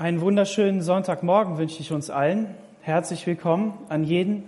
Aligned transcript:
Einen 0.00 0.22
wunderschönen 0.22 0.80
Sonntagmorgen 0.80 1.58
wünsche 1.58 1.82
ich 1.82 1.92
uns 1.92 2.08
allen. 2.08 2.54
Herzlich 2.80 3.26
willkommen 3.26 3.76
an 3.90 4.02
jeden. 4.02 4.44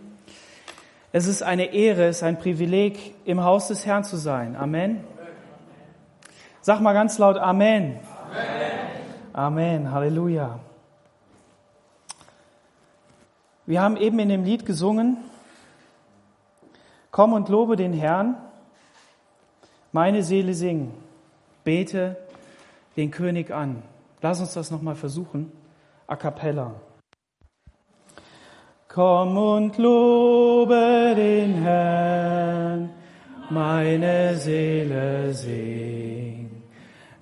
Es 1.13 1.27
ist 1.27 1.43
eine 1.43 1.75
Ehre, 1.75 2.07
es 2.07 2.17
ist 2.17 2.23
ein 2.23 2.39
Privileg, 2.39 3.15
im 3.27 3.45
Haus 3.45 3.69
des 3.69 3.85
Herrn 3.85 4.03
zu 4.03 4.17
sein. 4.17 4.57
Amen. 4.57 5.05
Sag 6.63 6.81
mal 6.81 6.95
ganz 6.95 7.19
laut 7.19 7.37
Amen. 7.37 8.01
Amen. 9.35 9.83
Amen. 9.85 9.93
Halleluja. 9.93 10.59
Wir 13.67 13.83
haben 13.83 13.99
eben 13.99 14.19
in 14.21 14.31
dem 14.31 14.45
Lied 14.45 14.65
gesungen, 14.65 15.19
Komm 17.11 17.35
und 17.35 17.51
lobe 17.51 17.77
den 17.77 17.93
Herrn, 17.93 18.37
meine 19.93 20.23
Seele 20.23 20.55
sing, 20.55 20.95
bete 21.63 22.17
den 22.97 23.11
König 23.11 23.51
an. 23.51 23.83
Lass 24.23 24.41
uns 24.41 24.55
das 24.55 24.71
nochmal 24.71 24.95
versuchen. 24.95 25.51
A 26.07 26.15
cappella. 26.15 26.75
Komm 28.89 29.37
und 29.37 29.79
lobe 29.79 31.15
den 31.17 31.55
Herrn, 31.55 32.91
meine 33.51 34.37
Seele 34.37 35.33
sing, 35.33 36.51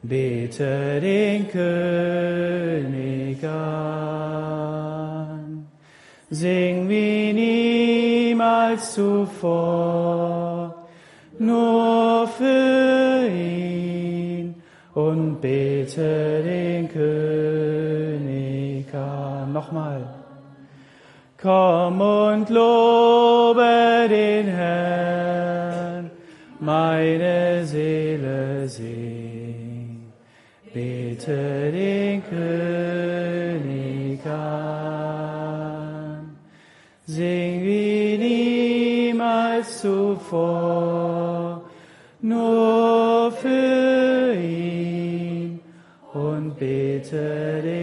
bete 0.02 1.00
den 1.00 1.48
König 1.48 3.42
an. 3.44 4.50
Sing 6.28 6.88
wie 6.88 7.32
niemals 7.32 8.94
zuvor, 8.94 10.74
nur 11.38 12.26
für 12.36 13.28
ihn 13.28 14.56
und 14.94 15.40
bete 15.40 16.42
den 16.42 16.69
Nochmal. 19.70 20.02
Komm 21.40 22.00
und 22.00 22.50
lobe 22.50 24.08
den 24.10 24.48
Herrn, 24.48 26.10
meine 26.58 27.64
Seele 27.64 28.68
sing. 28.68 30.10
Bete 30.74 31.70
den 31.70 32.24
König 32.24 34.26
an. 34.26 36.36
Sing 37.06 37.62
wie 37.62 38.18
niemals 38.18 39.82
zuvor, 39.82 41.62
nur 42.20 43.30
für 43.30 44.34
ihn 44.34 45.60
und 46.12 46.58
bete 46.58 47.62
den 47.62 47.79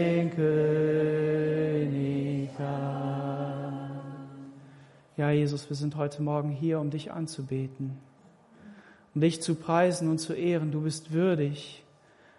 Ja, 5.18 5.32
Jesus, 5.32 5.68
wir 5.68 5.74
sind 5.74 5.96
heute 5.96 6.22
Morgen 6.22 6.52
hier, 6.52 6.78
um 6.78 6.90
dich 6.90 7.10
anzubeten, 7.10 7.98
um 9.16 9.20
dich 9.20 9.42
zu 9.42 9.56
preisen 9.56 10.08
und 10.08 10.18
zu 10.18 10.32
ehren. 10.32 10.70
Du 10.70 10.82
bist 10.82 11.12
würdig, 11.12 11.82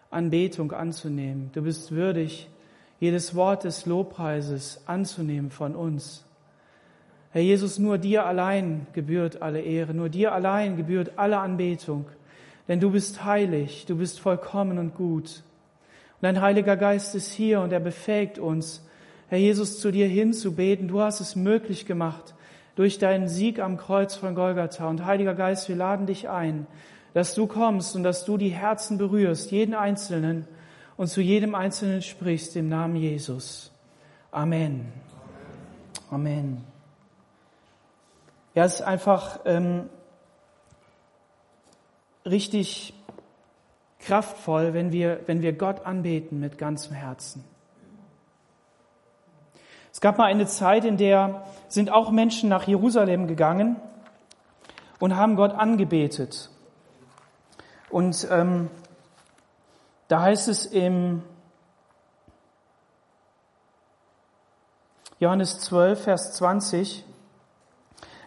Anbetung 0.10 0.72
anzunehmen. 0.72 1.50
Du 1.52 1.62
bist 1.62 1.92
würdig, 1.92 2.48
jedes 3.02 3.36
Wort 3.36 3.66
des 3.66 3.86
Lobpreises 3.86 4.80
anzunehmen 4.86 5.52
von 5.52 5.76
uns. 5.76 6.24
Herr 7.32 7.42
Jesus, 7.42 7.80
nur 7.80 7.98
dir 7.98 8.26
allein 8.26 8.88
gebührt 8.94 9.42
alle 9.42 9.60
Ehre, 9.60 9.94
nur 9.94 10.08
dir 10.08 10.32
allein 10.32 10.78
gebührt 10.78 11.12
alle 11.18 11.40
Anbetung, 11.40 12.06
denn 12.70 12.80
du 12.80 12.92
bist 12.92 13.26
heilig, 13.26 13.88
du 13.88 13.98
bist 13.98 14.22
vollkommen 14.22 14.78
und 14.78 14.96
gut. 14.96 15.44
Und 16.14 16.22
dein 16.22 16.40
Heiliger 16.40 16.78
Geist 16.78 17.14
ist 17.14 17.34
hier 17.34 17.60
und 17.60 17.74
er 17.74 17.82
befähigt 17.82 18.40
uns, 18.40 18.88
Herr 19.28 19.38
Jesus, 19.38 19.82
zu 19.82 19.92
dir 19.92 20.08
hinzubeten. 20.08 20.88
Du 20.88 21.02
hast 21.02 21.20
es 21.20 21.36
möglich 21.36 21.86
gemacht 21.86 22.36
durch 22.80 22.98
deinen 22.98 23.28
Sieg 23.28 23.60
am 23.60 23.76
Kreuz 23.76 24.16
von 24.16 24.36
Golgatha. 24.36 24.88
Und 24.88 25.04
Heiliger 25.04 25.36
Geist, 25.36 25.68
wir 25.68 25.76
laden 25.76 26.06
dich 26.06 26.30
ein, 26.30 26.66
dass 27.14 27.36
du 27.36 27.46
kommst 27.46 27.94
und 27.98 28.04
dass 28.04 28.24
du 28.24 28.38
die 28.38 28.52
Herzen 28.52 28.98
berührst, 28.98 29.52
jeden 29.52 29.76
Einzelnen 29.76 30.48
und 30.96 31.08
zu 31.08 31.20
jedem 31.20 31.56
Einzelnen 31.56 32.02
sprichst 32.02 32.56
im 32.56 32.70
Namen 32.70 32.96
Jesus. 32.96 33.74
Amen. 34.32 34.94
Amen. 36.10 36.64
Ja, 38.56 38.64
es 38.64 38.76
ist 38.76 38.82
einfach 38.84 39.42
ähm, 39.44 39.90
richtig 42.26 42.94
kraftvoll, 44.00 44.74
wenn 44.74 44.94
wir, 44.94 45.20
wenn 45.26 45.42
wir 45.42 45.52
Gott 45.52 45.86
anbeten 45.86 46.40
mit 46.40 46.58
ganzem 46.58 46.96
Herzen. 46.96 47.44
Es 50.00 50.02
gab 50.02 50.18
mal 50.18 50.28
eine 50.28 50.46
Zeit, 50.46 50.86
in 50.86 50.96
der 50.96 51.44
sind 51.68 51.92
auch 51.92 52.10
Menschen 52.10 52.48
nach 52.48 52.66
Jerusalem 52.66 53.28
gegangen 53.28 53.76
und 54.98 55.18
haben 55.18 55.36
Gott 55.36 55.52
angebetet. 55.52 56.50
Und 57.90 58.26
ähm, 58.32 58.70
da 60.08 60.22
heißt 60.22 60.48
es 60.48 60.66
im 60.66 61.22
Johannes 65.20 65.60
12, 65.60 66.02
Vers 66.02 66.34
20, 66.36 67.04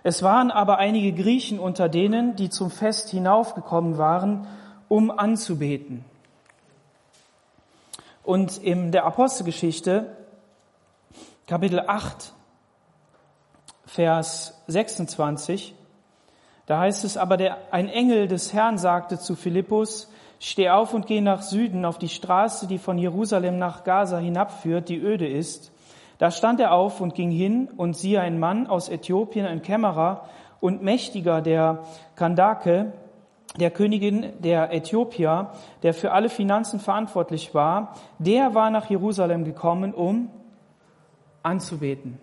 es 0.03 0.23
waren 0.23 0.51
aber 0.51 0.77
einige 0.77 1.15
Griechen 1.15 1.59
unter 1.59 1.89
denen, 1.89 2.37
die 2.37 2.51
zum 2.51 2.71
Fest 2.71 3.09
hinaufgekommen 3.09 3.97
waren, 3.97 4.47
um 4.89 5.11
anzubeten. 5.11 6.05
Und 8.23 8.59
in 8.59 8.93
der 8.93 9.07
Apostelgeschichte, 9.07 10.19
Kapitel 11.49 11.81
8, 11.81 12.35
Vers 13.85 14.63
26, 14.69 15.75
da 16.67 16.79
heißt 16.79 17.03
es 17.03 17.17
aber, 17.17 17.37
der, 17.37 17.59
ein 17.73 17.89
Engel 17.89 18.29
des 18.29 18.53
Herrn 18.53 18.79
sagte 18.79 19.19
zu 19.19 19.35
Philippus, 19.35 20.09
steh 20.39 20.71
auf 20.71 20.95
und 20.95 21.09
geh 21.09 21.21
nach 21.21 21.43
Süden 21.43 21.85
auf 21.85 21.99
die 21.99 22.09
Straße, 22.09 22.69
die 22.69 22.79
von 22.79 22.97
Jerusalem 22.97 23.59
nach 23.59 23.83
Gaza 23.83 24.19
hinabführt, 24.19 24.89
die 24.89 25.01
öde 25.01 25.27
ist. 25.27 25.73
Da 26.19 26.31
stand 26.31 26.61
er 26.61 26.73
auf 26.73 27.01
und 27.01 27.17
ging 27.17 27.33
hin, 27.33 27.69
und 27.77 27.97
siehe, 27.97 28.21
ein 28.21 28.39
Mann 28.39 28.69
aus 28.69 28.89
Äthiopien, 28.89 29.45
ein 29.45 29.63
Kämmerer 29.63 30.29
und 30.61 30.85
Mächtiger 30.85 31.43
der 31.43 31.83
Kandake, 32.15 32.93
der 33.59 33.73
Königin 33.73 34.33
der 34.39 34.73
Äthiopier, 34.73 35.51
der 35.83 35.93
für 35.93 36.13
alle 36.13 36.29
Finanzen 36.29 36.79
verantwortlich 36.79 37.53
war, 37.53 37.95
der 38.21 38.55
war 38.55 38.71
nach 38.71 38.89
Jerusalem 38.89 39.45
gekommen, 39.45 39.93
um 39.93 40.31
anzubeten. 41.43 42.19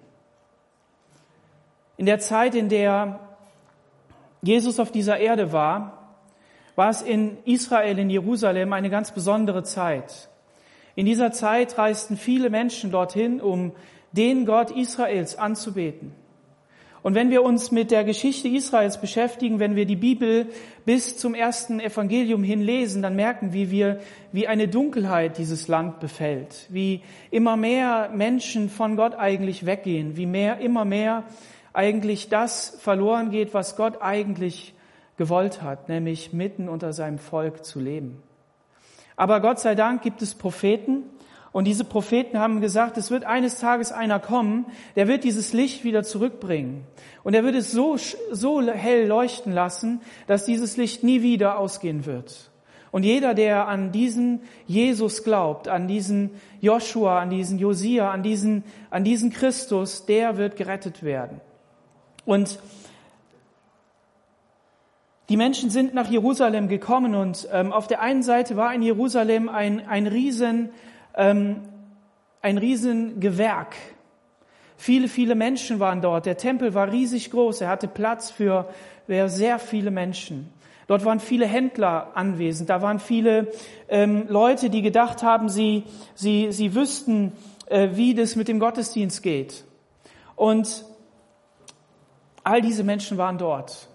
In 1.98 2.06
der 2.06 2.20
Zeit, 2.20 2.56
in 2.56 2.70
der 2.70 3.20
Jesus 4.42 4.80
auf 4.80 4.92
dieser 4.92 5.18
Erde 5.18 5.52
war, 5.52 6.16
war 6.76 6.90
es 6.90 7.02
in 7.02 7.38
Israel, 7.44 8.00
in 8.00 8.10
Jerusalem 8.10 8.72
eine 8.72 8.90
ganz 8.90 9.12
besondere 9.12 9.64
Zeit. 9.64 10.30
In 10.96 11.06
dieser 11.06 11.32
Zeit 11.32 11.78
reisten 11.78 12.16
viele 12.16 12.50
Menschen 12.50 12.92
dorthin, 12.92 13.42
um 13.42 13.74
den 14.14 14.46
Gott 14.46 14.72
Israels 14.72 15.38
anzubeten. 15.38 16.16
Und 17.02 17.16
wenn 17.16 17.30
wir 17.30 17.44
uns 17.44 17.72
mit 17.72 17.92
der 17.92 18.04
Geschichte 18.04 18.48
Israels 18.48 19.00
beschäftigen, 19.00 19.60
wenn 19.60 19.76
wir 19.76 19.86
die 19.86 19.96
Bibel 19.96 20.48
bis 20.86 21.18
zum 21.18 21.34
ersten 21.34 21.80
Evangelium 21.80 22.44
hin 22.44 22.62
lesen, 22.62 23.02
dann 23.02 23.16
merken 23.16 23.54
wir, 23.54 23.72
wie, 23.72 23.96
wie 24.32 24.48
eine 24.48 24.68
Dunkelheit 24.68 25.38
dieses 25.38 25.68
Land 25.68 26.00
befällt, 26.00 26.68
wie 26.70 27.02
immer 27.32 27.56
mehr 27.56 28.10
Menschen 28.14 28.70
von 28.70 28.98
Gott 28.98 29.16
eigentlich 29.16 29.66
weggehen, 29.66 30.18
wie 30.18 30.26
mehr, 30.26 30.60
immer 30.60 30.84
mehr 30.84 31.24
eigentlich 31.72 32.28
das 32.28 32.78
verloren 32.82 33.30
geht, 33.30 33.54
was 33.54 33.78
Gott 33.78 34.02
eigentlich 34.02 34.74
gewollt 35.18 35.62
hat, 35.62 35.88
nämlich 35.88 36.34
mitten 36.34 36.68
unter 36.68 36.92
seinem 36.92 37.20
Volk 37.20 37.64
zu 37.64 37.80
leben. 37.80 38.22
Aber 39.16 39.42
Gott 39.42 39.60
sei 39.60 39.76
Dank 39.76 40.02
gibt 40.02 40.22
es 40.22 40.34
Propheten 40.34 41.04
und 41.52 41.66
diese 41.66 41.84
Propheten 41.84 42.38
haben 42.38 42.62
gesagt, 42.62 42.98
es 42.98 43.10
wird 43.10 43.24
eines 43.26 43.60
Tages 43.60 43.92
einer 43.92 44.20
kommen, 44.20 44.66
der 44.96 45.08
wird 45.08 45.24
dieses 45.24 45.52
Licht 45.54 45.84
wieder 45.84 46.04
zurückbringen. 46.04 46.86
Und 47.24 47.34
er 47.34 47.44
wird 47.44 47.56
es 47.56 47.72
so, 47.72 47.98
so 48.32 48.62
hell 48.62 49.08
leuchten 49.08 49.52
lassen, 49.52 50.02
dass 50.28 50.46
dieses 50.46 50.78
Licht 50.78 51.04
nie 51.04 51.22
wieder 51.22 51.58
ausgehen 51.58 52.06
wird. 52.06 52.52
Und 52.92 53.04
jeder, 53.04 53.34
der 53.34 53.68
an 53.68 53.92
diesen 53.92 54.42
Jesus 54.66 55.24
glaubt, 55.24 55.68
an 55.68 55.88
diesen 55.88 56.32
Joshua, 56.60 57.20
an 57.20 57.30
diesen 57.30 57.60
Josia, 57.60 58.12
an 58.12 58.24
diesen, 58.24 58.64
an 58.90 59.04
diesen 59.04 59.32
Christus, 59.32 60.06
der 60.06 60.38
wird 60.38 60.56
gerettet 60.56 61.04
werden. 61.04 61.42
Und 62.26 62.60
die 65.30 65.38
Menschen 65.38 65.70
sind 65.70 65.94
nach 65.94 66.10
Jerusalem 66.10 66.68
gekommen 66.68 67.14
und 67.14 67.48
ähm, 67.52 67.72
auf 67.72 67.86
der 67.86 68.02
einen 68.02 68.24
Seite 68.24 68.58
war 68.58 68.74
in 68.74 68.82
Jerusalem 68.82 69.48
ein, 69.48 69.88
ein 69.88 70.08
riesen, 70.08 70.70
ähm, 71.20 71.58
ein 72.42 72.58
riesen 72.58 73.20
Gewerk. 73.20 73.76
Viele, 74.78 75.10
viele 75.10 75.36
Menschen 75.36 75.80
waren 75.80 76.02
dort. 76.02 76.26
Der 76.26 76.38
Tempel 76.38 76.74
war 76.74 76.92
riesig 76.92 77.30
groß. 77.32 77.62
Er 77.62 77.68
hatte 77.68 77.88
Platz 77.88 78.32
für, 78.32 78.70
für 79.06 79.28
sehr 79.28 79.60
viele 79.60 79.92
Menschen. 79.92 80.52
Dort 80.88 81.06
waren 81.06 81.20
viele 81.20 81.46
Händler 81.46 82.14
anwesend, 82.16 82.72
da 82.72 82.82
waren 82.82 82.98
viele 82.98 83.52
ähm, 83.90 84.26
Leute, 84.28 84.72
die 84.72 84.82
gedacht 84.82 85.22
haben, 85.22 85.48
sie, 85.48 85.84
sie, 86.16 86.52
sie 86.52 86.74
wüssten, 86.74 87.34
äh, 87.68 87.90
wie 87.92 88.16
das 88.16 88.36
mit 88.36 88.48
dem 88.48 88.58
Gottesdienst 88.58 89.22
geht. 89.22 89.66
Und 90.36 90.86
all 92.44 92.62
diese 92.62 92.84
Menschen 92.84 93.20
waren 93.20 93.38
dort. 93.38 93.89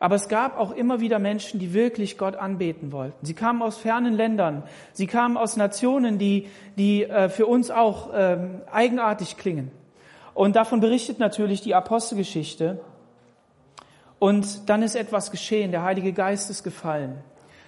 Aber 0.00 0.14
es 0.14 0.28
gab 0.28 0.58
auch 0.58 0.72
immer 0.72 1.00
wieder 1.00 1.18
Menschen, 1.18 1.60
die 1.60 1.74
wirklich 1.74 2.16
Gott 2.16 2.34
anbeten 2.34 2.90
wollten. 2.90 3.24
Sie 3.24 3.34
kamen 3.34 3.60
aus 3.60 3.76
fernen 3.76 4.14
Ländern. 4.14 4.62
Sie 4.92 5.06
kamen 5.06 5.36
aus 5.36 5.58
Nationen, 5.58 6.18
die, 6.18 6.48
die 6.78 7.04
äh, 7.04 7.28
für 7.28 7.46
uns 7.46 7.70
auch 7.70 8.10
ähm, 8.14 8.62
eigenartig 8.72 9.36
klingen. 9.36 9.70
Und 10.32 10.56
davon 10.56 10.80
berichtet 10.80 11.18
natürlich 11.18 11.60
die 11.60 11.74
Apostelgeschichte. 11.74 12.80
Und 14.18 14.70
dann 14.70 14.82
ist 14.82 14.94
etwas 14.94 15.30
geschehen. 15.30 15.70
Der 15.70 15.82
Heilige 15.82 16.14
Geist 16.14 16.48
ist 16.48 16.64
gefallen. 16.64 17.18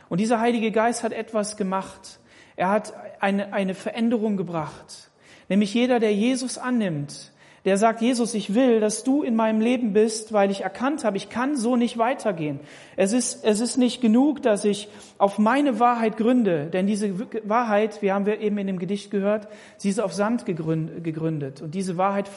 Und 0.09 0.19
dieser 0.19 0.41
Heilige 0.41 0.73
Geist 0.73 1.03
hat 1.03 1.13
etwas 1.13 1.59
gemacht. 1.59 2.19
Er 2.57 2.71
hat 2.71 2.95
eine, 3.21 3.53
eine 3.53 3.75
Veränderung 3.75 4.39
gebracht. 4.39 5.11
Nämlich 5.51 5.75
jeder, 5.75 6.01
der 6.01 6.15
Jesus 6.15 6.57
annimmt, 6.57 7.32
der 7.65 7.77
sagt, 7.77 8.01
Jesus, 8.01 8.35
ich 8.35 8.55
will, 8.55 8.81
dass 8.81 9.05
du 9.05 9.23
in 9.23 9.37
meinem 9.37 9.61
Leben 9.61 9.93
bist, 9.93 10.33
weil 10.33 10.51
ich 10.51 10.63
erkannt 10.63 11.05
habe, 11.05 11.17
ich 11.17 11.29
kann 11.29 11.57
so 11.57 11.77
nicht 11.77 11.97
weitergehen. 11.97 12.59
Es 12.97 13.13
ist, 13.13 13.45
es 13.45 13.61
ist 13.61 13.77
nicht 13.77 14.01
genug, 14.01 14.43
dass 14.43 14.65
ich 14.65 14.89
auf 15.19 15.39
meine 15.39 15.79
Wahrheit 15.79 16.17
gründe, 16.17 16.67
denn 16.67 16.89
diese 16.89 17.19
Wahrheit, 17.49 18.03
wie 18.03 18.11
haben 18.11 18.27
wir 18.27 18.41
eben 18.41 18.59
in 18.59 18.67
dem 18.67 18.79
Gedicht 18.81 19.13
gehört, 19.13 19.47
sie 19.77 19.91
ist 19.91 20.01
auf 20.01 20.13
Sand 20.13 20.45
gegründet 20.45 21.63
und 21.63 21.75
diese 21.75 21.97
Wahrheit 21.97 22.29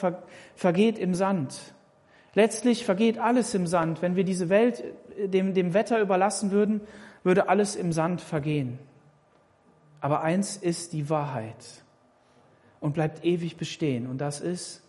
vergeht 0.54 0.98
im 0.98 1.14
Sand. 1.14 1.74
Letztlich 2.34 2.84
vergeht 2.84 3.18
alles 3.18 3.54
im 3.54 3.66
Sand. 3.66 4.02
Wenn 4.02 4.14
wir 4.14 4.24
diese 4.24 4.48
Welt 4.48 4.84
dem, 5.18 5.54
dem 5.54 5.74
Wetter 5.74 6.00
überlassen 6.00 6.52
würden, 6.52 6.82
würde 7.24 7.48
alles 7.48 7.74
im 7.74 7.92
Sand 7.92 8.20
vergehen. 8.20 8.78
Aber 10.00 10.22
eins 10.22 10.56
ist 10.56 10.92
die 10.92 11.10
Wahrheit 11.10 11.82
und 12.78 12.92
bleibt 12.94 13.24
ewig 13.24 13.56
bestehen 13.56 14.06
und 14.06 14.18
das 14.20 14.40
ist, 14.40 14.85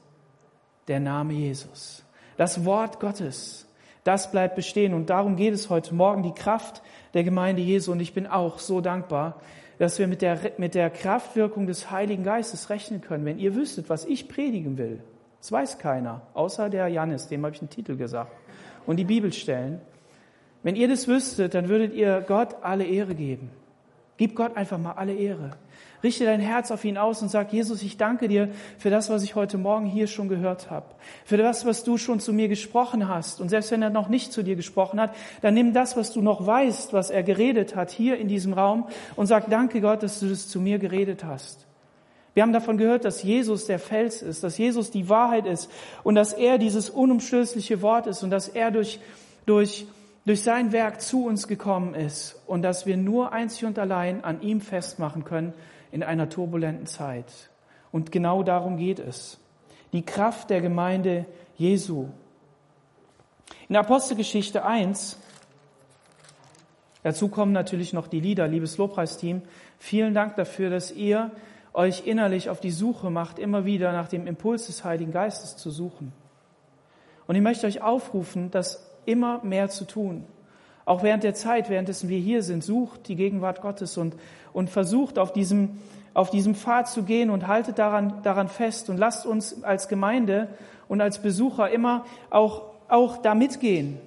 der 0.87 0.99
Name 0.99 1.33
Jesus. 1.33 2.03
Das 2.37 2.65
Wort 2.65 2.99
Gottes, 2.99 3.67
das 4.03 4.31
bleibt 4.31 4.55
bestehen. 4.55 4.93
Und 4.93 5.09
darum 5.09 5.35
geht 5.35 5.53
es 5.53 5.69
heute 5.69 5.93
Morgen, 5.93 6.23
die 6.23 6.33
Kraft 6.33 6.81
der 7.13 7.23
Gemeinde 7.23 7.61
Jesu. 7.61 7.91
Und 7.91 7.99
ich 7.99 8.13
bin 8.13 8.27
auch 8.27 8.59
so 8.59 8.81
dankbar, 8.81 9.41
dass 9.79 9.99
wir 9.99 10.07
mit 10.07 10.21
der, 10.21 10.39
mit 10.57 10.75
der 10.75 10.89
Kraftwirkung 10.89 11.67
des 11.67 11.91
Heiligen 11.91 12.23
Geistes 12.23 12.69
rechnen 12.69 13.01
können. 13.01 13.25
Wenn 13.25 13.39
ihr 13.39 13.55
wüsstet, 13.55 13.89
was 13.89 14.05
ich 14.05 14.27
predigen 14.27 14.77
will, 14.77 15.01
das 15.39 15.51
weiß 15.51 15.77
keiner, 15.77 16.21
außer 16.33 16.69
der 16.69 16.87
Janis, 16.87 17.27
dem 17.27 17.45
habe 17.45 17.55
ich 17.55 17.61
einen 17.61 17.69
Titel 17.69 17.95
gesagt, 17.95 18.31
und 18.85 18.97
die 18.97 19.05
Bibelstellen. 19.05 19.81
Wenn 20.63 20.75
ihr 20.75 20.87
das 20.87 21.07
wüsstet, 21.07 21.53
dann 21.53 21.69
würdet 21.69 21.93
ihr 21.93 22.23
Gott 22.27 22.55
alle 22.63 22.85
Ehre 22.85 23.13
geben. 23.13 23.51
Gib 24.17 24.35
Gott 24.35 24.57
einfach 24.57 24.77
mal 24.77 24.93
alle 24.93 25.13
Ehre. 25.13 25.51
Richte 26.03 26.25
dein 26.25 26.39
Herz 26.39 26.69
auf 26.69 26.85
ihn 26.85 26.97
aus 26.97 27.21
und 27.21 27.29
sag, 27.29 27.51
Jesus, 27.51 27.81
ich 27.81 27.97
danke 27.97 28.27
dir 28.27 28.49
für 28.77 28.89
das, 28.89 29.09
was 29.09 29.23
ich 29.23 29.35
heute 29.35 29.57
Morgen 29.57 29.85
hier 29.85 30.07
schon 30.07 30.29
gehört 30.29 30.69
habe. 30.69 30.85
Für 31.25 31.37
das, 31.37 31.65
was 31.65 31.83
du 31.83 31.97
schon 31.97 32.19
zu 32.19 32.33
mir 32.33 32.47
gesprochen 32.47 33.07
hast. 33.07 33.41
Und 33.41 33.49
selbst 33.49 33.71
wenn 33.71 33.81
er 33.81 33.89
noch 33.89 34.07
nicht 34.07 34.31
zu 34.31 34.43
dir 34.43 34.55
gesprochen 34.55 34.99
hat, 34.99 35.15
dann 35.41 35.55
nimm 35.55 35.73
das, 35.73 35.97
was 35.97 36.11
du 36.11 36.21
noch 36.21 36.45
weißt, 36.45 36.93
was 36.93 37.09
er 37.09 37.23
geredet 37.23 37.75
hat, 37.75 37.89
hier 37.89 38.17
in 38.17 38.27
diesem 38.27 38.53
Raum 38.53 38.87
und 39.15 39.25
sag, 39.25 39.49
danke 39.49 39.81
Gott, 39.81 40.03
dass 40.03 40.19
du 40.19 40.27
das 40.27 40.47
zu 40.47 40.59
mir 40.59 40.77
geredet 40.77 41.23
hast. 41.23 41.65
Wir 42.35 42.43
haben 42.43 42.53
davon 42.53 42.77
gehört, 42.77 43.03
dass 43.03 43.23
Jesus 43.23 43.65
der 43.65 43.79
Fels 43.79 44.21
ist, 44.21 44.43
dass 44.43 44.59
Jesus 44.59 44.91
die 44.91 45.09
Wahrheit 45.09 45.47
ist 45.47 45.71
und 46.03 46.13
dass 46.13 46.33
er 46.33 46.59
dieses 46.59 46.91
unumstößliche 46.91 47.81
Wort 47.81 48.05
ist 48.05 48.21
und 48.21 48.29
dass 48.29 48.47
er 48.47 48.69
durch, 48.69 48.99
durch 49.47 49.87
durch 50.27 50.43
sein 50.43 50.73
Werk 50.73 50.99
zu 50.99 51.25
uns 51.25 51.47
gekommen 51.47 51.95
ist 51.95 52.35
und 52.47 52.61
dass 52.61 52.85
wir 52.85 52.97
nur 52.97 53.31
einzig 53.31 53.63
und 53.63 53.79
allein 53.79 54.25
an 54.25 54.41
ihm 54.41 54.59
festmachen 54.59 55.23
können 55.23 55.53
in 55.89 56.03
einer 56.03 56.27
turbulenten 56.27 56.85
Zeit. 56.85 57.49
Und 57.93 58.11
genau 58.11 58.43
darum 58.43 58.75
geht 58.75 58.99
es. 58.99 59.39
Die 59.93 60.01
Kraft 60.01 60.49
der 60.49 60.59
Gemeinde 60.59 61.25
Jesu. 61.55 62.09
In 63.69 63.77
Apostelgeschichte 63.77 64.65
1, 64.65 65.17
dazu 67.03 67.29
kommen 67.29 67.53
natürlich 67.53 67.93
noch 67.93 68.07
die 68.07 68.19
Lieder, 68.19 68.49
liebes 68.49 68.77
Lobpreisteam. 68.77 69.43
Vielen 69.79 70.13
Dank 70.13 70.35
dafür, 70.35 70.69
dass 70.69 70.91
ihr 70.91 71.31
euch 71.71 72.05
innerlich 72.05 72.49
auf 72.49 72.59
die 72.59 72.71
Suche 72.71 73.09
macht, 73.09 73.39
immer 73.39 73.63
wieder 73.63 73.93
nach 73.93 74.09
dem 74.09 74.27
Impuls 74.27 74.67
des 74.67 74.83
Heiligen 74.83 75.13
Geistes 75.13 75.55
zu 75.55 75.71
suchen. 75.71 76.11
Und 77.27 77.35
ich 77.35 77.41
möchte 77.41 77.65
euch 77.65 77.81
aufrufen, 77.81 78.51
dass 78.51 78.86
immer 79.07 79.43
mehr 79.43 79.69
zu 79.69 79.85
tun. 79.85 80.25
Auch 80.85 81.03
während 81.03 81.23
der 81.23 81.33
Zeit, 81.33 81.69
währenddessen 81.69 82.07
wir 82.07 82.17
hier 82.17 82.43
sind, 82.43 82.63
sucht 82.63 83.07
die 83.09 83.15
Gegenwart 83.15 83.61
Gottes 83.61 83.97
und, 83.97 84.15
und 84.53 84.69
versucht 84.69 85.19
auf 85.19 85.33
diesem, 85.33 85.79
auf 86.13 86.29
diesem 86.29 86.55
Pfad 86.55 86.87
zu 86.87 87.03
gehen 87.03 87.29
und 87.29 87.47
haltet 87.47 87.77
daran, 87.77 88.21
daran 88.23 88.47
fest 88.47 88.89
und 88.89 88.97
lasst 88.97 89.25
uns 89.25 89.63
als 89.65 89.89
Gemeinde 89.89 90.47
und 90.87 91.01
als 91.01 91.21
Besucher 91.21 91.69
immer 91.69 92.05
auch, 92.29 92.71
auch 92.87 93.17
da 93.17 93.35
mitgehen. 93.35 93.99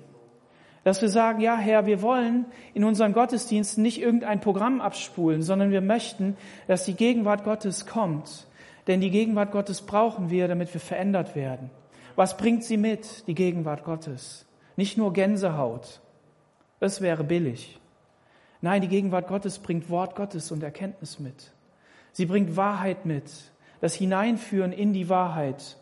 Dass 0.82 1.02
wir 1.02 1.10
sagen, 1.10 1.40
ja 1.40 1.56
Herr, 1.56 1.84
wir 1.84 2.00
wollen 2.00 2.46
in 2.72 2.84
unseren 2.84 3.12
Gottesdiensten 3.12 3.82
nicht 3.82 4.00
irgendein 4.00 4.40
Programm 4.40 4.80
abspulen, 4.80 5.42
sondern 5.42 5.70
wir 5.70 5.82
möchten, 5.82 6.36
dass 6.66 6.86
die 6.86 6.94
Gegenwart 6.94 7.44
Gottes 7.44 7.86
kommt. 7.86 8.46
Denn 8.86 9.02
die 9.02 9.10
Gegenwart 9.10 9.52
Gottes 9.52 9.82
brauchen 9.82 10.30
wir, 10.30 10.48
damit 10.48 10.72
wir 10.72 10.80
verändert 10.80 11.36
werden. 11.36 11.70
Was 12.16 12.38
bringt 12.38 12.64
sie 12.64 12.78
mit, 12.78 13.26
die 13.26 13.34
Gegenwart 13.34 13.84
Gottes? 13.84 14.46
Nicht 14.80 14.96
nur 14.96 15.12
Gänsehaut. 15.12 16.00
Das 16.78 17.02
wäre 17.02 17.22
billig. 17.22 17.78
Nein, 18.62 18.80
die 18.80 18.88
Gegenwart 18.88 19.28
Gottes 19.28 19.58
bringt 19.58 19.90
Wort 19.90 20.16
Gottes 20.16 20.50
und 20.52 20.62
Erkenntnis 20.62 21.18
mit. 21.18 21.52
Sie 22.12 22.24
bringt 22.24 22.56
Wahrheit 22.56 23.04
mit, 23.04 23.30
das 23.82 23.92
Hineinführen 23.92 24.72
in 24.72 24.94
die 24.94 25.10
Wahrheit. 25.10 25.76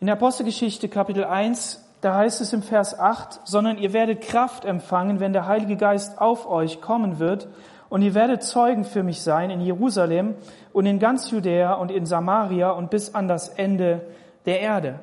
In 0.00 0.06
der 0.06 0.16
Apostelgeschichte 0.16 0.88
Kapitel 0.88 1.24
1, 1.26 1.84
da 2.00 2.14
heißt 2.14 2.40
es 2.40 2.54
im 2.54 2.62
Vers 2.62 2.98
8, 2.98 3.42
sondern 3.44 3.76
ihr 3.76 3.92
werdet 3.92 4.22
Kraft 4.22 4.64
empfangen, 4.64 5.20
wenn 5.20 5.34
der 5.34 5.46
Heilige 5.46 5.76
Geist 5.76 6.18
auf 6.22 6.48
euch 6.48 6.80
kommen 6.80 7.18
wird, 7.18 7.48
und 7.90 8.00
ihr 8.00 8.14
werdet 8.14 8.42
Zeugen 8.42 8.86
für 8.86 9.02
mich 9.02 9.20
sein 9.20 9.50
in 9.50 9.60
Jerusalem 9.60 10.36
und 10.72 10.86
in 10.86 10.98
ganz 11.00 11.30
Judäa 11.30 11.74
und 11.74 11.90
in 11.90 12.06
Samaria 12.06 12.70
und 12.70 12.88
bis 12.88 13.14
an 13.14 13.28
das 13.28 13.50
Ende 13.50 14.06
der 14.46 14.60
Erde. 14.60 15.00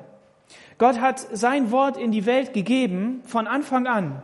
Gott 0.78 1.00
hat 1.00 1.20
sein 1.32 1.70
Wort 1.70 1.96
in 1.96 2.10
die 2.10 2.26
Welt 2.26 2.52
gegeben 2.52 3.22
von 3.24 3.46
Anfang 3.46 3.86
an, 3.86 4.22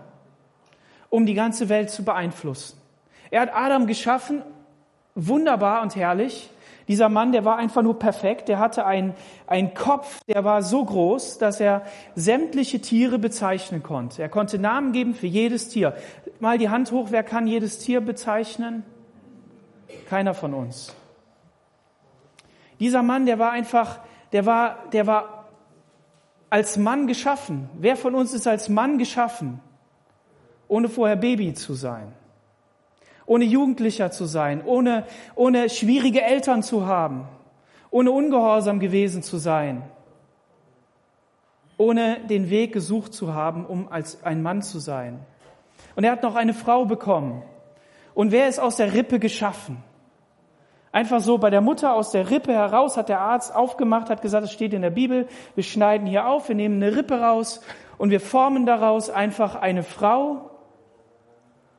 um 1.08 1.26
die 1.26 1.34
ganze 1.34 1.68
Welt 1.68 1.90
zu 1.90 2.04
beeinflussen. 2.04 2.78
Er 3.30 3.42
hat 3.42 3.54
Adam 3.54 3.86
geschaffen, 3.86 4.42
wunderbar 5.14 5.82
und 5.82 5.94
herrlich. 5.96 6.50
Dieser 6.88 7.08
Mann, 7.08 7.30
der 7.30 7.44
war 7.44 7.56
einfach 7.56 7.82
nur 7.82 8.00
perfekt. 8.00 8.48
Der 8.48 8.58
hatte 8.58 8.84
einen, 8.84 9.14
einen 9.46 9.74
Kopf, 9.74 10.18
der 10.26 10.42
war 10.42 10.62
so 10.62 10.84
groß, 10.84 11.38
dass 11.38 11.60
er 11.60 11.82
sämtliche 12.16 12.80
Tiere 12.80 13.20
bezeichnen 13.20 13.84
konnte. 13.84 14.22
Er 14.22 14.28
konnte 14.28 14.58
Namen 14.58 14.90
geben 14.90 15.14
für 15.14 15.28
jedes 15.28 15.68
Tier. 15.68 15.94
Mal 16.40 16.58
die 16.58 16.68
Hand 16.68 16.90
hoch, 16.90 17.08
wer 17.10 17.22
kann 17.22 17.46
jedes 17.46 17.78
Tier 17.78 18.00
bezeichnen? 18.00 18.82
Keiner 20.08 20.34
von 20.34 20.52
uns. 20.52 20.92
Dieser 22.80 23.04
Mann, 23.04 23.26
der 23.26 23.38
war 23.38 23.52
einfach, 23.52 24.00
der 24.32 24.46
war, 24.46 24.78
der 24.92 25.06
war 25.06 25.39
als 26.50 26.76
Mann 26.76 27.06
geschaffen. 27.06 27.70
Wer 27.74 27.96
von 27.96 28.14
uns 28.14 28.34
ist 28.34 28.46
als 28.46 28.68
Mann 28.68 28.98
geschaffen, 28.98 29.60
ohne 30.68 30.88
vorher 30.88 31.16
Baby 31.16 31.54
zu 31.54 31.74
sein? 31.74 32.12
Ohne 33.24 33.44
Jugendlicher 33.44 34.10
zu 34.10 34.24
sein, 34.24 34.62
ohne, 34.64 35.06
ohne 35.36 35.70
schwierige 35.70 36.22
Eltern 36.22 36.64
zu 36.64 36.86
haben, 36.86 37.28
ohne 37.92 38.10
ungehorsam 38.10 38.80
gewesen 38.80 39.22
zu 39.22 39.38
sein, 39.38 39.82
ohne 41.76 42.18
den 42.28 42.50
Weg 42.50 42.72
gesucht 42.72 43.14
zu 43.14 43.32
haben, 43.32 43.64
um 43.64 43.90
als 43.90 44.24
ein 44.24 44.42
Mann 44.42 44.62
zu 44.62 44.80
sein. 44.80 45.20
Und 45.94 46.02
er 46.02 46.12
hat 46.12 46.24
noch 46.24 46.34
eine 46.34 46.54
Frau 46.54 46.84
bekommen. 46.84 47.42
Und 48.14 48.32
wer 48.32 48.48
ist 48.48 48.58
aus 48.58 48.76
der 48.76 48.94
Rippe 48.94 49.20
geschaffen? 49.20 49.82
Einfach 50.92 51.20
so 51.20 51.38
bei 51.38 51.50
der 51.50 51.60
Mutter 51.60 51.94
aus 51.94 52.10
der 52.10 52.30
Rippe 52.30 52.52
heraus 52.52 52.96
hat 52.96 53.08
der 53.08 53.20
Arzt 53.20 53.54
aufgemacht, 53.54 54.10
hat 54.10 54.22
gesagt, 54.22 54.44
es 54.44 54.52
steht 54.52 54.74
in 54.74 54.82
der 54.82 54.90
Bibel, 54.90 55.28
wir 55.54 55.62
schneiden 55.62 56.06
hier 56.06 56.26
auf, 56.26 56.48
wir 56.48 56.56
nehmen 56.56 56.82
eine 56.82 56.96
Rippe 56.96 57.20
raus 57.20 57.60
und 57.96 58.10
wir 58.10 58.20
formen 58.20 58.66
daraus 58.66 59.08
einfach 59.08 59.54
eine 59.54 59.84
Frau 59.84 60.50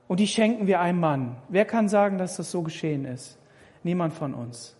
und 0.07 0.19
die 0.19 0.27
schenken 0.27 0.65
wir 0.67 0.79
einem 0.79 0.99
Mann. 0.99 1.35
Wer 1.49 1.65
kann 1.65 1.89
sagen, 1.89 2.17
dass 2.17 2.37
das 2.37 2.51
so 2.51 2.61
geschehen 2.61 3.03
ist? 3.05 3.37
Niemand 3.83 4.13
von 4.13 4.33
uns. 4.33 4.77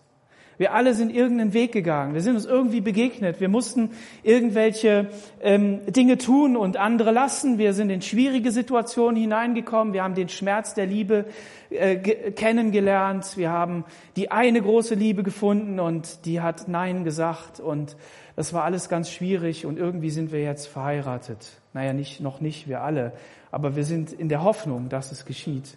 Wir 0.62 0.74
alle 0.74 0.94
sind 0.94 1.12
irgendeinen 1.12 1.54
Weg 1.54 1.72
gegangen. 1.72 2.14
Wir 2.14 2.20
sind 2.20 2.36
uns 2.36 2.46
irgendwie 2.46 2.80
begegnet. 2.80 3.40
Wir 3.40 3.48
mussten 3.48 3.90
irgendwelche 4.22 5.08
ähm, 5.40 5.80
Dinge 5.86 6.18
tun 6.18 6.56
und 6.56 6.76
andere 6.76 7.10
lassen. 7.10 7.58
Wir 7.58 7.72
sind 7.72 7.90
in 7.90 8.00
schwierige 8.00 8.52
Situationen 8.52 9.20
hineingekommen. 9.20 9.92
Wir 9.92 10.04
haben 10.04 10.14
den 10.14 10.28
Schmerz 10.28 10.74
der 10.74 10.86
Liebe 10.86 11.24
äh, 11.70 11.96
kennengelernt. 11.96 13.36
Wir 13.36 13.50
haben 13.50 13.84
die 14.14 14.30
eine 14.30 14.62
große 14.62 14.94
Liebe 14.94 15.24
gefunden 15.24 15.80
und 15.80 16.26
die 16.26 16.40
hat 16.40 16.68
Nein 16.68 17.02
gesagt. 17.02 17.58
Und 17.58 17.96
das 18.36 18.54
war 18.54 18.62
alles 18.62 18.88
ganz 18.88 19.10
schwierig 19.10 19.66
und 19.66 19.80
irgendwie 19.80 20.10
sind 20.10 20.30
wir 20.30 20.44
jetzt 20.44 20.68
verheiratet. 20.68 21.60
Naja, 21.72 21.92
nicht, 21.92 22.20
noch 22.20 22.40
nicht, 22.40 22.68
wir 22.68 22.82
alle. 22.82 23.14
Aber 23.50 23.74
wir 23.74 23.82
sind 23.82 24.12
in 24.12 24.28
der 24.28 24.44
Hoffnung, 24.44 24.90
dass 24.90 25.10
es 25.10 25.24
geschieht. 25.24 25.76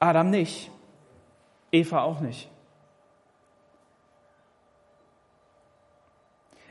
Adam 0.00 0.30
nicht. 0.30 0.72
Eva 1.72 2.02
auch 2.02 2.20
nicht. 2.20 2.50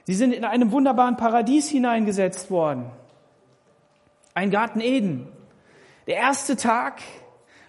Sie 0.06 0.14
sind 0.14 0.32
in 0.32 0.46
einem 0.46 0.72
wunderbaren 0.72 1.18
Paradies 1.18 1.70
hineingesetzt 1.70 2.50
worden. 2.50 2.90
Ein 4.34 4.52
Garten 4.52 4.80
Eden. 4.80 5.28
Der 6.08 6.16
erste 6.16 6.56
Tag 6.56 7.02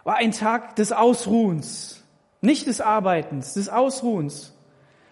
war 0.04 0.16
ein 0.16 0.30
Tag 0.30 0.76
des 0.76 0.92
Ausruhens, 0.92 2.04
nicht 2.40 2.68
des 2.68 2.80
Arbeitens, 2.80 3.54
des 3.54 3.68
Ausruhens. 3.68 4.54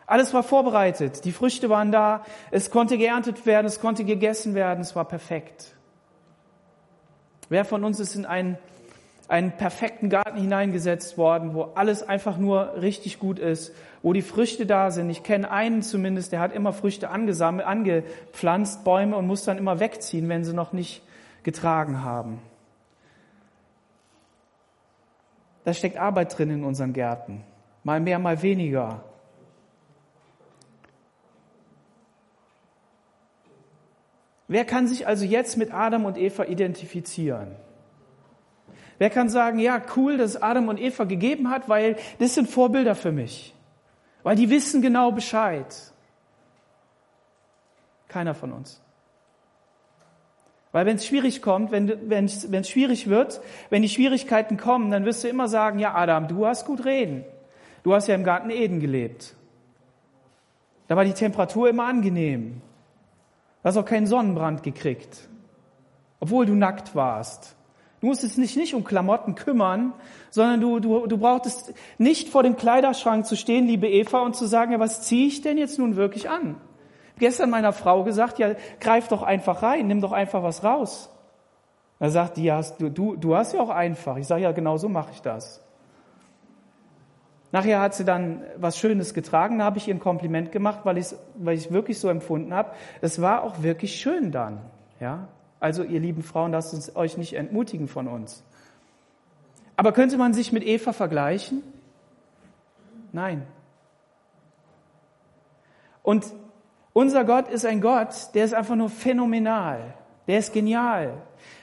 Alles 0.06 0.32
war 0.32 0.44
vorbereitet, 0.44 1.24
die 1.24 1.32
Früchte 1.32 1.68
waren 1.68 1.90
da, 1.90 2.24
es 2.52 2.70
konnte 2.70 2.96
geerntet 2.96 3.44
werden, 3.44 3.66
es 3.66 3.80
konnte 3.80 4.04
gegessen 4.04 4.54
werden, 4.54 4.80
es 4.80 4.94
war 4.94 5.04
perfekt. 5.04 5.74
Wer 7.48 7.64
von 7.64 7.82
uns 7.82 7.98
ist 7.98 8.14
in 8.14 8.24
einen, 8.24 8.56
einen 9.28 9.52
perfekten 9.52 10.08
Garten 10.08 10.38
hineingesetzt 10.38 11.18
worden, 11.18 11.54
wo 11.54 11.62
alles 11.74 12.02
einfach 12.02 12.38
nur 12.38 12.80
richtig 12.80 13.18
gut 13.18 13.38
ist, 13.38 13.74
wo 14.02 14.12
die 14.12 14.22
Früchte 14.22 14.66
da 14.66 14.90
sind? 14.90 15.10
Ich 15.10 15.22
kenne 15.22 15.50
einen 15.50 15.82
zumindest, 15.82 16.32
der 16.32 16.40
hat 16.40 16.52
immer 16.54 16.72
Früchte 16.72 17.10
angesammelt, 17.10 17.66
angepflanzt, 17.66 18.84
Bäume 18.84 19.16
und 19.16 19.26
muss 19.26 19.44
dann 19.44 19.58
immer 19.58 19.80
wegziehen, 19.80 20.28
wenn 20.28 20.44
sie 20.44 20.54
noch 20.54 20.72
nicht 20.72 21.02
getragen 21.42 22.04
haben. 22.04 22.40
Da 25.64 25.74
steckt 25.74 25.96
Arbeit 25.96 26.38
drin 26.38 26.50
in 26.50 26.64
unseren 26.64 26.92
Gärten. 26.92 27.42
Mal 27.82 27.98
mehr, 27.98 28.20
mal 28.20 28.40
weniger. 28.42 29.02
Wer 34.48 34.64
kann 34.64 34.86
sich 34.86 35.08
also 35.08 35.24
jetzt 35.24 35.56
mit 35.56 35.74
Adam 35.74 36.04
und 36.04 36.16
Eva 36.16 36.44
identifizieren? 36.44 37.56
Wer 38.98 39.10
kann 39.10 39.28
sagen, 39.28 39.58
ja, 39.58 39.80
cool, 39.96 40.16
dass 40.16 40.40
Adam 40.40 40.68
und 40.68 40.80
Eva 40.80 41.04
gegeben 41.04 41.50
hat, 41.50 41.68
weil 41.68 41.96
das 42.18 42.34
sind 42.34 42.48
Vorbilder 42.48 42.94
für 42.94 43.12
mich. 43.12 43.54
Weil 44.22 44.36
die 44.36 44.50
wissen 44.50 44.82
genau 44.82 45.12
Bescheid. 45.12 45.92
Keiner 48.08 48.34
von 48.34 48.52
uns. 48.52 48.80
Weil 50.72 50.86
wenn 50.86 50.96
es 50.96 51.06
schwierig 51.06 51.42
kommt, 51.42 51.70
wenn 51.70 52.10
wenn 52.10 52.26
es 52.26 52.68
schwierig 52.68 53.08
wird, 53.08 53.40
wenn 53.70 53.82
die 53.82 53.88
Schwierigkeiten 53.88 54.56
kommen, 54.56 54.90
dann 54.90 55.04
wirst 55.04 55.24
du 55.24 55.28
immer 55.28 55.48
sagen, 55.48 55.78
ja 55.78 55.94
Adam, 55.94 56.28
du 56.28 56.46
hast 56.46 56.66
gut 56.66 56.84
reden. 56.84 57.24
Du 57.82 57.94
hast 57.94 58.08
ja 58.08 58.14
im 58.14 58.24
Garten 58.24 58.50
Eden 58.50 58.80
gelebt. 58.80 59.34
Da 60.88 60.96
war 60.96 61.04
die 61.04 61.12
Temperatur 61.12 61.68
immer 61.68 61.86
angenehm. 61.86 62.60
Du 63.62 63.68
hast 63.68 63.76
auch 63.76 63.84
keinen 63.84 64.06
Sonnenbrand 64.06 64.62
gekriegt, 64.62 65.28
obwohl 66.20 66.46
du 66.46 66.54
nackt 66.54 66.94
warst. 66.94 67.55
Du 68.06 68.10
musstest 68.10 68.36
dich 68.36 68.54
nicht 68.54 68.72
um 68.72 68.84
Klamotten 68.84 69.34
kümmern, 69.34 69.92
sondern 70.30 70.60
du, 70.60 70.78
du, 70.78 71.08
du 71.08 71.18
brauchtest 71.18 71.74
nicht 71.98 72.28
vor 72.28 72.44
dem 72.44 72.56
Kleiderschrank 72.56 73.26
zu 73.26 73.34
stehen, 73.34 73.66
liebe 73.66 73.88
Eva, 73.88 74.20
und 74.20 74.36
zu 74.36 74.46
sagen, 74.46 74.70
ja, 74.70 74.78
was 74.78 75.02
ziehe 75.02 75.26
ich 75.26 75.42
denn 75.42 75.58
jetzt 75.58 75.76
nun 75.76 75.96
wirklich 75.96 76.30
an? 76.30 76.54
Gestern 77.18 77.50
meiner 77.50 77.72
Frau 77.72 78.04
gesagt, 78.04 78.38
ja, 78.38 78.54
greif 78.78 79.08
doch 79.08 79.24
einfach 79.24 79.64
rein, 79.64 79.88
nimm 79.88 80.00
doch 80.00 80.12
einfach 80.12 80.44
was 80.44 80.62
raus. 80.62 81.10
Er 81.98 82.10
sagt 82.10 82.36
die, 82.36 82.44
ja, 82.44 82.60
du, 82.78 82.90
du, 82.90 83.16
du 83.16 83.34
hast 83.34 83.54
ja 83.54 83.60
auch 83.60 83.70
einfach. 83.70 84.16
Ich 84.18 84.28
sage, 84.28 84.42
ja, 84.42 84.52
genau 84.52 84.76
so 84.76 84.88
mache 84.88 85.10
ich 85.12 85.20
das. 85.22 85.60
Nachher 87.50 87.80
hat 87.80 87.94
sie 87.94 88.04
dann 88.04 88.44
was 88.56 88.78
Schönes 88.78 89.14
getragen, 89.14 89.58
da 89.58 89.64
habe 89.64 89.78
ich 89.78 89.88
ihr 89.88 89.94
ein 89.96 89.98
Kompliment 89.98 90.52
gemacht, 90.52 90.82
weil 90.84 90.96
ich 90.96 91.06
es 91.06 91.18
weil 91.34 91.56
ich 91.56 91.72
wirklich 91.72 91.98
so 91.98 92.08
empfunden 92.08 92.54
habe. 92.54 92.70
Es 93.00 93.20
war 93.20 93.42
auch 93.42 93.64
wirklich 93.64 93.96
schön 93.96 94.30
dann. 94.30 94.60
Ja? 95.00 95.26
Also 95.60 95.82
ihr 95.82 96.00
lieben 96.00 96.22
Frauen, 96.22 96.52
lasst 96.52 96.74
uns 96.74 96.94
euch 96.96 97.16
nicht 97.16 97.34
entmutigen 97.34 97.88
von 97.88 98.08
uns. 98.08 98.44
Aber 99.76 99.92
könnte 99.92 100.16
man 100.16 100.34
sich 100.34 100.52
mit 100.52 100.64
Eva 100.64 100.92
vergleichen? 100.92 101.62
Nein. 103.12 103.46
Und 106.02 106.26
unser 106.92 107.24
Gott 107.24 107.48
ist 107.48 107.66
ein 107.66 107.80
Gott, 107.80 108.34
der 108.34 108.44
ist 108.44 108.54
einfach 108.54 108.76
nur 108.76 108.88
phänomenal. 108.88 109.94
Der 110.26 110.38
ist 110.38 110.52
genial. 110.52 111.14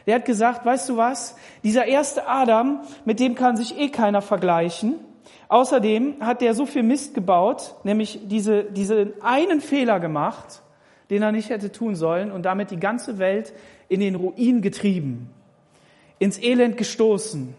Der 0.06 0.16
hat 0.16 0.26
gesagt, 0.26 0.66
weißt 0.66 0.90
du 0.90 0.98
was? 0.98 1.36
Dieser 1.64 1.86
erste 1.86 2.28
Adam, 2.28 2.82
mit 3.06 3.20
dem 3.20 3.36
kann 3.36 3.58
sich 3.58 3.78
eh 3.78 3.90
keiner 3.90 4.22
vergleichen. 4.22 5.00
Außerdem 5.48 6.16
hat 6.20 6.42
der 6.42 6.54
so 6.54 6.66
viel 6.66 6.84
Mist 6.84 7.14
gebaut, 7.14 7.76
nämlich 7.84 8.20
diese, 8.26 8.64
diesen 8.64 9.22
einen 9.22 9.62
Fehler 9.62 10.00
gemacht, 10.00 10.62
den 11.10 11.22
er 11.22 11.32
nicht 11.32 11.50
hätte 11.50 11.72
tun 11.72 11.96
sollen 11.96 12.32
und 12.32 12.44
damit 12.44 12.72
die 12.72 12.80
ganze 12.80 13.20
Welt 13.20 13.54
in 13.94 14.00
den 14.00 14.16
Ruin 14.16 14.64
getrieben, 14.64 15.30
ins 16.18 16.42
Elend 16.42 16.78
gestoßen. 16.78 17.54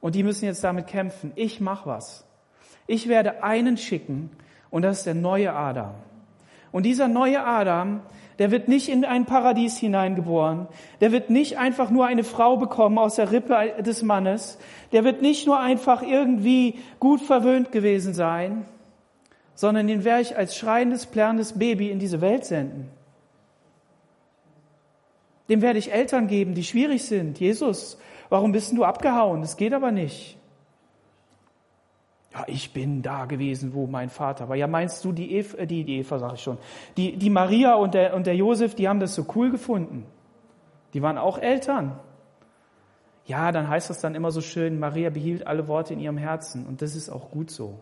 Und 0.00 0.14
die 0.14 0.22
müssen 0.22 0.46
jetzt 0.46 0.64
damit 0.64 0.86
kämpfen. 0.86 1.32
Ich 1.36 1.60
mach 1.60 1.84
was. 1.84 2.24
Ich 2.86 3.06
werde 3.06 3.44
einen 3.44 3.76
schicken 3.76 4.30
und 4.70 4.80
das 4.80 4.98
ist 4.98 5.06
der 5.06 5.14
neue 5.14 5.52
Adam. 5.52 5.92
Und 6.72 6.86
dieser 6.86 7.06
neue 7.06 7.44
Adam, 7.44 8.00
der 8.38 8.50
wird 8.50 8.66
nicht 8.66 8.88
in 8.88 9.04
ein 9.04 9.26
Paradies 9.26 9.76
hineingeboren. 9.76 10.68
Der 11.02 11.12
wird 11.12 11.28
nicht 11.28 11.58
einfach 11.58 11.90
nur 11.90 12.06
eine 12.06 12.24
Frau 12.24 12.56
bekommen 12.56 12.96
aus 12.96 13.16
der 13.16 13.30
Rippe 13.30 13.74
des 13.82 14.02
Mannes. 14.02 14.58
Der 14.92 15.04
wird 15.04 15.20
nicht 15.20 15.46
nur 15.46 15.60
einfach 15.60 16.00
irgendwie 16.02 16.78
gut 16.98 17.20
verwöhnt 17.20 17.72
gewesen 17.72 18.14
sein, 18.14 18.64
sondern 19.54 19.86
den 19.86 20.02
werde 20.04 20.22
ich 20.22 20.38
als 20.38 20.56
schreiendes, 20.56 21.04
plärrendes 21.04 21.58
Baby 21.58 21.90
in 21.90 21.98
diese 21.98 22.22
Welt 22.22 22.46
senden. 22.46 22.88
Dem 25.48 25.62
werde 25.62 25.78
ich 25.78 25.92
Eltern 25.92 26.28
geben, 26.28 26.54
die 26.54 26.64
schwierig 26.64 27.04
sind. 27.04 27.40
Jesus, 27.40 27.98
warum 28.28 28.52
bist 28.52 28.76
du 28.76 28.84
abgehauen? 28.84 29.40
Das 29.40 29.56
geht 29.56 29.74
aber 29.74 29.90
nicht. 29.90 30.38
Ja, 32.32 32.44
ich 32.46 32.72
bin 32.72 33.02
da 33.02 33.26
gewesen, 33.26 33.74
wo 33.74 33.86
mein 33.86 34.08
Vater 34.08 34.48
war. 34.48 34.56
Ja, 34.56 34.66
meinst 34.66 35.04
du, 35.04 35.12
die 35.12 35.34
Eva, 35.34 35.58
äh, 35.58 35.66
die, 35.66 35.84
die 35.84 35.98
Eva 35.98 36.18
sag 36.18 36.34
ich 36.34 36.42
schon, 36.42 36.58
die, 36.96 37.16
die 37.16 37.28
Maria 37.28 37.74
und 37.74 37.94
der, 37.94 38.14
und 38.14 38.26
der 38.26 38.34
Josef, 38.34 38.74
die 38.74 38.88
haben 38.88 39.00
das 39.00 39.14
so 39.14 39.26
cool 39.34 39.50
gefunden. 39.50 40.06
Die 40.94 41.02
waren 41.02 41.18
auch 41.18 41.38
Eltern. 41.38 41.98
Ja, 43.26 43.52
dann 43.52 43.68
heißt 43.68 43.90
das 43.90 44.00
dann 44.00 44.14
immer 44.14 44.30
so 44.30 44.40
schön, 44.40 44.78
Maria 44.78 45.10
behielt 45.10 45.46
alle 45.46 45.68
Worte 45.68 45.92
in 45.92 46.00
ihrem 46.00 46.16
Herzen. 46.16 46.66
Und 46.66 46.82
das 46.82 46.96
ist 46.96 47.10
auch 47.10 47.30
gut 47.30 47.50
so. 47.50 47.78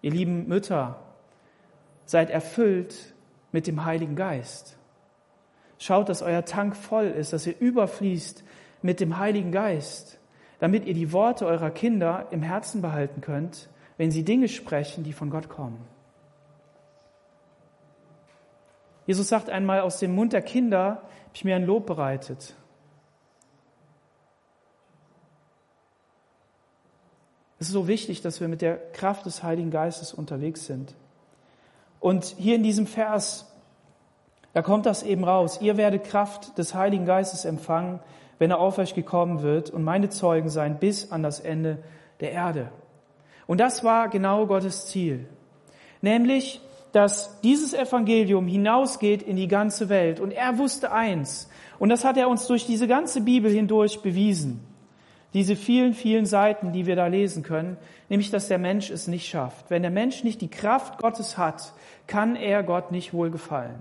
Ihr 0.00 0.10
lieben 0.10 0.48
Mütter, 0.48 0.98
seid 2.04 2.30
erfüllt 2.30 3.14
mit 3.52 3.66
dem 3.66 3.84
Heiligen 3.84 4.16
Geist. 4.16 4.76
Schaut, 5.84 6.08
dass 6.08 6.22
euer 6.22 6.44
Tank 6.44 6.76
voll 6.76 7.06
ist, 7.06 7.32
dass 7.32 7.46
ihr 7.46 7.58
überfließt 7.58 8.44
mit 8.82 9.00
dem 9.00 9.18
Heiligen 9.18 9.52
Geist 9.52 10.18
damit 10.64 10.86
ihr 10.86 10.94
die 10.94 11.12
Worte 11.12 11.46
eurer 11.46 11.70
Kinder 11.70 12.28
im 12.30 12.42
Herzen 12.42 12.80
behalten 12.80 13.20
könnt, 13.20 13.68
wenn 13.96 14.10
sie 14.10 14.24
Dinge 14.24 14.48
sprechen, 14.48 15.04
die 15.04 15.12
von 15.12 15.28
Gott 15.28 15.48
kommen. 15.50 15.78
Jesus 19.06 19.28
sagt 19.28 19.50
einmal, 19.50 19.80
aus 19.80 19.98
dem 19.98 20.14
Mund 20.14 20.32
der 20.32 20.40
Kinder 20.40 20.86
habe 20.86 21.34
ich 21.34 21.44
mir 21.44 21.56
ein 21.56 21.66
Lob 21.66 21.84
bereitet. 21.84 22.54
Es 27.58 27.66
ist 27.66 27.74
so 27.74 27.86
wichtig, 27.86 28.22
dass 28.22 28.40
wir 28.40 28.48
mit 28.48 28.62
der 28.62 28.78
Kraft 28.92 29.26
des 29.26 29.42
Heiligen 29.42 29.70
Geistes 29.70 30.14
unterwegs 30.14 30.64
sind. 30.64 30.94
Und 32.00 32.24
hier 32.24 32.56
in 32.56 32.62
diesem 32.62 32.86
Vers, 32.86 33.53
da 34.54 34.62
kommt 34.62 34.86
das 34.86 35.02
eben 35.02 35.24
raus. 35.24 35.58
Ihr 35.60 35.76
werdet 35.76 36.04
Kraft 36.04 36.56
des 36.56 36.74
Heiligen 36.74 37.04
Geistes 37.04 37.44
empfangen, 37.44 38.00
wenn 38.38 38.50
er 38.50 38.60
auf 38.60 38.78
euch 38.78 38.94
gekommen 38.94 39.42
wird 39.42 39.68
und 39.68 39.84
meine 39.84 40.08
Zeugen 40.08 40.48
sein 40.48 40.78
bis 40.78 41.12
an 41.12 41.22
das 41.22 41.40
Ende 41.40 41.82
der 42.20 42.32
Erde. 42.32 42.70
Und 43.46 43.60
das 43.60 43.84
war 43.84 44.08
genau 44.08 44.46
Gottes 44.46 44.86
Ziel. 44.86 45.26
Nämlich, 46.00 46.60
dass 46.92 47.40
dieses 47.40 47.74
Evangelium 47.74 48.46
hinausgeht 48.46 49.22
in 49.22 49.36
die 49.36 49.48
ganze 49.48 49.88
Welt. 49.88 50.20
Und 50.20 50.30
er 50.30 50.58
wusste 50.58 50.92
eins, 50.92 51.50
und 51.80 51.88
das 51.88 52.04
hat 52.04 52.16
er 52.16 52.28
uns 52.28 52.46
durch 52.46 52.66
diese 52.66 52.86
ganze 52.86 53.20
Bibel 53.20 53.50
hindurch 53.50 54.00
bewiesen. 54.00 54.64
Diese 55.32 55.56
vielen, 55.56 55.94
vielen 55.94 56.26
Seiten, 56.26 56.70
die 56.70 56.86
wir 56.86 56.94
da 56.94 57.08
lesen 57.08 57.42
können, 57.42 57.76
nämlich, 58.08 58.30
dass 58.30 58.46
der 58.46 58.58
Mensch 58.58 58.90
es 58.90 59.08
nicht 59.08 59.26
schafft. 59.26 59.68
Wenn 59.68 59.82
der 59.82 59.90
Mensch 59.90 60.22
nicht 60.22 60.40
die 60.40 60.50
Kraft 60.50 60.98
Gottes 60.98 61.36
hat, 61.36 61.72
kann 62.06 62.36
er 62.36 62.62
Gott 62.62 62.92
nicht 62.92 63.12
wohlgefallen. 63.12 63.80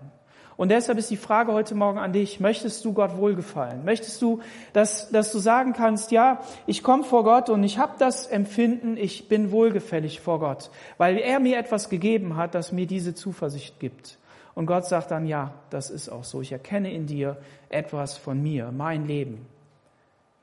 Und 0.55 0.69
deshalb 0.69 0.97
ist 0.97 1.09
die 1.09 1.17
Frage 1.17 1.51
heute 1.51 1.75
Morgen 1.75 1.97
an 1.97 2.13
dich, 2.13 2.39
möchtest 2.39 2.85
du 2.85 2.93
Gott 2.93 3.17
wohlgefallen? 3.17 3.83
Möchtest 3.85 4.21
du, 4.21 4.41
dass, 4.71 5.09
dass 5.09 5.31
du 5.31 5.39
sagen 5.39 5.73
kannst, 5.73 6.11
ja, 6.11 6.41
ich 6.67 6.83
komme 6.83 7.03
vor 7.03 7.23
Gott 7.23 7.49
und 7.49 7.63
ich 7.63 7.77
habe 7.77 7.93
das 7.97 8.27
Empfinden, 8.27 8.97
ich 8.97 9.27
bin 9.27 9.51
wohlgefällig 9.51 10.21
vor 10.21 10.39
Gott, 10.39 10.69
weil 10.97 11.17
er 11.17 11.39
mir 11.39 11.57
etwas 11.57 11.89
gegeben 11.89 12.37
hat, 12.37 12.55
das 12.55 12.71
mir 12.71 12.85
diese 12.85 13.15
Zuversicht 13.15 13.79
gibt. 13.79 14.17
Und 14.55 14.67
Gott 14.67 14.85
sagt 14.85 15.09
dann, 15.11 15.25
ja, 15.25 15.53
das 15.71 15.89
ist 15.89 16.09
auch 16.09 16.23
so. 16.23 16.41
Ich 16.41 16.51
erkenne 16.51 16.93
in 16.93 17.07
dir 17.07 17.37
etwas 17.69 18.17
von 18.17 18.41
mir, 18.41 18.71
mein 18.71 19.07
Leben. 19.07 19.45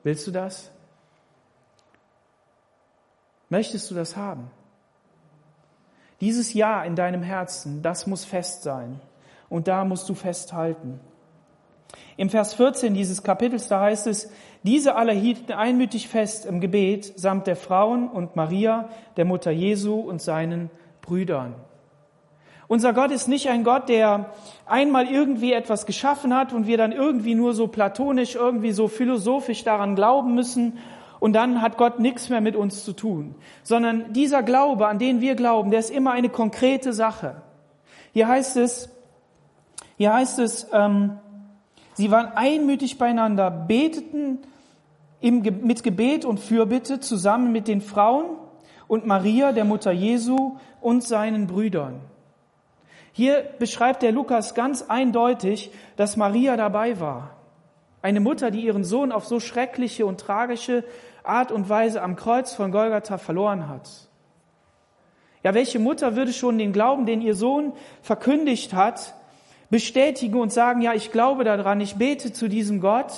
Willst 0.03 0.27
du 0.27 0.31
das? 0.31 0.69
Möchtest 3.49 3.89
du 3.89 3.95
das 3.95 4.17
haben? 4.17 4.51
Dieses 6.19 6.53
Ja 6.53 6.83
in 6.83 6.95
deinem 6.95 7.23
Herzen, 7.23 7.81
das 7.81 8.07
muss 8.07 8.25
fest 8.25 8.63
sein. 8.63 8.99
Und 9.51 9.67
da 9.67 9.85
musst 9.85 10.09
du 10.09 10.15
festhalten. 10.15 10.99
Im 12.17 12.29
Vers 12.29 12.53
14 12.53 12.93
dieses 12.93 13.21
Kapitels, 13.21 13.67
da 13.67 13.81
heißt 13.81 14.07
es, 14.07 14.31
diese 14.63 14.95
alle 14.95 15.11
hielten 15.11 15.51
einmütig 15.51 16.07
fest 16.07 16.45
im 16.45 16.61
Gebet 16.61 17.19
samt 17.19 17.47
der 17.47 17.55
Frauen 17.55 18.07
und 18.07 18.35
Maria, 18.35 18.89
der 19.17 19.25
Mutter 19.25 19.51
Jesu 19.51 19.99
und 19.99 20.21
seinen 20.21 20.69
Brüdern. 21.01 21.55
Unser 22.67 22.93
Gott 22.93 23.11
ist 23.11 23.27
nicht 23.27 23.49
ein 23.49 23.65
Gott, 23.65 23.89
der 23.89 24.31
einmal 24.65 25.07
irgendwie 25.07 25.51
etwas 25.51 25.85
geschaffen 25.85 26.33
hat 26.33 26.53
und 26.53 26.67
wir 26.67 26.77
dann 26.77 26.93
irgendwie 26.93 27.35
nur 27.35 27.53
so 27.53 27.67
platonisch, 27.67 28.35
irgendwie 28.35 28.71
so 28.71 28.87
philosophisch 28.87 29.65
daran 29.65 29.95
glauben 29.95 30.33
müssen 30.33 30.77
und 31.19 31.33
dann 31.33 31.61
hat 31.61 31.77
Gott 31.77 31.99
nichts 31.99 32.29
mehr 32.29 32.39
mit 32.39 32.55
uns 32.55 32.85
zu 32.85 32.93
tun, 32.93 33.35
sondern 33.63 34.13
dieser 34.13 34.41
Glaube, 34.43 34.87
an 34.87 34.99
den 34.99 35.19
wir 35.19 35.35
glauben, 35.35 35.71
der 35.71 35.81
ist 35.81 35.91
immer 35.91 36.11
eine 36.11 36.29
konkrete 36.29 36.93
Sache. 36.93 37.41
Hier 38.13 38.29
heißt 38.29 38.55
es, 38.55 38.89
hier 40.01 40.15
heißt 40.15 40.39
es, 40.39 40.65
ähm, 40.73 41.19
sie 41.93 42.09
waren 42.09 42.31
einmütig 42.33 42.97
beieinander, 42.97 43.51
beteten 43.51 44.39
im, 45.19 45.43
mit 45.61 45.83
Gebet 45.83 46.25
und 46.25 46.39
Fürbitte 46.39 46.99
zusammen 46.99 47.51
mit 47.51 47.67
den 47.67 47.81
Frauen 47.81 48.25
und 48.87 49.05
Maria, 49.05 49.51
der 49.51 49.63
Mutter 49.63 49.91
Jesu 49.91 50.57
und 50.81 51.03
seinen 51.03 51.45
Brüdern. 51.45 51.99
Hier 53.11 53.43
beschreibt 53.59 54.01
der 54.01 54.11
Lukas 54.11 54.55
ganz 54.55 54.81
eindeutig, 54.81 55.69
dass 55.97 56.17
Maria 56.17 56.57
dabei 56.57 56.99
war. 56.99 57.35
Eine 58.01 58.21
Mutter, 58.21 58.49
die 58.49 58.61
ihren 58.61 58.83
Sohn 58.83 59.11
auf 59.11 59.27
so 59.27 59.39
schreckliche 59.39 60.07
und 60.07 60.19
tragische 60.19 60.83
Art 61.23 61.51
und 61.51 61.69
Weise 61.69 62.01
am 62.01 62.15
Kreuz 62.15 62.55
von 62.55 62.71
Golgatha 62.71 63.19
verloren 63.19 63.69
hat. 63.69 63.87
Ja, 65.43 65.53
welche 65.53 65.77
Mutter 65.77 66.15
würde 66.15 66.33
schon 66.33 66.57
den 66.57 66.73
Glauben, 66.73 67.05
den 67.05 67.21
ihr 67.21 67.35
Sohn 67.35 67.73
verkündigt 68.01 68.73
hat, 68.73 69.13
bestätigen 69.71 70.39
und 70.39 70.53
sagen, 70.53 70.81
ja, 70.81 70.93
ich 70.93 71.11
glaube 71.11 71.43
daran, 71.43 71.81
ich 71.81 71.95
bete 71.95 72.31
zu 72.31 72.47
diesem 72.47 72.81
Gott, 72.81 73.13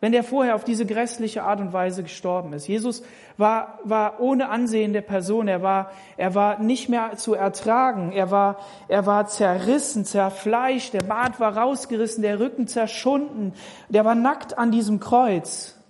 wenn 0.00 0.12
der 0.12 0.24
vorher 0.24 0.54
auf 0.54 0.64
diese 0.64 0.84
grässliche 0.84 1.44
Art 1.44 1.60
und 1.60 1.72
Weise 1.72 2.02
gestorben 2.02 2.52
ist. 2.52 2.66
Jesus 2.66 3.02
war, 3.38 3.78
war 3.84 4.20
ohne 4.20 4.50
Ansehen 4.50 4.92
der 4.92 5.00
Person, 5.00 5.48
er 5.48 5.62
war, 5.62 5.92
er 6.18 6.34
war 6.34 6.58
nicht 6.58 6.90
mehr 6.90 7.16
zu 7.16 7.32
ertragen, 7.32 8.12
er 8.12 8.30
war, 8.30 8.58
er 8.88 9.06
war 9.06 9.26
zerrissen, 9.28 10.04
zerfleischt, 10.04 10.92
der 10.92 11.04
Bart 11.04 11.40
war 11.40 11.56
rausgerissen, 11.56 12.20
der 12.20 12.38
Rücken 12.38 12.66
zerschunden, 12.66 13.54
der 13.88 14.04
war 14.04 14.14
nackt 14.14 14.58
an 14.58 14.70
diesem 14.70 15.00
Kreuz. 15.00 15.80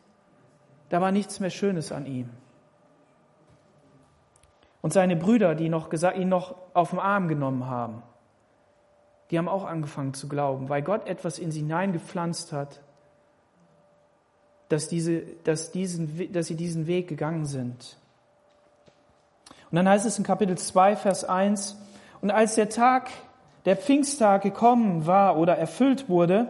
Da 0.90 1.00
war 1.00 1.10
nichts 1.10 1.40
mehr 1.40 1.50
Schönes 1.50 1.90
an 1.90 2.06
ihm. 2.06 2.30
Und 4.80 4.92
seine 4.92 5.16
Brüder, 5.16 5.56
die 5.56 5.70
noch 5.70 5.88
gesagt, 5.88 6.18
ihn 6.18 6.28
noch 6.28 6.54
auf 6.74 6.90
den 6.90 7.00
Arm 7.00 7.26
genommen 7.26 7.66
haben, 7.66 8.02
die 9.34 9.38
haben 9.38 9.48
auch 9.48 9.64
angefangen 9.64 10.14
zu 10.14 10.28
glauben, 10.28 10.68
weil 10.68 10.80
Gott 10.80 11.08
etwas 11.08 11.40
in 11.40 11.50
sie 11.50 11.58
hineingepflanzt 11.58 12.52
hat, 12.52 12.78
dass, 14.68 14.86
diese, 14.86 15.22
dass, 15.42 15.72
diesen, 15.72 16.32
dass 16.32 16.46
sie 16.46 16.54
diesen 16.54 16.86
Weg 16.86 17.08
gegangen 17.08 17.44
sind. 17.44 17.96
Und 19.72 19.74
dann 19.74 19.88
heißt 19.88 20.06
es 20.06 20.18
in 20.18 20.24
Kapitel 20.24 20.56
2, 20.56 20.94
Vers 20.94 21.24
1, 21.24 21.76
und 22.20 22.30
als 22.30 22.54
der 22.54 22.68
Tag, 22.68 23.10
der 23.64 23.76
Pfingsttag 23.76 24.42
gekommen 24.42 25.04
war 25.08 25.36
oder 25.36 25.58
erfüllt 25.58 26.08
wurde, 26.08 26.48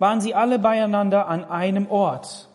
waren 0.00 0.20
sie 0.20 0.34
alle 0.34 0.58
beieinander 0.58 1.28
an 1.28 1.44
einem 1.44 1.88
Ort. 1.88 2.48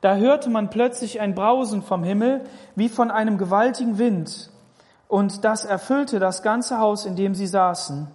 Da 0.00 0.16
hörte 0.16 0.50
man 0.50 0.68
plötzlich 0.68 1.20
ein 1.20 1.36
Brausen 1.36 1.84
vom 1.84 2.02
Himmel 2.02 2.42
wie 2.74 2.88
von 2.88 3.12
einem 3.12 3.38
gewaltigen 3.38 3.98
Wind, 3.98 4.50
und 5.14 5.44
das 5.44 5.64
erfüllte 5.64 6.18
das 6.18 6.42
ganze 6.42 6.80
Haus, 6.80 7.06
in 7.06 7.14
dem 7.14 7.36
sie 7.36 7.46
saßen. 7.46 8.08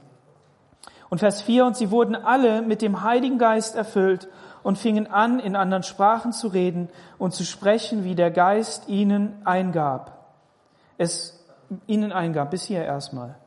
Und 1.10 1.20
Vers 1.20 1.42
4, 1.42 1.66
und 1.66 1.78
sie 1.78 1.92
wurden 1.92 2.14
alle 2.14 2.62
mit 2.62 2.82
dem 2.82 3.04
Heiligen 3.04 3.38
Geist 3.38 3.78
erfüllt 3.78 4.28
und 4.64 4.78
fingen 4.78 5.08
an, 5.08 5.40
in 5.40 5.56
anderen 5.56 5.84
Sprachen 5.84 6.34
zu 6.34 6.50
reden 6.50 6.90
und 7.18 7.34
zu 7.34 7.46
sprechen, 7.46 8.04
wie 8.04 8.16
der 8.16 8.32
Geist 8.32 8.90
ihnen 8.90 9.38
eingab. 9.46 10.34
Es 10.98 11.42
ihnen 11.88 12.12
eingab, 12.12 12.52
bis 12.52 12.64
hier 12.64 12.84
erstmal. 12.84 13.38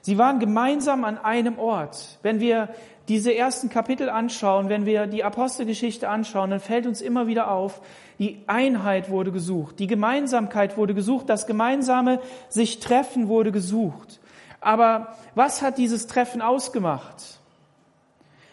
Sie 0.00 0.18
waren 0.18 0.38
gemeinsam 0.38 1.04
an 1.04 1.18
einem 1.18 1.58
Ort. 1.58 2.20
Wenn 2.22 2.38
wir 2.38 2.68
diese 3.08 3.34
ersten 3.34 3.70
Kapitel 3.70 4.08
anschauen, 4.08 4.68
wenn 4.68 4.86
wir 4.86 5.08
die 5.08 5.24
Apostelgeschichte 5.24 6.08
anschauen, 6.08 6.50
dann 6.50 6.60
fällt 6.60 6.86
uns 6.86 7.00
immer 7.00 7.26
wieder 7.26 7.50
auf, 7.50 7.80
die 8.18 8.42
Einheit 8.46 9.10
wurde 9.10 9.30
gesucht, 9.30 9.78
die 9.78 9.86
Gemeinsamkeit 9.86 10.76
wurde 10.76 10.94
gesucht, 10.94 11.28
das 11.28 11.46
gemeinsame 11.46 12.20
sich 12.48 12.80
treffen 12.80 13.28
wurde 13.28 13.52
gesucht. 13.52 14.20
Aber 14.60 15.16
was 15.34 15.62
hat 15.62 15.78
dieses 15.78 16.06
Treffen 16.08 16.42
ausgemacht? 16.42 17.38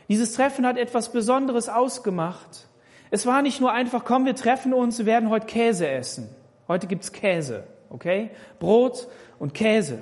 Dieses 0.07 0.33
Treffen 0.33 0.65
hat 0.67 0.77
etwas 0.77 1.11
Besonderes 1.11 1.67
ausgemacht. 1.67 2.67
Es 3.09 3.25
war 3.25 3.41
nicht 3.41 3.59
nur 3.59 3.71
einfach, 3.71 4.05
komm, 4.05 4.25
wir 4.25 4.35
treffen 4.35 4.73
uns, 4.73 4.99
wir 4.99 5.05
werden 5.07 5.29
heute 5.29 5.47
Käse 5.47 5.87
essen. 5.87 6.29
Heute 6.67 6.85
gibt's 6.85 7.11
Käse, 7.11 7.63
okay? 7.89 8.29
Brot 8.59 9.07
und 9.39 9.53
Käse. 9.53 9.99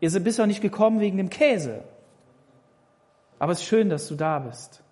Ihr 0.00 0.10
seid 0.10 0.24
bisher 0.24 0.46
nicht 0.46 0.62
gekommen 0.62 1.00
wegen 1.00 1.16
dem 1.16 1.30
Käse. 1.30 1.82
Aber 3.38 3.52
es 3.52 3.60
ist 3.60 3.66
schön, 3.66 3.88
dass 3.88 4.08
du 4.08 4.16
da 4.16 4.38
bist. 4.38 4.82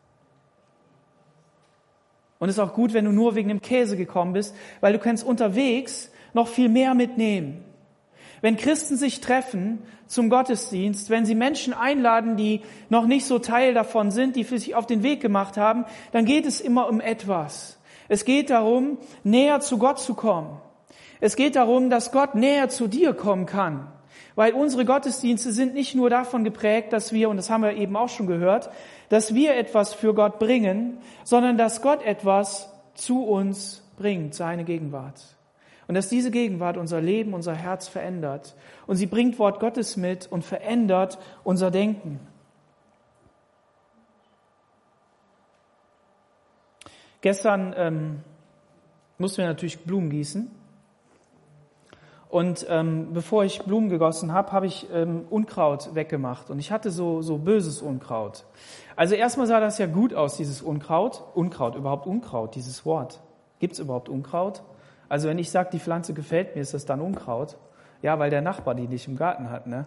Und 2.38 2.48
es 2.48 2.57
ist 2.57 2.61
auch 2.61 2.74
gut, 2.74 2.92
wenn 2.92 3.05
du 3.05 3.12
nur 3.12 3.35
wegen 3.35 3.48
dem 3.48 3.61
Käse 3.61 3.96
gekommen 3.96 4.33
bist, 4.33 4.55
weil 4.81 4.92
du 4.92 4.98
kannst 4.98 5.24
unterwegs 5.24 6.11
noch 6.35 6.48
viel 6.48 6.68
mehr 6.68 6.94
mitnehmen. 6.94 7.64
Wenn 8.40 8.57
Christen 8.57 8.96
sich 8.96 9.20
treffen 9.20 9.83
zum 10.07 10.31
Gottesdienst, 10.31 11.11
wenn 11.11 11.27
sie 11.27 11.35
Menschen 11.35 11.74
einladen, 11.74 12.37
die 12.37 12.62
noch 12.88 13.07
nicht 13.07 13.27
so 13.27 13.38
Teil 13.38 13.74
davon 13.74 14.11
sind, 14.11 14.37
die 14.37 14.44
für 14.44 14.59
sich 14.59 14.74
auf 14.74 14.87
den 14.87 15.03
Weg 15.03 15.20
gemacht 15.20 15.57
haben, 15.57 15.85
dann 16.12 16.24
geht 16.24 16.46
es 16.46 16.61
immer 16.61 16.88
um 16.88 17.01
etwas. 17.01 17.79
Es 18.09 18.24
geht 18.24 18.51
darum, 18.51 18.98
näher 19.24 19.61
zu 19.61 19.79
Gott 19.79 19.98
zu 19.98 20.14
kommen. 20.14 20.61
Es 21.20 21.35
geht 21.35 21.57
darum, 21.57 21.90
dass 21.90 22.12
Gott 22.12 22.37
näher 22.37 22.68
zu 22.68 22.87
dir 22.87 23.12
kommen 23.12 23.44
kann. 23.46 23.88
Weil 24.38 24.53
unsere 24.53 24.85
Gottesdienste 24.85 25.51
sind 25.51 25.74
nicht 25.74 25.96
nur 25.96 26.11
davon 26.11 26.44
geprägt, 26.44 26.92
dass 26.92 27.12
wir, 27.12 27.29
und 27.29 27.38
das 27.38 27.51
haben 27.51 27.64
wir 27.64 27.72
eben 27.72 27.96
auch 27.96 28.09
schon 28.09 28.29
gehört, 28.29 28.70
dass 29.09 29.35
wir 29.35 29.57
etwas 29.57 29.94
für 29.94 30.14
Gott 30.14 30.38
bringen, 30.38 30.98
sondern 31.24 31.59
dass 31.59 31.83
Gott 31.83 32.05
etwas 32.05 32.72
zu 32.94 33.24
uns 33.24 33.83
bringt, 33.96 34.37
seine 34.37 34.62
Gegenwart. 34.62 35.20
Und 35.88 35.96
dass 35.96 36.09
diese 36.09 36.31
Gegenwart 36.31 36.77
unser 36.77 37.01
Leben, 37.01 37.35
unser 37.35 37.53
Herz 37.53 37.88
verändert. 37.88 38.55
Und 38.87 38.94
sie 38.94 39.07
bringt 39.07 39.40
Wort 39.40 39.59
Gottes 39.59 39.96
mit 39.96 40.31
und 40.31 40.44
verändert 40.44 41.18
unser 41.42 41.72
Denken. 41.72 42.20
Gestern 47.22 47.74
ähm, 47.77 48.20
mussten 49.18 49.38
wir 49.38 49.48
natürlich 49.48 49.81
Blumen 49.81 50.11
gießen. 50.11 50.58
Und 52.29 52.67
ähm, 52.69 53.14
bevor 53.14 53.45
ich 53.45 53.62
Blumen 53.62 53.88
gegossen 53.88 54.33
habe, 54.33 54.53
habe 54.53 54.67
ich 54.67 54.87
ähm, 54.93 55.25
Unkraut 55.31 55.95
weggemacht. 55.95 56.51
Und 56.51 56.59
ich 56.59 56.71
hatte 56.71 56.91
so, 56.91 57.23
so 57.23 57.38
böses 57.38 57.81
Unkraut. 57.81 58.45
Also 58.97 59.14
erstmal 59.14 59.47
sah 59.47 59.61
das 59.61 59.79
ja 59.79 59.87
gut 59.87 60.12
aus, 60.12 60.37
dieses 60.37 60.61
Unkraut. 60.61 61.25
Unkraut, 61.35 61.75
überhaupt 61.75 62.07
Unkraut, 62.07 62.55
dieses 62.55 62.85
Wort. 62.85 63.21
Gibt 63.61 63.73
es 63.73 63.79
überhaupt 63.79 64.11
Unkraut? 64.11 64.62
Also 65.09 65.29
wenn 65.29 65.38
ich 65.38 65.51
sage, 65.51 65.71
die 65.73 65.79
Pflanze 65.79 66.12
gefällt 66.12 66.55
mir, 66.55 66.61
ist 66.61 66.75
das 66.75 66.85
dann 66.85 67.01
Unkraut? 67.01 67.57
Ja, 68.03 68.19
weil 68.19 68.29
der 68.29 68.43
Nachbar 68.43 68.75
die 68.75 68.87
nicht 68.87 69.09
im 69.09 69.17
Garten 69.17 69.51
hat, 69.51 69.67
ne? 69.67 69.87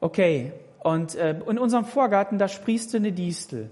Okay, 0.00 0.52
und 0.80 1.14
äh, 1.16 1.38
in 1.38 1.58
unserem 1.58 1.84
Vorgarten, 1.84 2.38
da 2.38 2.48
sprießte 2.48 2.96
eine 2.96 3.12
Distel. 3.12 3.68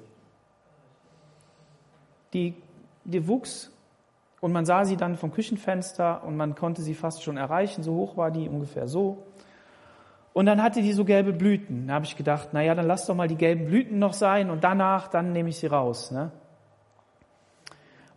Die, 2.33 2.55
die 3.05 3.27
wuchs 3.29 3.71
und 4.41 4.53
man 4.53 4.65
sah 4.65 4.85
sie 4.85 4.97
dann 4.97 5.17
vom 5.17 5.33
Küchenfenster 5.33 6.23
und 6.25 6.37
man 6.37 6.55
konnte 6.55 6.83
sie 6.83 6.95
fast 6.95 7.23
schon 7.23 7.37
erreichen, 7.37 7.83
so 7.83 7.95
hoch 7.95 8.17
war 8.17 8.31
die, 8.31 8.49
ungefähr 8.49 8.87
so. 8.87 9.27
Und 10.33 10.45
dann 10.45 10.63
hatte 10.63 10.83
die 10.83 10.93
so 10.93 11.07
gelbe 11.07 11.33
Blüten. 11.33 11.89
Da 11.89 11.95
habe 11.95 12.05
ich 12.05 12.17
gedacht, 12.17 12.51
na 12.53 12.63
ja, 12.63 12.75
dann 12.75 12.87
lass 12.87 13.07
doch 13.07 13.15
mal 13.15 13.27
die 13.27 13.37
gelben 13.37 13.67
Blüten 13.67 13.99
noch 13.99 14.13
sein 14.13 14.51
und 14.51 14.63
danach, 14.65 15.09
dann 15.09 15.33
nehme 15.33 15.49
ich 15.49 15.57
sie 15.57 15.67
raus. 15.67 16.11
Ne? 16.11 16.31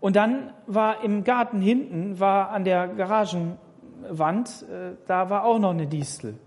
Und 0.01 0.17
dann 0.17 0.51
war 0.67 1.03
im 1.03 1.23
Garten 1.23 1.61
hinten, 1.61 2.19
war 2.19 2.49
an 2.49 2.65
der 2.65 2.89
Garagenwand, 2.89 4.65
äh, 4.69 4.95
da 5.07 5.29
war 5.29 5.45
auch 5.45 5.59
noch 5.59 5.71
eine 5.71 5.87
Distel. 5.87 6.37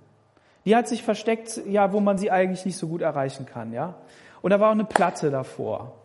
Die 0.64 0.76
hat 0.76 0.88
sich 0.88 1.02
versteckt, 1.02 1.62
ja, 1.66 1.92
wo 1.92 2.00
man 2.00 2.18
sie 2.18 2.30
eigentlich 2.30 2.64
nicht 2.64 2.76
so 2.76 2.88
gut 2.88 3.00
erreichen 3.00 3.46
kann, 3.46 3.72
ja. 3.72 3.94
Und 4.42 4.50
da 4.50 4.60
war 4.60 4.68
auch 4.68 4.74
eine 4.74 4.84
Platte 4.84 5.30
davor. 5.30 6.01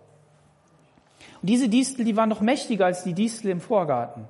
Und 1.42 1.50
diese 1.50 1.70
Distel, 1.70 2.06
die 2.06 2.16
war 2.16 2.26
noch 2.26 2.42
mächtiger 2.42 2.86
als 2.86 3.04
die 3.04 3.14
Distel 3.14 3.52
im 3.52 3.62
Vorgarten. 3.62 4.26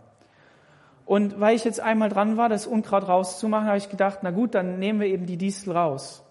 Und 1.05 1.39
weil 1.39 1.55
ich 1.55 1.63
jetzt 1.63 1.79
einmal 1.79 2.09
dran 2.09 2.35
war, 2.35 2.49
das 2.49 2.67
Unkraut 2.67 3.07
rauszumachen, 3.07 3.67
habe 3.67 3.77
ich 3.77 3.89
gedacht, 3.89 4.19
na 4.23 4.31
gut, 4.31 4.55
dann 4.55 4.77
nehmen 4.77 4.99
wir 4.99 5.07
eben 5.07 5.25
die 5.25 5.37
Distel 5.37 5.71
raus. 5.71 6.23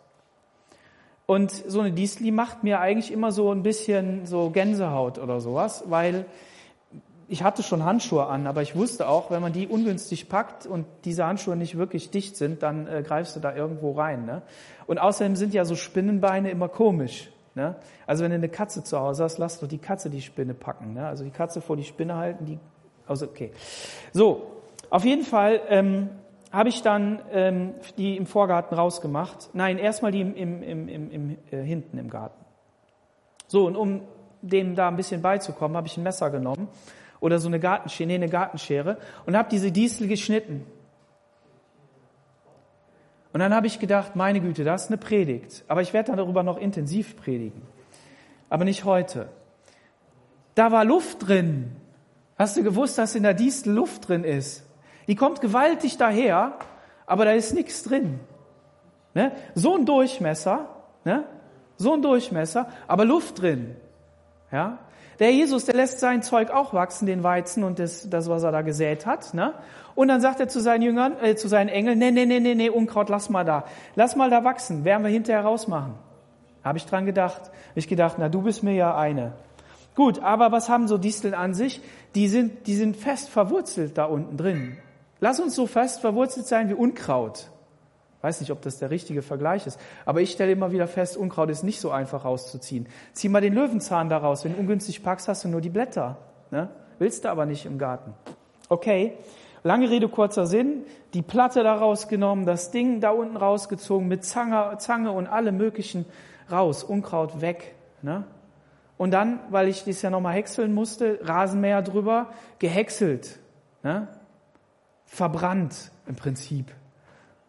Und 1.25 1.51
so 1.51 1.81
eine 1.81 1.93
Distel, 1.93 2.25
die 2.25 2.31
macht 2.31 2.63
mir 2.63 2.81
eigentlich 2.81 3.11
immer 3.11 3.33
so 3.33 3.51
ein 3.51 3.63
bisschen 3.63 4.27
so 4.27 4.51
Gänsehaut 4.51 5.19
oder 5.19 5.41
sowas, 5.41 5.85
weil 5.87 6.27
ich 7.29 7.43
hatte 7.43 7.63
schon 7.63 7.85
Handschuhe 7.85 8.27
an, 8.27 8.47
aber 8.47 8.63
ich 8.63 8.77
wusste 8.77 9.09
auch, 9.09 9.31
wenn 9.31 9.43
man 9.43 9.53
die 9.53 9.67
ungünstig 9.67 10.29
packt 10.29 10.67
und 10.67 10.87
diese 11.05 11.27
Handschuhe 11.27 11.57
nicht 11.57 11.77
wirklich 11.77 12.11
dicht 12.11 12.37
sind, 12.37 12.63
dann 12.63 12.87
äh, 12.87 13.03
greifst 13.03 13.35
du 13.35 13.41
da 13.41 13.55
irgendwo 13.55 13.93
rein. 13.93 14.27
Ne? 14.27 14.43
Und 14.87 14.99
außerdem 14.99 15.35
sind 15.35 15.53
ja 15.53 15.65
so 15.65 15.75
Spinnenbeine 15.75 16.51
immer 16.51 16.69
komisch. 16.69 17.31
Ne? 17.57 17.75
Also 18.07 18.23
wenn 18.23 18.31
du 18.31 18.37
eine 18.37 18.51
Katze 18.51 18.85
zu 18.85 19.01
Hause 19.01 19.25
hast, 19.25 19.39
lass 19.39 19.59
doch 19.59 19.67
die 19.67 19.79
Katze 19.79 20.11
die 20.11 20.21
Spinne 20.21 20.53
packen. 20.53 20.93
Ne? 20.93 21.07
Also 21.07 21.25
die 21.25 21.31
Katze 21.31 21.63
vor 21.63 21.77
die 21.77 21.85
Spinne 21.85 22.17
halten, 22.17 22.45
die. 22.45 22.59
Also 23.07 23.27
okay. 23.27 23.51
So, 24.13 24.47
auf 24.91 25.05
jeden 25.05 25.25
Fall 25.25 25.61
ähm, 25.71 26.11
habe 26.53 26.69
ich 26.69 26.83
dann 26.83 27.21
ähm, 27.33 27.75
die 27.97 28.17
im 28.19 28.27
Vorgarten 28.27 28.77
rausgemacht. 28.77 29.51
Nein, 29.55 29.79
erstmal 29.79 30.13
die 30.13 30.21
im, 30.21 30.35
im, 30.35 30.63
im, 30.63 30.89
im, 30.89 31.11
im 31.11 31.39
äh, 31.51 31.63
hinten 31.63 31.97
im 31.97 32.11
Garten. 32.11 32.45
So, 33.47 33.67
und 33.67 33.75
um 33.75 34.03
dem 34.43 34.75
da 34.75 34.89
ein 34.89 34.97
bisschen 34.97 35.23
beizukommen, 35.23 35.79
habe 35.79 35.87
ich 35.87 35.97
ein 35.97 36.03
Messer 36.03 36.31
genommen 36.31 36.69
oder 37.21 37.39
so 37.39 37.49
eine 37.49 37.59
Gartenschere, 37.59 38.07
nee, 38.07 38.15
eine 38.17 38.29
Gartenschere 38.29 38.99
und 39.25 39.35
habe 39.35 39.49
diese 39.51 39.73
Diesel 39.73 40.09
geschnitten. 40.09 40.67
Und 43.37 43.41
dann 43.41 43.53
habe 43.53 43.67
ich 43.67 43.79
gedacht, 43.79 44.17
meine 44.17 44.41
Güte, 44.41 44.65
das 44.65 44.85
ist 44.85 44.89
eine 44.89 44.97
Predigt. 44.97 45.63
Aber 45.69 45.83
ich 45.83 45.93
werde 45.93 46.17
darüber 46.17 46.43
noch 46.43 46.57
intensiv 46.57 47.19
predigen. 47.19 47.61
Aber 48.49 48.65
nicht 48.65 48.85
heute. 48.85 49.29
Da 50.55 50.73
war 50.73 50.87
Luft 50.87 51.29
drin. 51.29 51.77
Hast 52.39 52.57
du 52.57 52.63
gewusst, 52.63 52.97
dass 52.97 53.15
in 53.15 53.25
der 53.25 53.35
Distel 53.35 53.75
Luft 53.75 54.09
drin 54.09 54.25
ist? 54.25 54.65
Die 55.07 55.17
kommt 55.17 55.43
gewaltig 55.43 55.99
daher, 55.99 56.59
aber 57.05 57.27
da 57.27 57.33
ist 57.33 57.53
nichts 57.53 57.83
drin. 57.83 58.21
Ne? 59.13 59.33
So 59.55 59.77
ein 59.77 59.85
Durchmesser, 59.85 60.71
ne? 61.05 61.25
so 61.77 61.93
ein 61.93 62.01
Durchmesser, 62.01 62.71
aber 62.87 63.05
Luft 63.05 63.43
drin. 63.43 63.77
Ja? 64.51 64.79
Der 65.19 65.33
Jesus, 65.33 65.65
der 65.65 65.75
lässt 65.75 66.01
sein 66.01 66.23
Zeug 66.23 66.51
auch 66.51 66.75
wachsen, 66.75 67.07
den 67.07 67.23
Weizen 67.23 67.65
und 67.65 67.79
das, 67.79 68.09
das 68.11 68.29
was 68.29 68.43
er 68.43 68.53
da 68.53 68.63
gesät 68.63 69.07
hat. 69.07 69.33
Ne? 69.33 69.55
Und 69.95 70.09
dann 70.09 70.21
sagt 70.21 70.41
er 70.41 70.49
zu 70.49 70.61
seinen 70.61 70.83
Jüngern, 70.83 71.17
äh, 71.23 71.37
zu 71.37 71.49
seinen 71.49 71.69
Engeln, 71.69 71.99
nee, 71.99 72.11
nee, 72.11 72.27
nee, 72.27 72.41
nee, 72.41 72.55
nee, 72.55 72.69
Unkraut, 72.69 73.09
lass 73.09 73.31
mal 73.31 73.45
da. 73.45 73.65
Lass 73.95 74.15
mal 74.15 74.29
da 74.29 74.45
wachsen, 74.45 74.85
werden 74.85 75.03
wir 75.03 75.11
hinterher 75.11 75.43
rausmachen. 75.43 75.95
Habe 76.63 76.79
ich 76.79 76.87
dran 76.87 77.07
gedacht. 77.07 77.41
Hab 77.41 77.77
ich 77.77 77.89
gedacht, 77.89 78.17
na, 78.19 78.29
du 78.29 78.43
bist 78.43 78.63
mir 78.63 78.75
ja 78.75 78.97
eine. 78.97 79.33
Gut, 79.95 80.19
aber 80.19 80.53
was 80.53 80.69
haben 80.69 80.89
so 80.89 80.99
Disteln 80.99 81.33
an 81.33 81.55
sich? 81.55 81.81
Die 82.15 82.29
sind, 82.29 82.67
die 82.67 82.75
sind 82.75 82.97
fest 82.97 83.31
verwurzelt 83.31 83.97
da 83.97 84.05
unten 84.05 84.37
drin. 84.37 84.77
Lass 85.21 85.41
uns 85.41 85.55
so 85.55 85.67
fest 85.67 86.01
verwurzelt 86.01 86.47
sein 86.47 86.69
wie 86.69 86.75
Unkraut. 86.75 87.49
Weiß 88.27 88.41
nicht, 88.41 88.51
ob 88.51 88.61
das 88.61 88.81
der 88.81 88.91
richtige 88.91 89.23
Vergleich 89.23 89.69
ist. 89.69 89.79
Aber 90.05 90.21
ich 90.21 90.33
stelle 90.33 90.51
immer 90.51 90.73
wieder 90.73 90.89
fest, 90.89 91.17
Unkraut 91.17 91.49
ist 91.49 91.63
nicht 91.63 91.81
so 91.81 91.93
einfach 91.93 92.25
rauszuziehen. 92.25 92.89
Zieh 93.13 93.29
mal 93.29 93.41
den 93.41 93.55
Löwenzahn 93.55 94.09
da 94.09 94.19
raus. 94.19 94.45
Wenn 94.45 94.55
du 94.55 94.59
ungünstig 94.59 95.05
packst, 95.05 95.29
hast 95.29 95.45
du 95.45 95.49
nur 95.49 95.61
die 95.61 95.71
Blätter. 95.71 96.17
Ne? 96.51 96.69
Willst 96.99 97.25
du 97.25 97.31
aber 97.31 97.47
nicht 97.47 97.67
im 97.67 97.79
Garten. 97.79 98.15
Okay. 98.69 99.13
Lange 99.63 99.89
Rede, 99.89 100.09
kurzer 100.09 100.47
Sinn. 100.47 100.83
Die 101.15 101.23
Platte 101.23 101.63
da 101.63 101.77
rausgenommen, 101.77 102.47
das 102.47 102.73
Ding 102.73 103.01
da 103.01 103.11
unten 103.11 103.37
rausgezogen, 103.37 104.09
mit 104.09 104.25
Zange, 104.25 104.77
Zange 104.79 105.13
und 105.13 105.29
alle 105.29 105.53
möglichen 105.53 106.05
raus. 106.51 106.83
Unkraut 106.83 107.41
weg. 107.41 107.77
Ne? 108.03 108.25
Und 108.97 109.13
dann, 109.13 109.39
weil 109.51 109.69
ich 109.69 109.85
das 109.85 110.03
ja 110.03 110.11
nochmal 110.11 110.35
häckseln 110.35 110.75
musste, 110.75 111.21
Rasenmäher 111.23 111.81
drüber, 111.81 112.31
gehäckselt. 112.59 113.39
Ne? 113.85 114.09
Verbrannt 115.05 115.93
im 116.09 116.17
Prinzip 116.17 116.73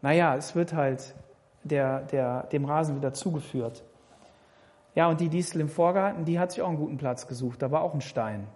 naja, 0.02 0.36
es 0.36 0.56
wird 0.56 0.74
halt 0.74 1.16
der, 1.64 2.02
der, 2.04 2.44
dem 2.48 2.66
Rasen 2.66 2.96
wieder 2.96 3.14
zugeführt. 3.14 3.84
Ja, 4.96 5.08
und 5.10 5.22
die 5.22 5.30
Distel 5.30 5.62
im 5.62 5.70
Vorgarten, 5.70 6.26
die 6.26 6.40
hat 6.40 6.52
sich 6.52 6.62
auch 6.62 6.70
einen 6.70 6.78
guten 6.78 6.98
Platz 6.98 7.28
gesucht. 7.28 7.62
Da 7.62 7.72
war 7.72 7.82
auch 7.82 7.94
ein 7.94 8.02
Stein. 8.02 8.48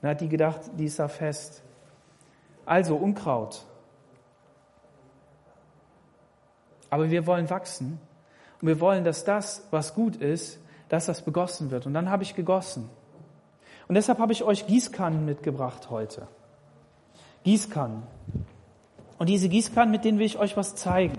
Dann 0.00 0.12
hat 0.12 0.20
die 0.20 0.28
gedacht, 0.28 0.60
die 0.76 0.84
ist 0.84 0.98
da 0.98 1.08
fest. 1.08 1.62
Also 2.64 2.96
Unkraut. 2.96 3.64
Aber 6.90 7.10
wir 7.10 7.26
wollen 7.26 7.50
wachsen. 7.50 8.00
Und 8.60 8.68
wir 8.68 8.80
wollen, 8.80 9.04
dass 9.04 9.24
das, 9.24 9.66
was 9.70 9.94
gut 9.94 10.16
ist, 10.16 10.60
dass 10.88 11.06
das 11.06 11.22
begossen 11.22 11.70
wird. 11.70 11.86
Und 11.86 11.94
dann 11.94 12.10
habe 12.10 12.22
ich 12.22 12.34
gegossen. 12.34 12.88
Und 13.88 13.94
deshalb 13.94 14.18
habe 14.18 14.32
ich 14.32 14.44
euch 14.44 14.66
Gießkannen 14.66 15.24
mitgebracht 15.24 15.90
heute. 15.90 16.28
Gießkannen. 17.44 18.02
Und 19.18 19.28
diese 19.28 19.48
Gießkannen, 19.48 19.90
mit 19.90 20.04
denen 20.04 20.18
will 20.18 20.26
ich 20.26 20.38
euch 20.38 20.56
was 20.56 20.76
zeigen. 20.76 21.18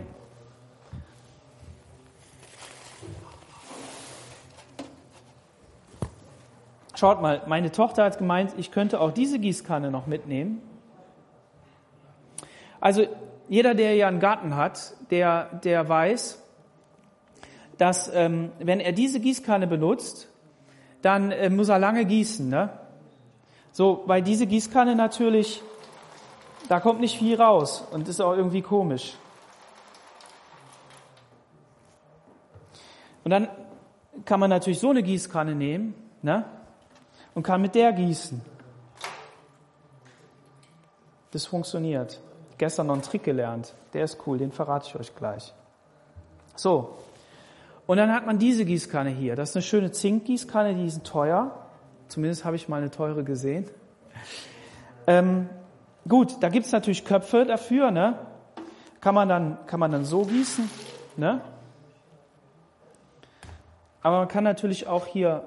Schaut 6.96 7.22
mal, 7.22 7.44
meine 7.48 7.72
Tochter 7.72 8.04
hat 8.04 8.18
gemeint, 8.18 8.54
ich 8.58 8.72
könnte 8.72 9.00
auch 9.00 9.12
diese 9.12 9.40
Gießkanne 9.40 9.90
noch 9.92 10.06
mitnehmen. 10.08 10.62
Also 12.82 13.06
jeder, 13.48 13.74
der 13.74 13.96
ja 13.96 14.08
einen 14.08 14.20
Garten 14.20 14.56
hat, 14.56 14.94
der, 15.10 15.46
der 15.64 15.88
weiß, 15.88 16.42
dass 17.78 18.14
ähm, 18.14 18.52
wenn 18.60 18.80
er 18.80 18.92
diese 18.92 19.20
Gießkanne 19.20 19.68
benutzt, 19.68 20.28
dann 21.02 21.32
äh, 21.32 21.50
muss 21.50 21.70
er 21.70 21.80
lange 21.80 22.06
gießen. 22.06 22.50
Ne? 22.50 22.70
So, 23.72 24.04
weil 24.06 24.22
diese 24.22 24.46
Gießkanne 24.46 24.96
natürlich 24.96 25.62
da 26.70 26.80
kommt 26.80 27.02
nicht 27.02 27.18
viel 27.18 27.42
raus 27.42 27.84
und 27.92 28.08
ist 28.08 28.22
auch 28.22 28.34
irgendwie 28.34 28.62
komisch. 28.62 29.18
Und 33.24 33.32
dann 33.32 33.50
kann 34.24 34.40
man 34.40 34.52
natürlich 34.52 34.80
so 34.80 34.92
eine 34.92 35.02
Gießkanne 35.02 35.56
nehmen 35.56 35.96
ne? 36.22 36.46
und 37.34 37.42
kann 37.42 37.62
mit 37.62 37.74
der 37.74 37.92
gießen. 37.92 38.42
Das 41.32 41.48
funktioniert. 41.48 42.22
Gestern 42.60 42.88
noch 42.88 42.94
einen 42.94 43.04
Trick 43.04 43.24
gelernt. 43.24 43.74
Der 43.94 44.04
ist 44.04 44.20
cool, 44.28 44.38
den 44.38 44.52
verrate 44.52 44.90
ich 44.90 44.96
euch 44.96 45.16
gleich. 45.16 45.54
So. 46.56 47.00
Und 47.88 47.98
dann 47.98 48.14
hat 48.14 48.28
man 48.28 48.38
diese 48.38 48.64
Gießkanne 48.64 49.10
hier. 49.10 49.36
Das 49.36 49.50
ist 49.50 49.56
eine 49.56 49.64
schöne 49.64 49.92
Zinkgießkanne, 49.92 50.76
die 50.76 50.86
ist 50.86 51.04
teuer. 51.04 51.66
Zumindest 52.10 52.46
habe 52.46 52.56
ich 52.56 52.70
mal 52.70 52.78
eine 52.78 52.92
teure 52.92 53.24
gesehen. 53.24 53.68
Ähm, 55.08 55.50
Gut, 56.08 56.42
da 56.42 56.50
gibt's 56.50 56.72
natürlich 56.72 57.06
Köpfe 57.06 57.46
dafür, 57.46 57.92
ne? 57.92 58.18
Kann 59.02 59.16
man 59.16 59.30
dann, 59.30 59.58
kann 59.68 59.80
man 59.80 59.92
dann 59.92 60.06
so 60.06 60.24
gießen, 60.24 60.70
ne? 61.18 61.42
Aber 64.02 64.20
man 64.20 64.28
kann 64.28 64.44
natürlich 64.44 64.88
auch 64.88 65.06
hier 65.06 65.44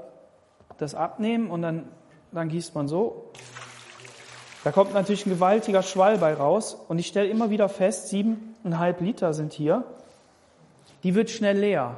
das 0.79 0.95
abnehmen 0.95 1.51
und 1.51 1.63
dann, 1.63 1.89
dann 2.33 2.49
gießt 2.49 2.75
man 2.75 2.89
so. 2.89 3.31
Da 4.65 4.71
kommt 4.71 4.95
natürlich 4.95 5.27
ein 5.27 5.31
gewaltiger 5.31 5.83
Schwall 5.83 6.19
bei 6.19 6.35
raus 6.35 6.75
und 6.89 6.99
ich 6.99 7.09
stelle 7.09 7.29
immer 7.29 7.51
wieder 7.51 7.69
fest, 7.69 8.09
siebeneinhalb 8.09 9.01
Liter 9.01 9.35
sind 9.35 9.53
hier. 9.53 9.85
Die 11.03 11.15
wird 11.15 11.31
schnell 11.31 11.59
leer. 11.59 11.97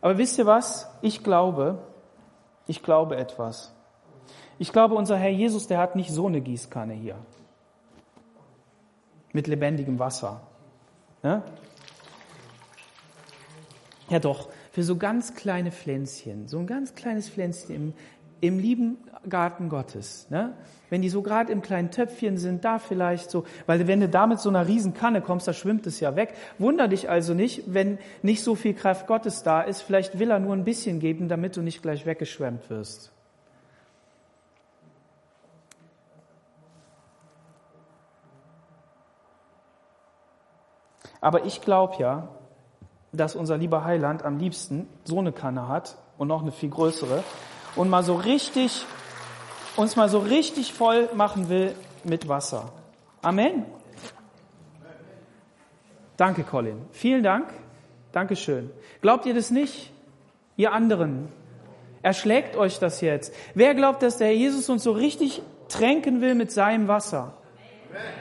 Aber 0.00 0.16
wisst 0.16 0.38
ihr 0.38 0.46
was? 0.46 0.88
Ich 1.02 1.22
glaube, 1.22 1.78
ich 2.66 2.82
glaube 2.82 3.16
etwas. 3.16 3.73
Ich 4.58 4.72
glaube, 4.72 4.94
unser 4.94 5.16
Herr 5.16 5.30
Jesus, 5.30 5.66
der 5.66 5.78
hat 5.78 5.96
nicht 5.96 6.10
so 6.10 6.26
eine 6.26 6.40
Gießkanne 6.40 6.94
hier. 6.94 7.16
Mit 9.32 9.46
lebendigem 9.46 9.98
Wasser. 9.98 10.40
Ja, 11.22 11.42
ja 14.08 14.18
doch, 14.18 14.48
für 14.70 14.82
so 14.82 14.96
ganz 14.96 15.34
kleine 15.34 15.72
Pflänzchen, 15.72 16.48
so 16.48 16.58
ein 16.58 16.66
ganz 16.66 16.94
kleines 16.94 17.28
Pflänzchen 17.28 17.74
im, 17.74 17.92
im 18.40 18.58
lieben 18.58 18.98
Garten 19.28 19.70
Gottes, 19.70 20.28
ne? 20.28 20.52
wenn 20.90 21.00
die 21.00 21.08
so 21.08 21.22
gerade 21.22 21.50
im 21.50 21.62
kleinen 21.62 21.90
Töpfchen 21.90 22.36
sind, 22.36 22.64
da 22.64 22.78
vielleicht 22.78 23.30
so, 23.30 23.44
weil 23.66 23.86
wenn 23.88 24.00
du 24.00 24.08
da 24.08 24.26
mit 24.26 24.38
so 24.40 24.50
einer 24.50 24.68
riesen 24.68 24.92
Kanne 24.92 25.22
kommst, 25.22 25.48
da 25.48 25.54
schwimmt 25.54 25.86
es 25.86 26.00
ja 26.00 26.14
weg. 26.14 26.34
Wunder 26.58 26.88
dich 26.88 27.08
also 27.08 27.32
nicht, 27.32 27.62
wenn 27.72 27.98
nicht 28.22 28.42
so 28.42 28.54
viel 28.54 28.74
Kraft 28.74 29.06
Gottes 29.06 29.42
da 29.42 29.62
ist, 29.62 29.80
vielleicht 29.80 30.18
will 30.18 30.30
er 30.30 30.38
nur 30.38 30.54
ein 30.54 30.64
bisschen 30.64 31.00
geben, 31.00 31.28
damit 31.28 31.56
du 31.56 31.62
nicht 31.62 31.80
gleich 31.80 32.04
weggeschwemmt 32.04 32.68
wirst. 32.68 33.13
Aber 41.24 41.46
ich 41.46 41.62
glaube 41.62 41.94
ja, 42.00 42.28
dass 43.10 43.34
unser 43.34 43.56
lieber 43.56 43.82
Heiland 43.82 44.26
am 44.26 44.36
liebsten 44.36 44.86
so 45.04 45.20
eine 45.20 45.32
Kanne 45.32 45.68
hat 45.68 45.96
und 46.18 46.28
noch 46.28 46.42
eine 46.42 46.52
viel 46.52 46.68
größere 46.68 47.24
und 47.76 47.88
mal 47.88 48.02
so 48.02 48.14
richtig, 48.14 48.84
uns 49.76 49.96
mal 49.96 50.10
so 50.10 50.18
richtig 50.18 50.74
voll 50.74 51.08
machen 51.14 51.48
will 51.48 51.74
mit 52.04 52.28
Wasser. 52.28 52.72
Amen. 53.22 53.64
Danke, 56.18 56.42
Colin. 56.42 56.82
Vielen 56.90 57.22
Dank. 57.22 57.46
Dankeschön. 58.12 58.68
Glaubt 59.00 59.24
ihr 59.24 59.32
das 59.32 59.50
nicht? 59.50 59.94
Ihr 60.58 60.74
anderen. 60.74 61.28
Erschlägt 62.02 62.54
euch 62.54 62.78
das 62.80 63.00
jetzt. 63.00 63.32
Wer 63.54 63.74
glaubt, 63.74 64.02
dass 64.02 64.18
der 64.18 64.26
Herr 64.26 64.34
Jesus 64.34 64.68
uns 64.68 64.82
so 64.82 64.92
richtig 64.92 65.40
tränken 65.70 66.20
will 66.20 66.34
mit 66.34 66.52
seinem 66.52 66.86
Wasser? 66.86 67.32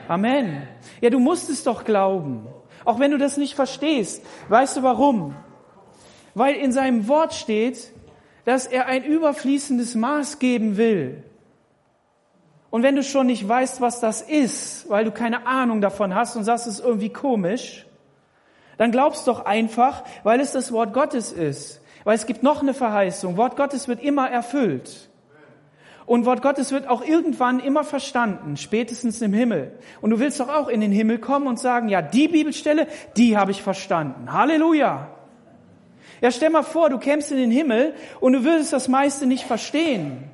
Amen. 0.08 0.66
Ja, 1.02 1.10
du 1.10 1.20
musst 1.20 1.50
es 1.50 1.66
doch 1.66 1.84
glauben. 1.84 2.48
Auch 2.86 3.00
wenn 3.00 3.12
du 3.12 3.17
das 3.17 3.38
nicht 3.38 3.56
verstehst. 3.56 4.24
Weißt 4.50 4.78
du 4.78 4.84
warum? 4.84 5.36
Weil 6.36 6.56
in 6.56 6.72
seinem 6.72 7.08
Wort 7.08 7.34
steht, 7.34 7.91
dass 8.46 8.65
er 8.65 8.88
ein 8.88 9.04
überfließendes 9.04 9.96
Maß 9.96 10.39
geben 10.39 10.78
will. 10.78 11.24
Und 12.69 12.82
wenn 12.82 12.96
du 12.96 13.04
schon 13.04 13.28
nicht 13.28 13.48
weißt, 13.48 13.82
was 13.82 14.00
das 14.00 14.22
ist, 14.22 14.89
weil 14.89 15.06
du 15.06 15.12
keine 15.12 15.46
Ahnung 15.46 15.80
davon 15.80 16.15
hast 16.15 16.36
und 16.36 16.43
sagst, 16.43 16.67
es 16.67 16.80
ist 16.80 16.86
irgendwie 16.86 17.10
komisch, 17.10 17.86
dann 18.78 18.91
glaubst 18.91 19.28
doch 19.28 19.46
einfach, 19.46 20.04
weil 20.24 20.39
es 20.39 20.52
das 20.52 20.72
Wort 20.72 20.93
Gottes 20.93 21.32
ist. 21.32 21.82
Weil 22.04 22.15
es 22.15 22.26
gibt 22.26 22.43
noch 22.43 22.62
eine 22.62 22.74
Verheißung. 22.74 23.38
Wort 23.38 23.56
Gottes 23.56 23.88
wird 23.88 24.02
immer 24.02 24.30
erfüllt. 24.30 25.10
Und 26.06 26.26
Wort 26.26 26.42
Gottes 26.42 26.72
wird 26.72 26.88
auch 26.88 27.04
irgendwann 27.04 27.60
immer 27.60 27.84
verstanden, 27.84 28.58
spätestens 28.58 29.22
im 29.22 29.34
Himmel. 29.34 29.72
Und 30.02 30.10
du 30.10 30.20
willst 30.20 30.39
doch 30.39 30.50
auch 30.50 30.68
in 30.68 30.82
den 30.82 30.92
Himmel 30.92 31.20
kommen 31.20 31.48
und 31.48 31.60
sagen, 31.60 31.88
ja, 31.88 32.02
die 32.02 32.28
Bibelstelle, 32.28 32.88
die 33.16 33.38
habe 33.38 33.52
ich 33.52 33.62
verstanden. 33.62 34.32
Halleluja. 34.34 35.08
Ja, 36.22 36.32
stell 36.32 36.50
mal 36.50 36.63
vor, 36.63 36.89
du 36.89 37.00
kämst 37.00 37.32
in 37.32 37.38
den 37.38 37.52
Himmel 37.52 37.94
und 38.20 38.34
du 38.34 38.44
würdest 38.44 38.74
das 38.74 38.88
meiste 38.88 39.26
nicht 39.26 39.46
verstehen. 39.46 40.30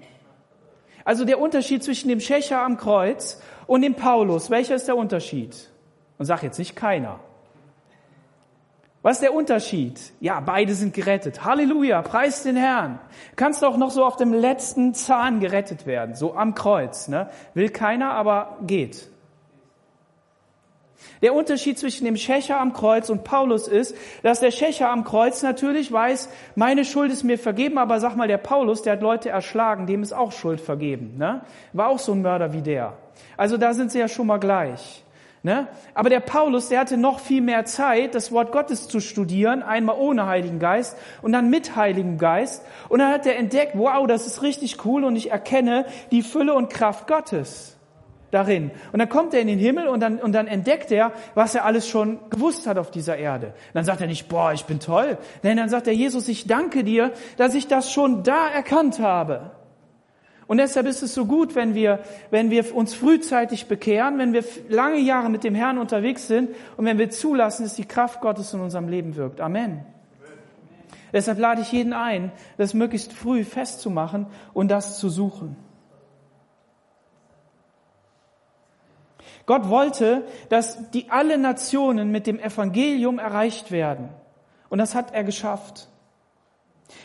Also 1.04 1.26
der 1.26 1.40
Unterschied 1.40 1.84
zwischen 1.84 2.10
dem 2.10 2.20
Schächer 2.20 2.62
am 2.62 2.78
Kreuz 2.78 3.42
und 3.66 3.82
dem 3.82 3.96
Paulus, 3.96 4.50
welcher 4.50 4.76
ist 4.76 4.88
der 4.88 4.98
Unterschied? 4.98 5.56
Und 6.18 6.26
sag 6.26 6.44
jetzt 6.44 6.60
nicht 6.60 6.76
keiner. 6.76 7.20
Was 9.02 9.18
ist 9.18 9.24
der 9.24 9.34
Unterschied? 9.34 9.98
Ja, 10.20 10.42
beide 10.42 10.74
sind 10.74 10.94
gerettet. 10.94 11.46
Halleluja, 11.46 12.02
preis 12.02 12.44
den 12.44 12.58
Herrn. 12.58 13.00
Kannst 13.38 13.62
du 13.62 13.68
auch 13.68 13.78
noch 13.78 13.92
so 13.92 14.04
auf 14.04 14.18
dem 14.18 14.34
letzten 14.34 14.94
Zahn 14.94 15.40
gerettet 15.40 15.86
werden, 15.86 16.16
so 16.16 16.36
am 16.36 16.54
Kreuz. 16.54 17.08
Ne? 17.08 17.30
Will 17.54 17.70
keiner, 17.70 18.12
aber 18.12 18.58
geht. 18.62 19.10
Der 21.22 21.34
Unterschied 21.34 21.80
zwischen 21.80 22.04
dem 22.04 22.18
Schächer 22.18 22.60
am 22.60 22.74
Kreuz 22.74 23.10
und 23.10 23.24
Paulus 23.24 23.70
ist, 23.70 23.96
dass 24.22 24.42
der 24.42 24.52
Schächer 24.52 24.90
am 24.90 25.06
Kreuz 25.06 25.44
natürlich 25.44 25.92
weiß, 25.92 26.30
meine 26.56 26.84
Schuld 26.84 27.12
ist 27.12 27.24
mir 27.24 27.38
vergeben, 27.38 27.78
aber 27.78 28.02
sag 28.02 28.18
mal, 28.18 28.28
der 28.28 28.38
Paulus, 28.38 28.82
der 28.82 28.94
hat 28.94 29.02
Leute 29.02 29.30
erschlagen, 29.30 29.86
dem 29.86 30.04
ist 30.04 30.12
auch 30.12 30.34
Schuld 30.34 30.60
vergeben. 30.60 31.16
Ne? 31.18 31.42
War 31.72 31.88
auch 31.88 32.00
so 32.00 32.12
ein 32.12 32.22
Mörder 32.22 32.52
wie 32.52 32.62
der. 32.62 32.98
Also 33.38 33.58
da 33.58 33.74
sind 33.74 33.92
sie 33.92 34.00
ja 34.00 34.10
schon 34.10 34.28
mal 34.28 34.40
gleich. 34.40 35.04
Ne? 35.42 35.68
Aber 35.94 36.10
der 36.10 36.20
Paulus, 36.20 36.68
der 36.68 36.82
hatte 36.82 36.98
noch 36.98 37.20
viel 37.22 37.42
mehr 37.42 37.64
Zeit, 37.64 38.14
das 38.14 38.32
Wort 38.34 38.52
Gottes 38.52 38.90
zu 38.90 39.00
studieren, 39.00 39.64
einmal 39.64 39.96
ohne 39.98 40.26
Heiligen 40.26 40.60
Geist 40.60 40.98
und 41.22 41.32
dann 41.32 41.50
mit 41.50 41.78
Heiligem 41.78 42.18
Geist. 42.18 42.66
Und 42.90 43.00
dann 43.00 43.12
hat 43.12 43.26
er 43.26 43.38
entdeckt, 43.38 43.72
wow, 43.76 44.06
das 44.06 44.28
ist 44.28 44.42
richtig 44.42 44.84
cool 44.86 45.06
und 45.06 45.16
ich 45.16 45.32
erkenne 45.32 45.86
die 46.12 46.24
Fülle 46.24 46.54
und 46.54 46.70
Kraft 46.70 47.08
Gottes 47.08 47.78
darin. 48.32 48.72
Und 48.92 49.00
dann 49.00 49.08
kommt 49.10 49.34
er 49.34 49.40
in 49.40 49.48
den 49.48 49.60
Himmel 49.60 49.88
und 49.88 50.02
dann, 50.02 50.20
und 50.20 50.34
dann 50.34 50.48
entdeckt 50.48 50.92
er, 50.92 51.14
was 51.36 51.56
er 51.56 51.66
alles 51.66 51.88
schon 51.88 52.20
gewusst 52.30 52.68
hat 52.68 52.78
auf 52.78 52.92
dieser 52.92 53.18
Erde. 53.18 53.48
Und 53.48 53.76
dann 53.76 53.86
sagt 53.86 54.02
er 54.02 54.08
nicht, 54.08 54.28
boah, 54.28 54.52
ich 54.54 54.66
bin 54.66 54.80
toll. 54.80 55.18
Nein, 55.42 55.58
dann 55.58 55.70
sagt 55.70 55.88
er, 55.88 55.94
Jesus, 55.94 56.28
ich 56.28 56.48
danke 56.48 56.84
dir, 56.84 57.14
dass 57.38 57.56
ich 57.56 57.68
das 57.68 57.92
schon 57.92 58.24
da 58.24 58.50
erkannt 58.50 59.00
habe. 59.00 59.52
Und 60.50 60.58
deshalb 60.58 60.88
ist 60.88 61.04
es 61.04 61.14
so 61.14 61.28
gut, 61.28 61.54
wenn 61.54 61.76
wir, 61.76 62.00
wenn 62.32 62.50
wir 62.50 62.76
uns 62.76 62.96
frühzeitig 62.96 63.68
bekehren, 63.68 64.18
wenn 64.18 64.34
wir 64.34 64.44
lange 64.68 64.98
Jahre 64.98 65.30
mit 65.30 65.44
dem 65.44 65.54
Herrn 65.54 65.78
unterwegs 65.78 66.26
sind 66.26 66.50
und 66.76 66.86
wenn 66.86 66.98
wir 66.98 67.12
zulassen, 67.12 67.66
dass 67.66 67.76
die 67.76 67.86
Kraft 67.86 68.20
Gottes 68.20 68.52
in 68.52 68.60
unserem 68.60 68.90
Leben 68.90 69.16
wirkt. 69.16 69.42
Amen. 69.42 69.86
Deshalb 71.14 71.38
lade 71.38 71.62
ich 71.62 71.72
jeden 71.72 71.94
ein, 71.94 72.32
das 72.58 72.74
möglichst 72.74 73.14
früh 73.14 73.44
festzumachen 73.44 74.26
und 74.52 74.72
das 74.72 74.98
zu 74.98 75.10
suchen. 75.10 75.56
Gott 79.46 79.70
wollte, 79.70 80.26
dass 80.50 80.90
die 80.90 81.12
alle 81.12 81.38
Nationen 81.38 82.10
mit 82.10 82.26
dem 82.26 82.40
Evangelium 82.40 83.20
erreicht 83.20 83.70
werden. 83.70 84.10
Und 84.70 84.80
das 84.80 84.96
hat 84.96 85.14
er 85.14 85.24
geschafft. 85.24 85.89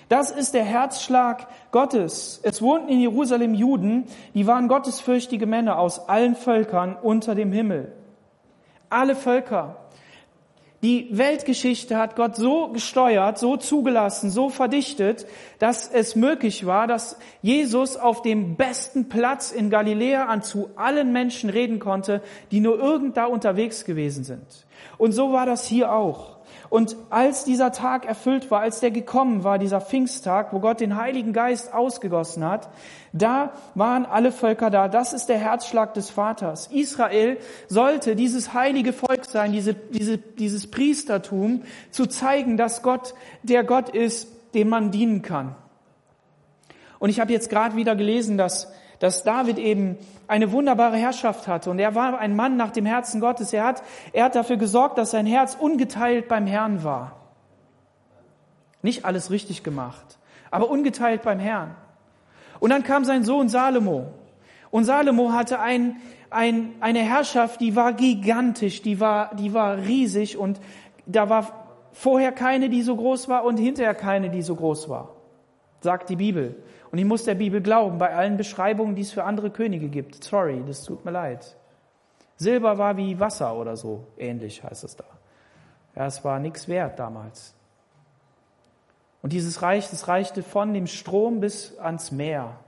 Das 0.09 0.31
ist 0.31 0.55
der 0.55 0.64
Herzschlag 0.64 1.47
Gottes. 1.70 2.40
Es 2.42 2.62
wohnten 2.62 2.88
in 2.88 3.01
Jerusalem 3.01 3.55
Juden, 3.55 4.05
die 4.35 4.47
waren 4.47 4.68
gottesfürchtige 4.68 5.47
Männer 5.47 5.79
aus 5.79 6.09
allen 6.09 6.37
Völkern 6.37 6.97
unter 7.01 7.35
dem 7.35 7.53
Himmel. 7.53 7.92
Alle 8.90 9.16
Völker. 9.16 9.77
Die 10.85 11.09
Weltgeschichte 11.11 11.97
hat 11.97 12.14
Gott 12.14 12.37
so 12.37 12.68
gesteuert, 12.68 13.38
so 13.38 13.57
zugelassen, 13.57 14.29
so 14.29 14.51
verdichtet, 14.51 15.25
dass 15.59 15.88
es 15.88 16.14
möglich 16.14 16.66
war, 16.66 16.87
dass 16.87 17.18
Jesus 17.40 17.97
auf 17.97 18.20
dem 18.20 18.57
besten 18.57 19.09
Platz 19.09 19.51
in 19.51 19.70
Galiläa 19.70 20.27
an 20.27 20.42
zu 20.42 20.68
allen 20.77 21.11
Menschen 21.11 21.49
reden 21.49 21.79
konnte, 21.79 22.20
die 22.51 22.61
nur 22.61 22.79
irgend 22.79 23.16
da 23.16 23.25
unterwegs 23.25 23.87
gewesen 23.87 24.25
sind. 24.25 24.66
Und 24.99 25.12
so 25.12 25.33
war 25.33 25.47
das 25.47 25.66
hier 25.66 25.90
auch. 25.90 26.34
Und 26.74 26.96
als 27.08 27.44
dieser 27.44 27.70
Tag 27.70 28.04
erfüllt 28.04 28.50
war, 28.50 28.62
als 28.62 28.80
der 28.80 28.90
gekommen 28.90 29.44
war, 29.44 29.60
dieser 29.60 29.80
Pfingsttag, 29.80 30.52
wo 30.52 30.58
Gott 30.58 30.80
den 30.80 30.96
Heiligen 30.96 31.32
Geist 31.32 31.72
ausgegossen 31.72 32.44
hat, 32.44 32.68
da 33.12 33.52
waren 33.76 34.04
alle 34.04 34.32
Völker 34.32 34.70
da. 34.70 34.88
Das 34.88 35.12
ist 35.12 35.26
der 35.26 35.38
Herzschlag 35.38 35.94
des 35.94 36.10
Vaters. 36.10 36.66
Israel 36.72 37.38
sollte 37.68 38.16
dieses 38.16 38.54
heilige 38.54 38.92
Volk 38.92 39.24
sein, 39.24 39.52
diese, 39.52 39.72
diese, 39.74 40.18
dieses 40.18 40.68
Priestertum, 40.68 41.62
zu 41.92 42.06
zeigen, 42.06 42.56
dass 42.56 42.82
Gott 42.82 43.14
der 43.44 43.62
Gott 43.62 43.88
ist, 43.90 44.26
dem 44.54 44.68
man 44.68 44.90
dienen 44.90 45.22
kann. 45.22 45.54
Und 46.98 47.11
ich 47.11 47.20
habe 47.20 47.33
jetzt 47.33 47.50
gerade 47.50 47.76
wieder 47.76 47.96
gelesen, 47.96 48.38
dass 48.38 48.72
dass 48.98 49.22
David 49.22 49.59
eben 49.59 49.98
eine 50.28 50.52
wunderbare 50.52 50.96
Herrschaft 50.96 51.46
hatte 51.46 51.70
und 51.70 51.78
er 51.78 51.94
war 51.94 52.18
ein 52.18 52.35
Mann 52.37 52.57
nach 52.57 52.70
dem 52.70 52.87
Herzen 52.87 53.20
Gottes. 53.20 53.52
Er 53.52 53.64
hat, 53.64 53.83
er 54.12 54.24
hat 54.24 54.35
dafür 54.35 54.57
gesorgt, 54.57 54.98
dass 54.98 55.11
sein 55.11 55.26
Herz 55.26 55.57
ungeteilt 55.59 56.28
beim 56.28 56.46
Herrn 56.46 56.85
war. 56.85 57.16
Nicht 58.83 59.04
alles 59.04 59.30
richtig 59.30 59.62
gemacht, 59.62 60.18
aber 60.50 60.70
ungeteilt 60.70 61.22
beim 61.22 61.38
Herrn. 61.38 61.74
Und 62.61 62.70
dann 62.70 62.83
kam 62.83 63.04
sein 63.04 63.24
Sohn 63.24 63.48
Salomo. 63.48 64.07
Und 64.70 64.85
Salomo 64.85 65.33
hatte 65.33 65.61
ein, 65.61 65.96
ein, 66.30 66.74
eine 66.80 67.00
Herrschaft, 67.00 67.61
die 67.61 67.76
war 67.76 67.92
gigantisch, 67.92 68.83
die 68.83 69.00
war, 69.00 69.35
die 69.35 69.52
war 69.52 69.78
riesig 69.78 70.38
und 70.38 70.61
da 71.07 71.28
war 71.28 71.66
vorher 71.92 72.33
keine, 72.33 72.70
die 72.70 72.83
so 72.83 72.96
groß 72.96 73.28
war 73.28 73.44
und 73.44 73.59
hinterher 73.59 73.94
keine, 73.94 74.30
die 74.30 74.42
so 74.42 74.57
groß 74.57 74.88
war, 74.88 75.11
sagt 75.80 76.09
die 76.09 76.16
Bibel. 76.16 76.57
Und 76.94 76.98
ich 76.98 77.07
muss 77.07 77.24
der 77.24 77.35
Bibel 77.35 77.61
glauben, 77.61 77.98
bei 77.98 78.14
allen 78.14 78.37
Beschreibungen, 78.37 78.94
die 78.94 79.02
es 79.02 79.11
für 79.11 79.24
andere 79.24 79.50
Könige 79.50 79.88
gibt. 79.88 80.22
Sorry, 80.22 80.62
das 80.64 80.85
tut 80.85 81.04
mir 81.04 81.11
leid. 81.11 81.57
Silber 82.37 82.78
war 82.78 82.96
wie 82.96 83.18
Wasser 83.18 83.57
oder 83.57 83.76
so, 83.76 84.07
ähnlich 84.16 84.62
heißt 84.62 84.85
es 84.85 84.94
da. 84.94 85.04
Ja, 85.96 86.07
es 86.07 86.24
war 86.24 86.38
nichts 86.38 86.68
wert 86.68 87.00
damals. 87.00 87.52
Und 89.22 89.33
dieses 89.33 89.61
Reich, 89.61 89.90
das 89.90 90.07
reichte 90.07 90.44
von 90.44 90.72
dem 90.72 90.87
Strom 90.87 91.40
bis 91.40 91.76
ans 91.78 92.12
Meer. 92.12 92.61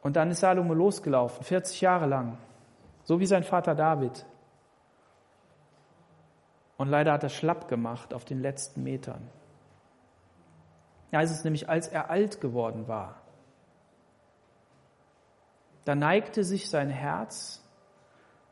Und 0.00 0.16
dann 0.16 0.30
ist 0.30 0.40
Salomo 0.40 0.72
losgelaufen, 0.72 1.44
40 1.44 1.82
Jahre 1.82 2.06
lang, 2.06 2.38
so 3.04 3.20
wie 3.20 3.26
sein 3.26 3.44
Vater 3.44 3.74
David. 3.74 4.24
Und 6.78 6.88
leider 6.88 7.12
hat 7.12 7.24
er 7.24 7.28
schlapp 7.28 7.68
gemacht 7.68 8.14
auf 8.14 8.24
den 8.24 8.40
letzten 8.40 8.82
Metern. 8.82 9.28
Da 11.10 11.20
ist 11.20 11.32
es 11.32 11.44
nämlich, 11.44 11.68
als 11.68 11.88
er 11.88 12.08
alt 12.08 12.40
geworden 12.40 12.88
war, 12.88 13.20
da 15.84 15.94
neigte 15.94 16.44
sich 16.44 16.70
sein 16.70 16.90
Herz 16.90 17.64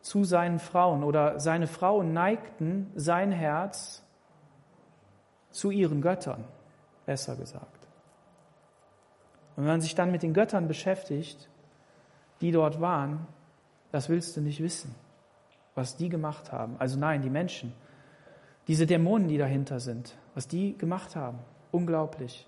zu 0.00 0.24
seinen 0.24 0.58
Frauen 0.58 1.04
oder 1.04 1.38
seine 1.38 1.66
Frauen 1.66 2.12
neigten 2.12 2.90
sein 2.94 3.30
Herz 3.30 4.02
zu 5.50 5.70
ihren 5.70 6.00
Göttern, 6.00 6.44
besser 7.04 7.36
gesagt. 7.36 7.86
Und 9.54 9.64
wenn 9.64 9.72
man 9.72 9.80
sich 9.80 9.94
dann 9.94 10.10
mit 10.10 10.22
den 10.22 10.34
Göttern 10.34 10.66
beschäftigt, 10.66 11.48
die 12.40 12.50
dort 12.50 12.80
waren, 12.80 13.26
das 13.92 14.08
willst 14.08 14.36
du 14.36 14.40
nicht 14.40 14.62
wissen, 14.62 14.94
was 15.74 15.96
die 15.96 16.08
gemacht 16.08 16.52
haben. 16.52 16.76
Also 16.78 16.98
nein, 16.98 17.22
die 17.22 17.30
Menschen 17.30 17.72
diese 18.68 18.86
Dämonen, 18.86 19.28
die 19.28 19.38
dahinter 19.38 19.80
sind, 19.80 20.16
was 20.34 20.48
die 20.48 20.76
gemacht 20.76 21.14
haben. 21.14 21.38
Unglaublich. 21.70 22.46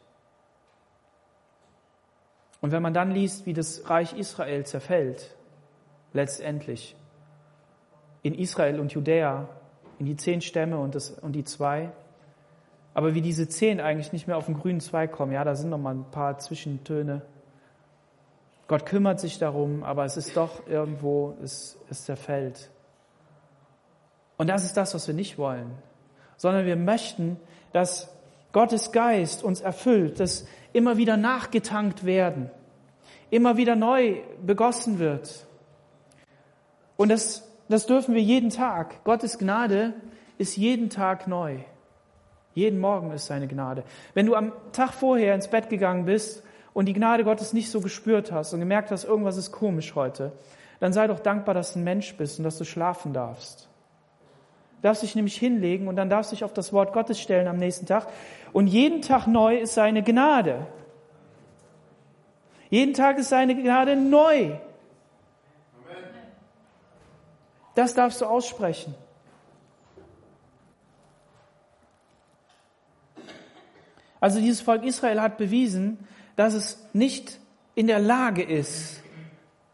Und 2.60 2.72
wenn 2.72 2.82
man 2.82 2.92
dann 2.92 3.12
liest, 3.12 3.46
wie 3.46 3.52
das 3.52 3.88
Reich 3.88 4.14
Israel 4.14 4.66
zerfällt, 4.66 5.36
letztendlich, 6.12 6.96
in 8.22 8.34
Israel 8.34 8.80
und 8.80 8.92
Judäa, 8.92 9.48
in 10.00 10.06
die 10.06 10.16
zehn 10.16 10.40
Stämme 10.40 10.78
und, 10.78 10.94
das, 10.94 11.10
und 11.10 11.32
die 11.32 11.44
zwei, 11.44 11.92
aber 12.94 13.14
wie 13.14 13.22
diese 13.22 13.48
zehn 13.48 13.80
eigentlich 13.80 14.12
nicht 14.12 14.26
mehr 14.26 14.36
auf 14.36 14.46
den 14.46 14.58
grünen 14.58 14.80
Zweig 14.80 15.12
kommen, 15.12 15.30
ja, 15.30 15.44
da 15.44 15.54
sind 15.54 15.70
noch 15.70 15.78
mal 15.78 15.94
ein 15.94 16.10
paar 16.10 16.38
Zwischentöne. 16.38 17.22
Gott 18.66 18.86
kümmert 18.86 19.20
sich 19.20 19.38
darum, 19.38 19.84
aber 19.84 20.04
es 20.04 20.16
ist 20.16 20.36
doch 20.36 20.66
irgendwo, 20.66 21.36
es, 21.42 21.78
es 21.88 22.04
zerfällt. 22.04 22.70
Und 24.36 24.48
das 24.48 24.64
ist 24.64 24.76
das, 24.76 24.94
was 24.94 25.06
wir 25.06 25.14
nicht 25.14 25.38
wollen 25.38 25.70
sondern 26.38 26.64
wir 26.64 26.76
möchten, 26.76 27.36
dass 27.72 28.08
Gottes 28.52 28.92
Geist 28.92 29.44
uns 29.44 29.60
erfüllt, 29.60 30.20
dass 30.20 30.46
immer 30.72 30.96
wieder 30.96 31.18
nachgetankt 31.18 32.06
werden, 32.06 32.50
immer 33.30 33.58
wieder 33.58 33.76
neu 33.76 34.22
begossen 34.44 34.98
wird. 34.98 35.46
Und 36.96 37.10
das, 37.10 37.46
das 37.68 37.86
dürfen 37.86 38.14
wir 38.14 38.22
jeden 38.22 38.50
Tag. 38.50 39.04
Gottes 39.04 39.38
Gnade 39.38 39.92
ist 40.38 40.56
jeden 40.56 40.88
Tag 40.88 41.28
neu. 41.28 41.58
Jeden 42.54 42.80
Morgen 42.80 43.12
ist 43.12 43.26
seine 43.26 43.46
Gnade. 43.46 43.84
Wenn 44.14 44.26
du 44.26 44.34
am 44.34 44.52
Tag 44.72 44.92
vorher 44.92 45.34
ins 45.34 45.48
Bett 45.48 45.68
gegangen 45.68 46.06
bist 46.06 46.42
und 46.72 46.86
die 46.86 46.94
Gnade 46.94 47.22
Gottes 47.22 47.52
nicht 47.52 47.70
so 47.70 47.80
gespürt 47.80 48.32
hast 48.32 48.52
und 48.52 48.60
gemerkt 48.60 48.90
hast, 48.90 49.04
irgendwas 49.04 49.36
ist 49.36 49.52
komisch 49.52 49.94
heute, 49.94 50.32
dann 50.80 50.92
sei 50.92 51.06
doch 51.06 51.20
dankbar, 51.20 51.54
dass 51.54 51.74
du 51.74 51.80
ein 51.80 51.84
Mensch 51.84 52.16
bist 52.16 52.38
und 52.38 52.44
dass 52.44 52.58
du 52.58 52.64
schlafen 52.64 53.12
darfst. 53.12 53.67
Darfst 54.82 55.02
dich 55.02 55.14
nämlich 55.14 55.36
hinlegen 55.36 55.88
und 55.88 55.96
dann 55.96 56.08
darfst 56.08 56.32
dich 56.32 56.44
auf 56.44 56.52
das 56.52 56.72
Wort 56.72 56.92
Gottes 56.92 57.20
stellen 57.20 57.48
am 57.48 57.56
nächsten 57.56 57.86
Tag. 57.86 58.06
Und 58.52 58.68
jeden 58.68 59.02
Tag 59.02 59.26
neu 59.26 59.58
ist 59.58 59.74
seine 59.74 60.02
Gnade. 60.02 60.66
Jeden 62.70 62.94
Tag 62.94 63.18
ist 63.18 63.30
seine 63.30 63.54
Gnade 63.54 63.96
neu. 63.96 64.56
Das 67.74 67.94
darfst 67.94 68.20
du 68.20 68.26
aussprechen. 68.26 68.94
Also 74.20 74.40
dieses 74.40 74.60
Volk 74.60 74.84
Israel 74.84 75.20
hat 75.20 75.38
bewiesen, 75.38 76.04
dass 76.34 76.54
es 76.54 76.84
nicht 76.92 77.38
in 77.76 77.86
der 77.86 78.00
Lage 78.00 78.42
ist. 78.42 79.00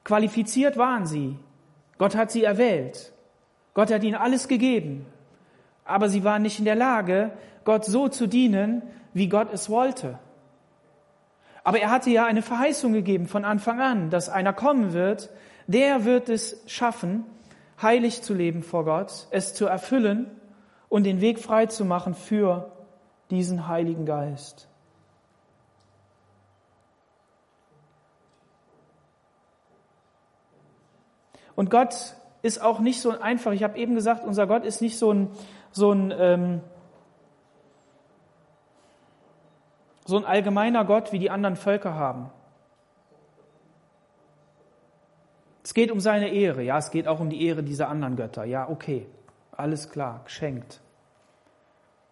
Qualifiziert 0.04 0.76
waren 0.76 1.06
sie. 1.06 1.38
Gott 1.96 2.14
hat 2.14 2.30
sie 2.30 2.44
erwählt. 2.44 3.13
Gott 3.74 3.92
hat 3.92 4.04
ihnen 4.04 4.14
alles 4.14 4.48
gegeben. 4.48 5.04
Aber 5.84 6.08
sie 6.08 6.24
waren 6.24 6.42
nicht 6.42 6.58
in 6.58 6.64
der 6.64 6.76
Lage, 6.76 7.32
Gott 7.64 7.84
so 7.84 8.08
zu 8.08 8.26
dienen, 8.26 8.82
wie 9.12 9.28
Gott 9.28 9.48
es 9.52 9.68
wollte. 9.68 10.18
Aber 11.64 11.78
er 11.80 11.90
hatte 11.90 12.10
ja 12.10 12.24
eine 12.24 12.42
Verheißung 12.42 12.92
gegeben 12.92 13.26
von 13.26 13.44
Anfang 13.44 13.80
an, 13.80 14.10
dass 14.10 14.28
einer 14.28 14.52
kommen 14.52 14.92
wird, 14.92 15.30
der 15.66 16.04
wird 16.04 16.28
es 16.28 16.62
schaffen, 16.66 17.24
heilig 17.80 18.22
zu 18.22 18.34
leben 18.34 18.62
vor 18.62 18.84
Gott, 18.84 19.26
es 19.30 19.54
zu 19.54 19.66
erfüllen 19.66 20.30
und 20.88 21.04
den 21.04 21.20
Weg 21.20 21.38
frei 21.38 21.66
zu 21.66 21.84
machen 21.84 22.14
für 22.14 22.70
diesen 23.30 23.66
Heiligen 23.66 24.04
Geist. 24.04 24.68
Und 31.56 31.70
Gott 31.70 32.14
ist 32.44 32.60
auch 32.60 32.78
nicht 32.78 33.00
so 33.00 33.18
einfach. 33.18 33.52
Ich 33.52 33.62
habe 33.62 33.78
eben 33.78 33.94
gesagt, 33.94 34.22
unser 34.22 34.46
Gott 34.46 34.66
ist 34.66 34.82
nicht 34.82 34.98
so 34.98 35.10
ein, 35.10 35.30
so 35.72 35.92
ein, 35.92 36.12
ähm, 36.14 36.60
so 40.04 40.18
ein 40.18 40.26
allgemeiner 40.26 40.84
Gott, 40.84 41.10
wie 41.10 41.18
die 41.18 41.30
anderen 41.30 41.56
Völker 41.56 41.94
haben. 41.94 42.28
Es 45.62 45.72
geht 45.72 45.90
um 45.90 46.00
seine 46.00 46.28
Ehre, 46.28 46.62
ja, 46.62 46.76
es 46.76 46.90
geht 46.90 47.08
auch 47.08 47.18
um 47.18 47.30
die 47.30 47.46
Ehre 47.46 47.62
dieser 47.62 47.88
anderen 47.88 48.14
Götter. 48.14 48.44
Ja, 48.44 48.68
okay, 48.68 49.06
alles 49.52 49.88
klar, 49.88 50.20
geschenkt. 50.24 50.82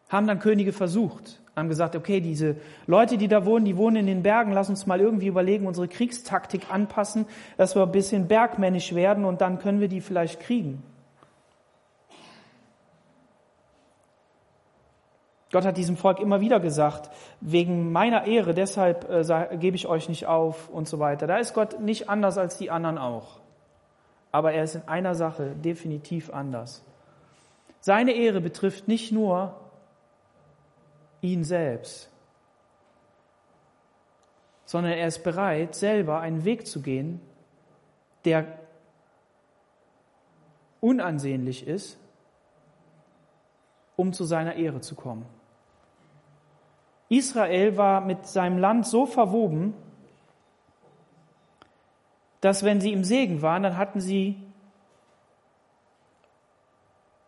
Haben 0.09 0.27
dann 0.27 0.39
Könige 0.39 0.73
versucht, 0.73 1.42
haben 1.57 1.69
gesagt, 1.69 1.97
okay, 1.97 2.21
diese 2.21 2.57
Leute, 2.87 3.19
die 3.19 3.29
da 3.29 3.45
wohnen, 3.45 3.65
die 3.65 3.77
wohnen 3.77 3.97
in 3.97 4.07
den 4.07 4.23
Bergen, 4.23 4.53
lass 4.53 4.71
uns 4.71 4.87
mal 4.87 5.01
irgendwie 5.01 5.27
überlegen, 5.27 5.67
unsere 5.67 5.87
Kriegstaktik 5.87 6.73
anpassen, 6.73 7.27
dass 7.59 7.75
wir 7.75 7.83
ein 7.83 7.93
bisschen 7.93 8.27
bergmännisch 8.27 8.95
werden 8.95 9.25
und 9.25 9.41
dann 9.41 9.59
können 9.59 9.81
wir 9.81 9.89
die 9.89 10.01
vielleicht 10.01 10.41
kriegen. 10.41 10.83
Gott 15.53 15.67
hat 15.67 15.77
diesem 15.77 15.99
Volk 15.99 16.19
immer 16.19 16.41
wieder 16.41 16.61
gesagt, 16.61 17.11
wegen 17.43 17.93
meiner 17.93 18.27
Ehre, 18.27 18.55
deshalb 18.55 19.11
äh, 19.11 19.57
gebe 19.59 19.77
ich 19.77 19.87
euch 19.87 20.09
nicht 20.09 20.25
auf 20.25 20.71
und 20.71 20.89
so 20.89 20.99
weiter. 20.99 21.27
Da 21.27 21.37
ist 21.37 21.53
Gott 21.53 21.79
nicht 21.79 22.09
anders 22.09 22.39
als 22.39 22.57
die 22.57 22.71
anderen 22.71 22.97
auch. 22.97 23.39
Aber 24.31 24.53
er 24.53 24.65
ist 24.65 24.77
in 24.77 24.89
einer 24.89 25.15
Sache 25.15 25.51
definitiv 25.63 26.33
anders. 26.33 26.83
Seine 27.81 28.13
Ehre 28.13 28.41
betrifft 28.41 28.89
nicht 28.89 29.13
nur 29.13 29.55
ihn 31.23 31.45
selbst, 31.45 32.11
sondern 34.67 34.93
er 34.93 35.07
ist 35.07 35.25
bereit, 35.25 35.75
selber 35.75 36.21
einen 36.21 36.45
Weg 36.45 36.67
zu 36.67 36.83
gehen, 36.83 37.21
der 38.25 38.59
unansehnlich 40.81 41.67
ist, 41.67 41.99
um 43.97 44.13
zu 44.13 44.25
seiner 44.25 44.55
Ehre 44.55 44.81
zu 44.81 44.95
kommen. 44.95 45.25
Israel 47.09 47.77
war 47.77 48.01
mit 48.01 48.27
seinem 48.27 48.59
Land 48.59 48.87
so 48.87 49.07
verwoben, 49.07 49.75
dass 52.41 52.65
wenn 52.65 52.81
sie 52.81 52.93
im 52.93 53.05
Segen 53.05 53.43
waren, 53.43 53.63
dann 53.63 53.77
hatten 53.77 54.01
sie 54.01 54.43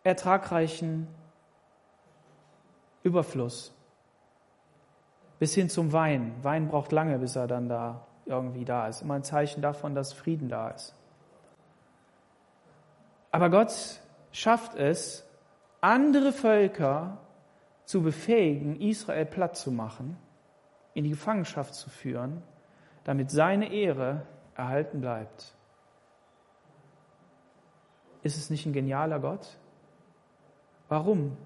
ertragreichen 0.03 1.07
Überfluss. 3.03 3.74
Bis 5.39 5.53
hin 5.53 5.69
zum 5.69 5.91
Wein. 5.91 6.33
Wein 6.41 6.67
braucht 6.67 6.91
lange, 6.91 7.19
bis 7.19 7.35
er 7.35 7.47
dann 7.47 7.69
da 7.69 8.05
irgendwie 8.25 8.65
da 8.65 8.87
ist. 8.87 9.01
Immer 9.01 9.15
ein 9.15 9.23
Zeichen 9.23 9.61
davon, 9.61 9.95
dass 9.95 10.13
Frieden 10.13 10.49
da 10.49 10.69
ist. 10.69 10.95
Aber 13.31 13.49
Gott 13.49 13.99
schafft 14.31 14.75
es, 14.75 15.27
andere 15.81 16.31
Völker 16.31 17.17
zu 17.83 18.01
befähigen, 18.01 18.79
Israel 18.79 19.25
platt 19.25 19.55
zu 19.55 19.71
machen, 19.71 20.17
in 20.93 21.03
die 21.03 21.11
Gefangenschaft 21.11 21.75
zu 21.75 21.89
führen, 21.89 22.41
damit 23.03 23.29
seine 23.29 23.71
Ehre 23.71 24.25
erhalten 24.55 25.01
bleibt. 25.01 25.53
Ist 28.23 28.37
es 28.37 28.49
nicht 28.49 28.65
ein 28.65 28.73
genialer 28.73 29.19
Gott? 29.19 29.57
Warum? 30.89 31.37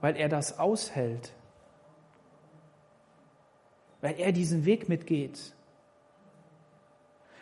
Weil 0.00 0.16
er 0.16 0.28
das 0.28 0.58
aushält. 0.58 1.34
Weil 4.00 4.14
er 4.18 4.32
diesen 4.32 4.64
Weg 4.64 4.88
mitgeht. 4.88 5.52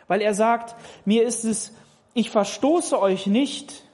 Weil 0.07 0.21
er 0.21 0.33
sagt, 0.33 0.75
mir 1.05 1.23
ist 1.23 1.43
es, 1.43 1.73
ich 2.13 2.29
verstoße 2.29 2.99
euch 2.99 3.27
nicht, 3.27 3.87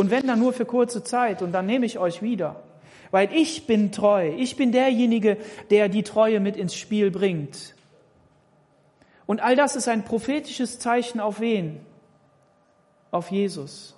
und 0.00 0.10
wenn 0.10 0.26
dann 0.26 0.38
nur 0.38 0.54
für 0.54 0.64
kurze 0.64 1.04
Zeit 1.04 1.42
und 1.42 1.52
dann 1.52 1.66
nehme 1.66 1.84
ich 1.84 1.98
euch 1.98 2.22
wieder. 2.22 2.62
Weil 3.10 3.34
ich 3.34 3.66
bin 3.66 3.92
treu. 3.92 4.32
Ich 4.38 4.56
bin 4.56 4.72
derjenige, 4.72 5.36
der 5.68 5.90
die 5.90 6.04
Treue 6.04 6.40
mit 6.40 6.56
ins 6.56 6.74
Spiel 6.74 7.10
bringt. 7.10 7.74
Und 9.26 9.40
all 9.40 9.56
das 9.56 9.76
ist 9.76 9.88
ein 9.88 10.06
prophetisches 10.06 10.78
Zeichen 10.78 11.20
auf 11.20 11.40
wen? 11.40 11.80
Auf 13.10 13.30
Jesus. 13.30 13.94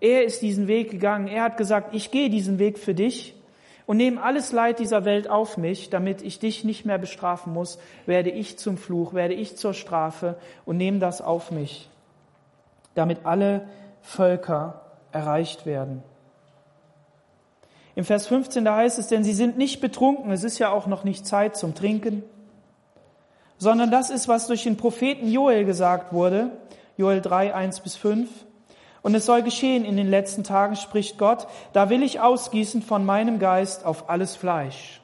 Er 0.00 0.24
ist 0.24 0.42
diesen 0.42 0.66
Weg 0.66 0.90
gegangen. 0.90 1.28
Er 1.28 1.44
hat 1.44 1.56
gesagt, 1.56 1.94
ich 1.94 2.10
gehe 2.10 2.28
diesen 2.28 2.58
Weg 2.58 2.76
für 2.76 2.92
dich 2.92 3.36
und 3.86 3.96
nehme 3.96 4.22
alles 4.22 4.52
Leid 4.52 4.78
dieser 4.80 5.04
Welt 5.04 5.30
auf 5.30 5.56
mich, 5.56 5.90
damit 5.90 6.22
ich 6.22 6.38
dich 6.38 6.64
nicht 6.64 6.84
mehr 6.84 6.98
bestrafen 6.98 7.52
muss, 7.52 7.78
werde 8.04 8.30
ich 8.30 8.58
zum 8.58 8.76
Fluch, 8.76 9.14
werde 9.14 9.34
ich 9.34 9.56
zur 9.56 9.74
Strafe 9.74 10.36
und 10.64 10.76
nehme 10.76 10.98
das 10.98 11.22
auf 11.22 11.50
mich, 11.50 11.88
damit 12.94 13.24
alle 13.24 13.68
Völker 14.02 14.82
erreicht 15.12 15.66
werden. 15.66 16.02
Im 17.94 18.04
Vers 18.04 18.26
15, 18.26 18.64
da 18.64 18.76
heißt 18.76 18.98
es, 18.98 19.08
denn 19.08 19.24
sie 19.24 19.32
sind 19.32 19.56
nicht 19.56 19.80
betrunken, 19.80 20.30
es 20.30 20.44
ist 20.44 20.58
ja 20.58 20.70
auch 20.70 20.86
noch 20.86 21.04
nicht 21.04 21.26
Zeit 21.26 21.56
zum 21.56 21.74
Trinken, 21.74 22.22
sondern 23.56 23.90
das 23.90 24.10
ist, 24.10 24.28
was 24.28 24.48
durch 24.48 24.64
den 24.64 24.76
Propheten 24.76 25.28
Joel 25.28 25.64
gesagt 25.64 26.12
wurde, 26.12 26.50
Joel 26.98 27.20
3, 27.20 27.54
1 27.54 27.80
bis 27.80 27.96
5. 27.96 28.28
Und 29.06 29.14
es 29.14 29.24
soll 29.24 29.42
geschehen 29.42 29.84
in 29.84 29.96
den 29.96 30.10
letzten 30.10 30.42
Tagen, 30.42 30.74
spricht 30.74 31.16
Gott, 31.16 31.46
da 31.72 31.90
will 31.90 32.02
ich 32.02 32.18
ausgießen 32.18 32.82
von 32.82 33.06
meinem 33.06 33.38
Geist 33.38 33.86
auf 33.86 34.10
alles 34.10 34.34
Fleisch. 34.34 35.00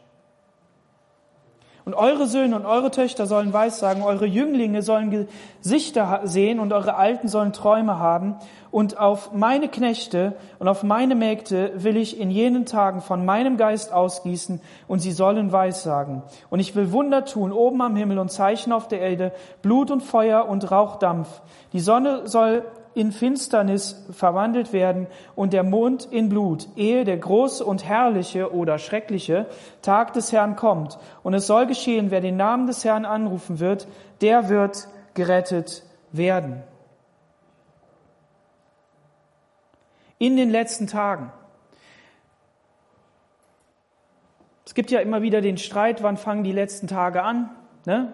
Und 1.85 1.95
eure 1.95 2.27
Söhne 2.27 2.57
und 2.57 2.67
eure 2.67 2.91
Töchter 2.91 3.27
sollen 3.27 3.53
Weissagen, 3.53 4.03
eure 4.03 4.27
Jünglinge 4.27 4.83
sollen 4.83 5.29
Gesichter 5.63 6.23
sehen 6.25 6.59
und 6.59 6.73
eure 6.73 6.97
Alten 6.97 7.29
sollen 7.29 7.53
Träume 7.53 8.01
haben. 8.01 8.35
Und 8.73 8.99
auf 8.99 9.33
meine 9.35 9.69
Knechte 9.69 10.35
und 10.59 10.67
auf 10.67 10.83
meine 10.83 11.15
Mägde 11.15 11.71
will 11.77 11.97
ich 11.97 12.19
in 12.19 12.33
jenen 12.33 12.67
Tagen 12.67 13.03
von 13.03 13.25
meinem 13.25 13.57
Geist 13.57 13.93
ausgießen 13.93 14.61
und 14.89 14.99
sie 14.99 15.13
sollen 15.13 15.53
Weissagen. 15.53 16.23
Und 16.51 16.59
ich 16.59 16.75
will 16.75 16.91
Wunder 16.91 17.25
tun 17.25 17.53
oben 17.53 17.81
am 17.81 17.95
Himmel 17.95 18.19
und 18.19 18.33
Zeichen 18.33 18.73
auf 18.73 18.89
der 18.89 19.01
Erde, 19.01 19.33
Blut 19.63 19.93
und 19.93 20.03
Feuer 20.03 20.49
und 20.49 20.73
Rauchdampf. 20.73 21.29
Die 21.73 21.79
Sonne 21.79 22.27
soll 22.27 22.65
in 22.95 23.13
Finsternis 23.13 24.05
verwandelt 24.11 24.73
werden 24.73 25.07
und 25.35 25.53
der 25.53 25.63
Mond 25.63 26.07
in 26.11 26.29
Blut, 26.29 26.69
ehe 26.77 27.05
der 27.05 27.17
große 27.17 27.65
und 27.65 27.85
herrliche 27.85 28.53
oder 28.53 28.79
schreckliche 28.79 29.47
Tag 29.81 30.13
des 30.13 30.33
Herrn 30.33 30.57
kommt. 30.57 30.99
Und 31.23 31.35
es 31.35 31.47
soll 31.47 31.67
geschehen, 31.67 32.11
wer 32.11 32.21
den 32.21 32.37
Namen 32.37 32.67
des 32.67 32.85
Herrn 32.85 33.05
anrufen 33.05 33.61
wird, 33.61 33.89
der 34.21 34.49
wird 34.49 34.89
gerettet 35.15 35.83
werden. 36.13 36.63
In 40.19 40.37
den 40.37 40.51
letzten 40.51 40.87
Tagen. 40.87 41.33
Es 44.65 44.75
gibt 44.75 44.91
ja 44.91 45.01
immer 45.01 45.23
wieder 45.23 45.41
den 45.41 45.59
Streit, 45.59 46.03
wann 46.03 46.17
fangen 46.17 46.45
die 46.45 46.53
letzten 46.53 46.87
Tage 46.87 47.23
an? 47.23 47.51
Ne? 47.85 48.13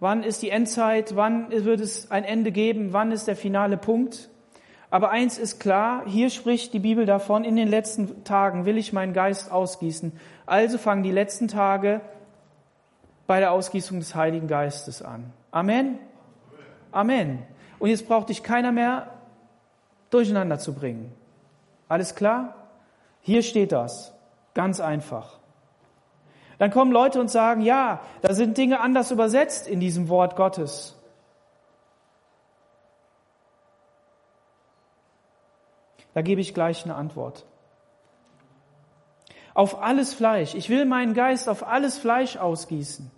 Wann 0.00 0.22
ist 0.22 0.42
die 0.42 0.50
Endzeit? 0.50 1.16
Wann 1.16 1.50
wird 1.50 1.80
es 1.80 2.10
ein 2.10 2.24
Ende 2.24 2.52
geben? 2.52 2.92
Wann 2.92 3.10
ist 3.12 3.26
der 3.26 3.36
finale 3.36 3.76
Punkt? 3.76 4.28
Aber 4.90 5.10
eins 5.10 5.38
ist 5.38 5.60
klar, 5.60 6.04
hier 6.06 6.30
spricht 6.30 6.72
die 6.72 6.78
Bibel 6.78 7.04
davon, 7.04 7.44
in 7.44 7.56
den 7.56 7.68
letzten 7.68 8.24
Tagen 8.24 8.64
will 8.64 8.78
ich 8.78 8.92
meinen 8.92 9.12
Geist 9.12 9.52
ausgießen. 9.52 10.12
Also 10.46 10.78
fangen 10.78 11.02
die 11.02 11.10
letzten 11.10 11.48
Tage 11.48 12.00
bei 13.26 13.40
der 13.40 13.52
Ausgießung 13.52 13.98
des 13.98 14.14
Heiligen 14.14 14.48
Geistes 14.48 15.02
an. 15.02 15.32
Amen? 15.50 15.98
Amen. 16.90 17.42
Und 17.78 17.90
jetzt 17.90 18.08
braucht 18.08 18.30
dich 18.30 18.42
keiner 18.42 18.72
mehr 18.72 19.12
durcheinander 20.10 20.58
zu 20.58 20.72
bringen. 20.72 21.12
Alles 21.88 22.14
klar? 22.14 22.54
Hier 23.20 23.42
steht 23.42 23.72
das. 23.72 24.14
Ganz 24.54 24.80
einfach. 24.80 25.37
Dann 26.58 26.70
kommen 26.70 26.90
Leute 26.92 27.20
und 27.20 27.30
sagen, 27.30 27.62
ja, 27.62 28.00
da 28.20 28.34
sind 28.34 28.58
Dinge 28.58 28.80
anders 28.80 29.10
übersetzt 29.10 29.68
in 29.68 29.80
diesem 29.80 30.08
Wort 30.08 30.34
Gottes. 30.36 30.96
Da 36.14 36.22
gebe 36.22 36.40
ich 36.40 36.52
gleich 36.52 36.84
eine 36.84 36.96
Antwort. 36.96 37.46
Auf 39.54 39.82
alles 39.82 40.14
Fleisch. 40.14 40.54
Ich 40.54 40.68
will 40.68 40.84
meinen 40.84 41.14
Geist 41.14 41.48
auf 41.48 41.66
alles 41.66 41.98
Fleisch 41.98 42.36
ausgießen. 42.36 43.10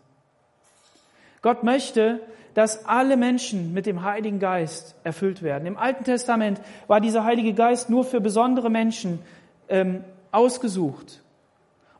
Gott 1.40 1.62
möchte, 1.62 2.20
dass 2.52 2.84
alle 2.84 3.16
Menschen 3.16 3.72
mit 3.72 3.86
dem 3.86 4.02
Heiligen 4.02 4.38
Geist 4.38 4.94
erfüllt 5.04 5.42
werden. 5.42 5.66
Im 5.66 5.78
Alten 5.78 6.04
Testament 6.04 6.60
war 6.88 7.00
dieser 7.00 7.24
Heilige 7.24 7.54
Geist 7.54 7.88
nur 7.88 8.04
für 8.04 8.20
besondere 8.20 8.68
Menschen 8.68 9.20
ähm, 9.68 10.04
ausgesucht. 10.30 11.22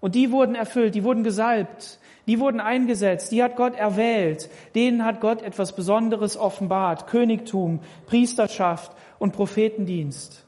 Und 0.00 0.14
die 0.14 0.32
wurden 0.32 0.54
erfüllt, 0.54 0.94
die 0.94 1.04
wurden 1.04 1.24
gesalbt, 1.24 1.98
die 2.26 2.38
wurden 2.40 2.60
eingesetzt, 2.60 3.32
die 3.32 3.42
hat 3.42 3.56
Gott 3.56 3.74
erwählt, 3.74 4.48
denen 4.74 5.04
hat 5.04 5.20
Gott 5.20 5.42
etwas 5.42 5.74
Besonderes 5.74 6.36
offenbart, 6.36 7.06
Königtum, 7.06 7.80
Priesterschaft 8.06 8.92
und 9.18 9.32
Prophetendienst. 9.32 10.46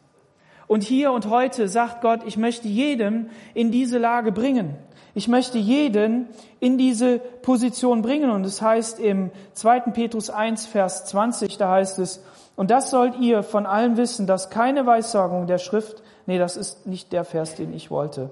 Und 0.68 0.82
hier 0.82 1.12
und 1.12 1.28
heute 1.28 1.68
sagt 1.68 2.00
Gott, 2.00 2.20
ich 2.24 2.36
möchte 2.36 2.66
jedem 2.66 3.28
in 3.52 3.70
diese 3.70 3.98
Lage 3.98 4.32
bringen. 4.32 4.76
Ich 5.14 5.28
möchte 5.28 5.58
jeden 5.58 6.28
in 6.60 6.78
diese 6.78 7.18
Position 7.18 8.00
bringen. 8.00 8.30
Und 8.30 8.46
es 8.46 8.62
heißt 8.62 8.98
im 8.98 9.30
2. 9.52 9.80
Petrus 9.90 10.30
1, 10.30 10.66
Vers 10.66 11.04
20, 11.06 11.58
da 11.58 11.72
heißt 11.72 11.98
es, 11.98 12.22
und 12.56 12.70
das 12.70 12.90
sollt 12.90 13.18
ihr 13.18 13.42
von 13.42 13.66
allen 13.66 13.96
wissen, 13.96 14.26
dass 14.26 14.50
keine 14.50 14.86
Weissagung 14.86 15.46
der 15.46 15.58
Schrift, 15.58 16.02
nee, 16.26 16.38
das 16.38 16.56
ist 16.56 16.86
nicht 16.86 17.12
der 17.12 17.24
Vers, 17.24 17.54
den 17.54 17.74
ich 17.74 17.90
wollte. 17.90 18.30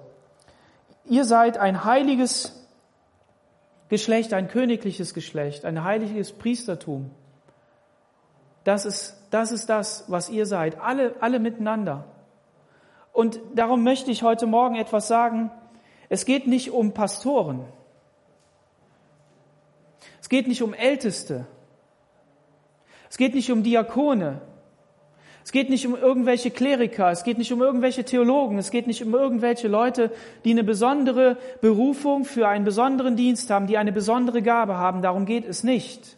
Ihr 1.10 1.24
seid 1.24 1.58
ein 1.58 1.84
heiliges 1.84 2.64
Geschlecht, 3.88 4.32
ein 4.32 4.46
königliches 4.46 5.12
Geschlecht, 5.12 5.64
ein 5.64 5.82
heiliges 5.82 6.30
Priestertum. 6.30 7.10
Das 8.62 8.84
ist, 8.86 9.16
das 9.30 9.50
ist 9.50 9.68
das, 9.68 10.04
was 10.06 10.30
ihr 10.30 10.46
seid. 10.46 10.80
Alle, 10.80 11.16
alle 11.18 11.40
miteinander. 11.40 12.04
Und 13.12 13.40
darum 13.56 13.82
möchte 13.82 14.12
ich 14.12 14.22
heute 14.22 14.46
Morgen 14.46 14.76
etwas 14.76 15.08
sagen. 15.08 15.50
Es 16.08 16.26
geht 16.26 16.46
nicht 16.46 16.70
um 16.70 16.94
Pastoren. 16.94 17.64
Es 20.20 20.28
geht 20.28 20.46
nicht 20.46 20.62
um 20.62 20.74
Älteste. 20.74 21.44
Es 23.08 23.16
geht 23.16 23.34
nicht 23.34 23.50
um 23.50 23.64
Diakone. 23.64 24.42
Es 25.44 25.52
geht 25.52 25.70
nicht 25.70 25.86
um 25.86 25.96
irgendwelche 25.96 26.50
Kleriker, 26.50 27.10
es 27.10 27.24
geht 27.24 27.38
nicht 27.38 27.52
um 27.52 27.62
irgendwelche 27.62 28.04
Theologen, 28.04 28.58
es 28.58 28.70
geht 28.70 28.86
nicht 28.86 29.02
um 29.02 29.14
irgendwelche 29.14 29.68
Leute, 29.68 30.10
die 30.44 30.50
eine 30.50 30.64
besondere 30.64 31.38
Berufung 31.60 32.24
für 32.24 32.46
einen 32.46 32.64
besonderen 32.64 33.16
Dienst 33.16 33.50
haben, 33.50 33.66
die 33.66 33.78
eine 33.78 33.92
besondere 33.92 34.42
Gabe 34.42 34.76
haben. 34.76 35.02
Darum 35.02 35.24
geht 35.24 35.48
es 35.48 35.64
nicht. 35.64 36.16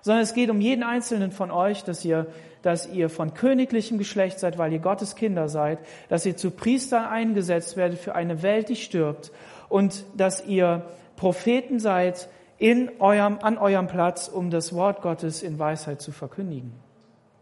Sondern 0.00 0.22
es 0.22 0.34
geht 0.34 0.50
um 0.50 0.60
jeden 0.60 0.84
einzelnen 0.84 1.32
von 1.32 1.50
euch, 1.50 1.84
dass 1.84 2.04
ihr 2.04 2.26
dass 2.66 2.88
ihr 2.88 3.10
von 3.10 3.32
königlichem 3.32 3.96
Geschlecht 3.96 4.40
seid, 4.40 4.58
weil 4.58 4.72
ihr 4.72 4.80
Gottes 4.80 5.14
Kinder 5.14 5.48
seid, 5.48 5.78
dass 6.08 6.26
ihr 6.26 6.36
zu 6.36 6.50
Priestern 6.50 7.04
eingesetzt 7.04 7.76
werdet 7.76 8.00
für 8.00 8.16
eine 8.16 8.42
Welt, 8.42 8.68
die 8.68 8.74
stirbt 8.74 9.30
und 9.68 10.04
dass 10.16 10.44
ihr 10.44 10.82
Propheten 11.14 11.78
seid 11.78 12.28
in 12.58 12.90
eurem, 12.98 13.38
an 13.40 13.56
eurem 13.56 13.86
Platz, 13.86 14.26
um 14.26 14.50
das 14.50 14.74
Wort 14.74 15.00
Gottes 15.00 15.44
in 15.44 15.60
Weisheit 15.60 16.00
zu 16.00 16.10
verkündigen. 16.10 16.72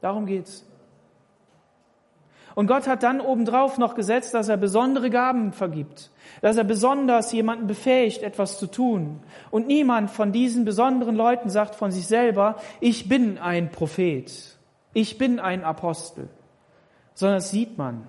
Darum 0.03 0.27
geht's. 0.27 0.67
Und 2.55 2.67
Gott 2.69 2.87
hat 2.87 3.03
dann 3.03 3.21
obendrauf 3.21 3.79
noch 3.79 3.95
gesetzt, 3.95 4.33
dass 4.35 4.49
er 4.49 4.57
besondere 4.57 5.11
Gaben 5.11 5.53
vergibt, 5.53 6.11
dass 6.41 6.57
er 6.57 6.65
besonders 6.65 7.33
jemanden 7.33 7.67
befähigt, 7.67 8.23
etwas 8.23 8.59
zu 8.59 8.67
tun. 8.69 9.21
Und 9.51 9.67
niemand 9.67 10.11
von 10.11 10.31
diesen 10.31 10.65
besonderen 10.65 11.17
Leuten 11.17 11.51
sagt 11.51 11.75
von 11.75 11.91
sich 11.91 12.07
selber, 12.07 12.57
ich 12.81 13.09
bin 13.09 13.39
ein 13.39 13.71
Prophet 13.71 14.55
ich 14.95 15.19
bin 15.19 15.41
ein 15.41 15.65
Apostel, 15.65 16.29
sondern 17.15 17.39
das 17.39 17.51
sieht 17.51 17.77
man. 17.77 18.07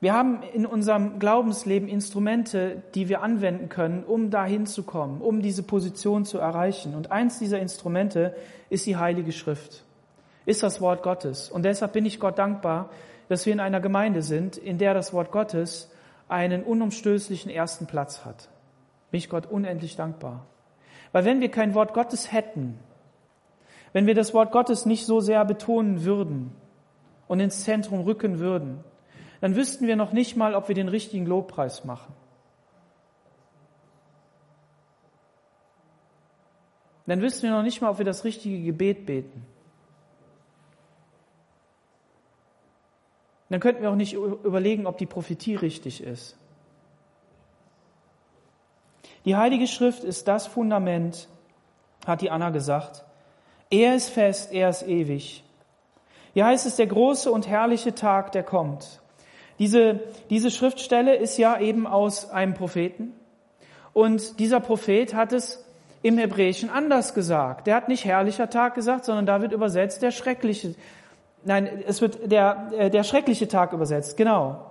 Wir 0.00 0.14
haben 0.14 0.42
in 0.54 0.64
unserem 0.64 1.18
Glaubensleben 1.18 1.88
Instrumente, 1.88 2.82
die 2.94 3.08
wir 3.08 3.20
anwenden 3.20 3.68
können, 3.68 4.04
um 4.04 4.30
dahin 4.30 4.64
zu 4.64 4.84
kommen, 4.84 5.20
um 5.20 5.42
diese 5.42 5.64
Position 5.64 6.24
zu 6.24 6.38
erreichen. 6.38 6.94
Und 6.94 7.10
eins 7.10 7.40
dieser 7.40 7.58
Instrumente 7.58 8.34
ist 8.70 8.86
die 8.86 8.96
Heilige 8.96 9.32
Schrift, 9.32 9.82
ist 10.46 10.62
das 10.62 10.80
Wort 10.80 11.02
Gottes. 11.02 11.50
Und 11.50 11.64
deshalb 11.64 11.94
bin 11.94 12.06
ich 12.06 12.20
Gott 12.20 12.38
dankbar, 12.38 12.90
dass 13.28 13.44
wir 13.44 13.52
in 13.52 13.60
einer 13.60 13.80
Gemeinde 13.80 14.22
sind, 14.22 14.56
in 14.56 14.78
der 14.78 14.94
das 14.94 15.12
Wort 15.12 15.32
Gottes 15.32 15.90
einen 16.28 16.62
unumstößlichen 16.62 17.50
ersten 17.50 17.86
Platz 17.86 18.24
hat. 18.24 18.48
Bin 19.10 19.18
ich 19.18 19.28
Gott 19.28 19.46
unendlich 19.46 19.96
dankbar. 19.96 20.46
Weil 21.10 21.24
wenn 21.24 21.40
wir 21.40 21.50
kein 21.50 21.74
Wort 21.74 21.92
Gottes 21.92 22.30
hätten, 22.30 22.78
wenn 23.92 24.06
wir 24.06 24.14
das 24.14 24.32
Wort 24.32 24.52
Gottes 24.52 24.86
nicht 24.86 25.06
so 25.06 25.20
sehr 25.20 25.44
betonen 25.44 26.04
würden 26.04 26.52
und 27.26 27.40
ins 27.40 27.64
Zentrum 27.64 28.02
rücken 28.02 28.38
würden, 28.38 28.84
dann 29.40 29.56
wüssten 29.56 29.86
wir 29.86 29.96
noch 29.96 30.12
nicht 30.12 30.36
mal, 30.36 30.54
ob 30.54 30.68
wir 30.68 30.74
den 30.74 30.88
richtigen 30.88 31.26
Lobpreis 31.26 31.84
machen. 31.84 32.12
Dann 37.06 37.22
wüssten 37.22 37.44
wir 37.44 37.50
noch 37.50 37.62
nicht 37.62 37.80
mal, 37.80 37.90
ob 37.90 37.98
wir 37.98 38.04
das 38.04 38.24
richtige 38.24 38.60
Gebet 38.60 39.06
beten. 39.06 39.46
dann 43.48 43.60
könnten 43.60 43.82
wir 43.82 43.90
auch 43.90 43.96
nicht 43.96 44.12
überlegen, 44.12 44.86
ob 44.86 44.98
die 44.98 45.06
Prophetie 45.06 45.54
richtig 45.54 46.02
ist. 46.02 46.36
Die 49.24 49.36
Heilige 49.36 49.66
Schrift 49.66 50.04
ist 50.04 50.28
das 50.28 50.46
Fundament, 50.46 51.28
hat 52.06 52.20
die 52.20 52.30
Anna 52.30 52.50
gesagt. 52.50 53.04
Er 53.70 53.94
ist 53.94 54.10
fest, 54.10 54.52
er 54.52 54.70
ist 54.70 54.82
ewig. 54.86 55.44
Hier 56.34 56.46
heißt 56.46 56.66
es 56.66 56.76
der 56.76 56.86
große 56.86 57.30
und 57.30 57.48
herrliche 57.48 57.94
Tag, 57.94 58.32
der 58.32 58.42
kommt. 58.42 59.00
Diese, 59.58 60.00
diese 60.30 60.50
Schriftstelle 60.50 61.16
ist 61.16 61.36
ja 61.36 61.58
eben 61.60 61.86
aus 61.86 62.30
einem 62.30 62.54
Propheten. 62.54 63.12
Und 63.92 64.38
dieser 64.38 64.60
Prophet 64.60 65.14
hat 65.14 65.32
es 65.32 65.64
im 66.02 66.18
Hebräischen 66.18 66.70
anders 66.70 67.14
gesagt. 67.14 67.66
Der 67.66 67.74
hat 67.74 67.88
nicht 67.88 68.04
herrlicher 68.04 68.50
Tag 68.50 68.74
gesagt, 68.74 69.04
sondern 69.04 69.26
da 69.26 69.42
wird 69.42 69.52
übersetzt 69.52 70.02
der 70.02 70.12
schreckliche 70.12 70.74
Nein, 71.44 71.82
es 71.86 72.00
wird 72.00 72.30
der, 72.30 72.70
äh, 72.76 72.90
der 72.90 73.04
schreckliche 73.04 73.48
Tag 73.48 73.72
übersetzt, 73.72 74.16
genau. 74.16 74.70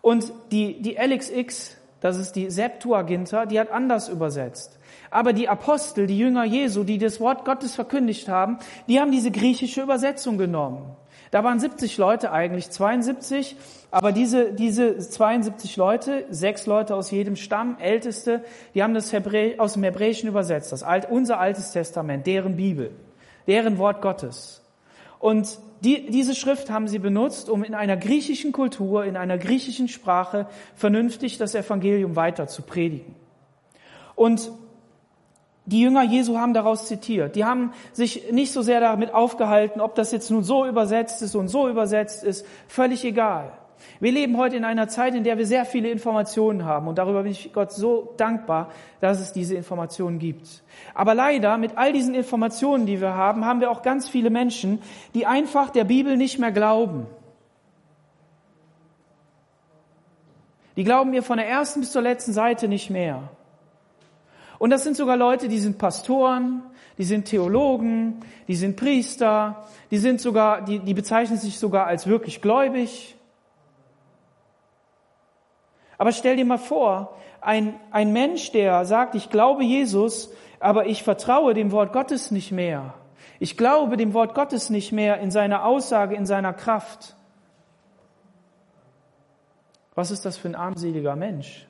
Und 0.00 0.32
die, 0.52 0.80
die 0.80 0.96
LXX, 0.96 1.76
das 2.00 2.18
ist 2.18 2.32
die 2.36 2.50
Septuaginta, 2.50 3.46
die 3.46 3.58
hat 3.58 3.70
anders 3.70 4.08
übersetzt. 4.08 4.78
Aber 5.10 5.32
die 5.32 5.48
Apostel, 5.48 6.06
die 6.06 6.18
Jünger 6.18 6.44
Jesu, 6.44 6.84
die 6.84 6.98
das 6.98 7.20
Wort 7.20 7.44
Gottes 7.44 7.74
verkündigt 7.74 8.28
haben, 8.28 8.58
die 8.88 9.00
haben 9.00 9.10
diese 9.10 9.30
griechische 9.30 9.82
Übersetzung 9.82 10.38
genommen. 10.38 10.96
Da 11.34 11.42
waren 11.42 11.58
70 11.58 11.98
Leute 11.98 12.30
eigentlich, 12.30 12.70
72, 12.70 13.56
aber 13.90 14.12
diese, 14.12 14.52
diese 14.52 14.96
72 14.96 15.76
Leute, 15.76 16.26
sechs 16.30 16.64
Leute 16.66 16.94
aus 16.94 17.10
jedem 17.10 17.34
Stamm, 17.34 17.76
Älteste, 17.80 18.44
die 18.72 18.84
haben 18.84 18.94
das 18.94 19.12
Hebrä 19.12 19.56
aus 19.58 19.72
dem 19.72 19.82
Hebräischen 19.82 20.28
übersetzt, 20.28 20.70
das 20.70 20.84
alt, 20.84 21.10
unser 21.10 21.40
Altes 21.40 21.72
Testament, 21.72 22.24
deren 22.28 22.54
Bibel, 22.54 22.92
deren 23.48 23.78
Wort 23.78 24.00
Gottes. 24.00 24.62
Und 25.18 25.58
die, 25.80 26.08
diese 26.08 26.36
Schrift 26.36 26.70
haben 26.70 26.86
sie 26.86 27.00
benutzt, 27.00 27.50
um 27.50 27.64
in 27.64 27.74
einer 27.74 27.96
griechischen 27.96 28.52
Kultur, 28.52 29.04
in 29.04 29.16
einer 29.16 29.36
griechischen 29.36 29.88
Sprache 29.88 30.46
vernünftig 30.76 31.36
das 31.36 31.56
Evangelium 31.56 32.14
weiter 32.14 32.46
zu 32.46 32.62
predigen. 32.62 33.16
Und 34.14 34.52
die 35.66 35.80
Jünger 35.80 36.02
Jesu 36.02 36.36
haben 36.38 36.52
daraus 36.52 36.86
zitiert. 36.86 37.36
Die 37.36 37.44
haben 37.44 37.72
sich 37.92 38.30
nicht 38.32 38.52
so 38.52 38.60
sehr 38.62 38.80
damit 38.80 39.14
aufgehalten, 39.14 39.80
ob 39.80 39.94
das 39.94 40.12
jetzt 40.12 40.30
nun 40.30 40.44
so 40.44 40.66
übersetzt 40.66 41.22
ist 41.22 41.34
und 41.34 41.48
so 41.48 41.68
übersetzt 41.68 42.22
ist. 42.22 42.46
Völlig 42.68 43.04
egal. 43.04 43.52
Wir 44.00 44.12
leben 44.12 44.36
heute 44.36 44.56
in 44.56 44.64
einer 44.64 44.88
Zeit, 44.88 45.14
in 45.14 45.24
der 45.24 45.38
wir 45.38 45.46
sehr 45.46 45.64
viele 45.64 45.90
Informationen 45.90 46.64
haben 46.64 46.88
und 46.88 46.98
darüber 46.98 47.22
bin 47.22 47.32
ich 47.32 47.52
Gott 47.52 47.72
so 47.72 48.14
dankbar, 48.16 48.70
dass 49.00 49.20
es 49.20 49.32
diese 49.32 49.56
Informationen 49.56 50.18
gibt. 50.18 50.62
Aber 50.94 51.14
leider, 51.14 51.58
mit 51.58 51.76
all 51.76 51.92
diesen 51.92 52.14
Informationen, 52.14 52.86
die 52.86 53.00
wir 53.00 53.14
haben, 53.14 53.44
haben 53.44 53.60
wir 53.60 53.70
auch 53.70 53.82
ganz 53.82 54.08
viele 54.08 54.30
Menschen, 54.30 54.80
die 55.14 55.26
einfach 55.26 55.70
der 55.70 55.84
Bibel 55.84 56.16
nicht 56.16 56.38
mehr 56.38 56.52
glauben. 56.52 57.06
Die 60.76 60.84
glauben 60.84 61.10
mir 61.10 61.22
von 61.22 61.36
der 61.36 61.48
ersten 61.48 61.80
bis 61.80 61.92
zur 61.92 62.02
letzten 62.02 62.32
Seite 62.32 62.68
nicht 62.68 62.90
mehr. 62.90 63.30
Und 64.64 64.70
das 64.70 64.82
sind 64.82 64.96
sogar 64.96 65.18
Leute, 65.18 65.48
die 65.48 65.58
sind 65.58 65.76
Pastoren, 65.76 66.62
die 66.96 67.04
sind 67.04 67.26
Theologen, 67.26 68.22
die 68.48 68.56
sind 68.56 68.76
Priester, 68.76 69.62
die 69.90 69.98
sind 69.98 70.22
sogar, 70.22 70.62
die, 70.62 70.78
die 70.78 70.94
bezeichnen 70.94 71.36
sich 71.36 71.58
sogar 71.58 71.86
als 71.86 72.06
wirklich 72.06 72.40
gläubig. 72.40 73.14
Aber 75.98 76.12
stell 76.12 76.36
dir 76.36 76.46
mal 76.46 76.56
vor, 76.56 77.14
ein, 77.42 77.78
ein 77.90 78.14
Mensch, 78.14 78.52
der 78.52 78.86
sagt, 78.86 79.14
ich 79.14 79.28
glaube 79.28 79.62
Jesus, 79.64 80.32
aber 80.60 80.86
ich 80.86 81.02
vertraue 81.02 81.52
dem 81.52 81.70
Wort 81.70 81.92
Gottes 81.92 82.30
nicht 82.30 82.50
mehr. 82.50 82.94
Ich 83.40 83.58
glaube 83.58 83.98
dem 83.98 84.14
Wort 84.14 84.34
Gottes 84.34 84.70
nicht 84.70 84.92
mehr 84.92 85.20
in 85.20 85.30
seiner 85.30 85.66
Aussage, 85.66 86.14
in 86.14 86.24
seiner 86.24 86.54
Kraft. 86.54 87.16
Was 89.94 90.10
ist 90.10 90.24
das 90.24 90.38
für 90.38 90.48
ein 90.48 90.54
armseliger 90.54 91.16
Mensch? 91.16 91.66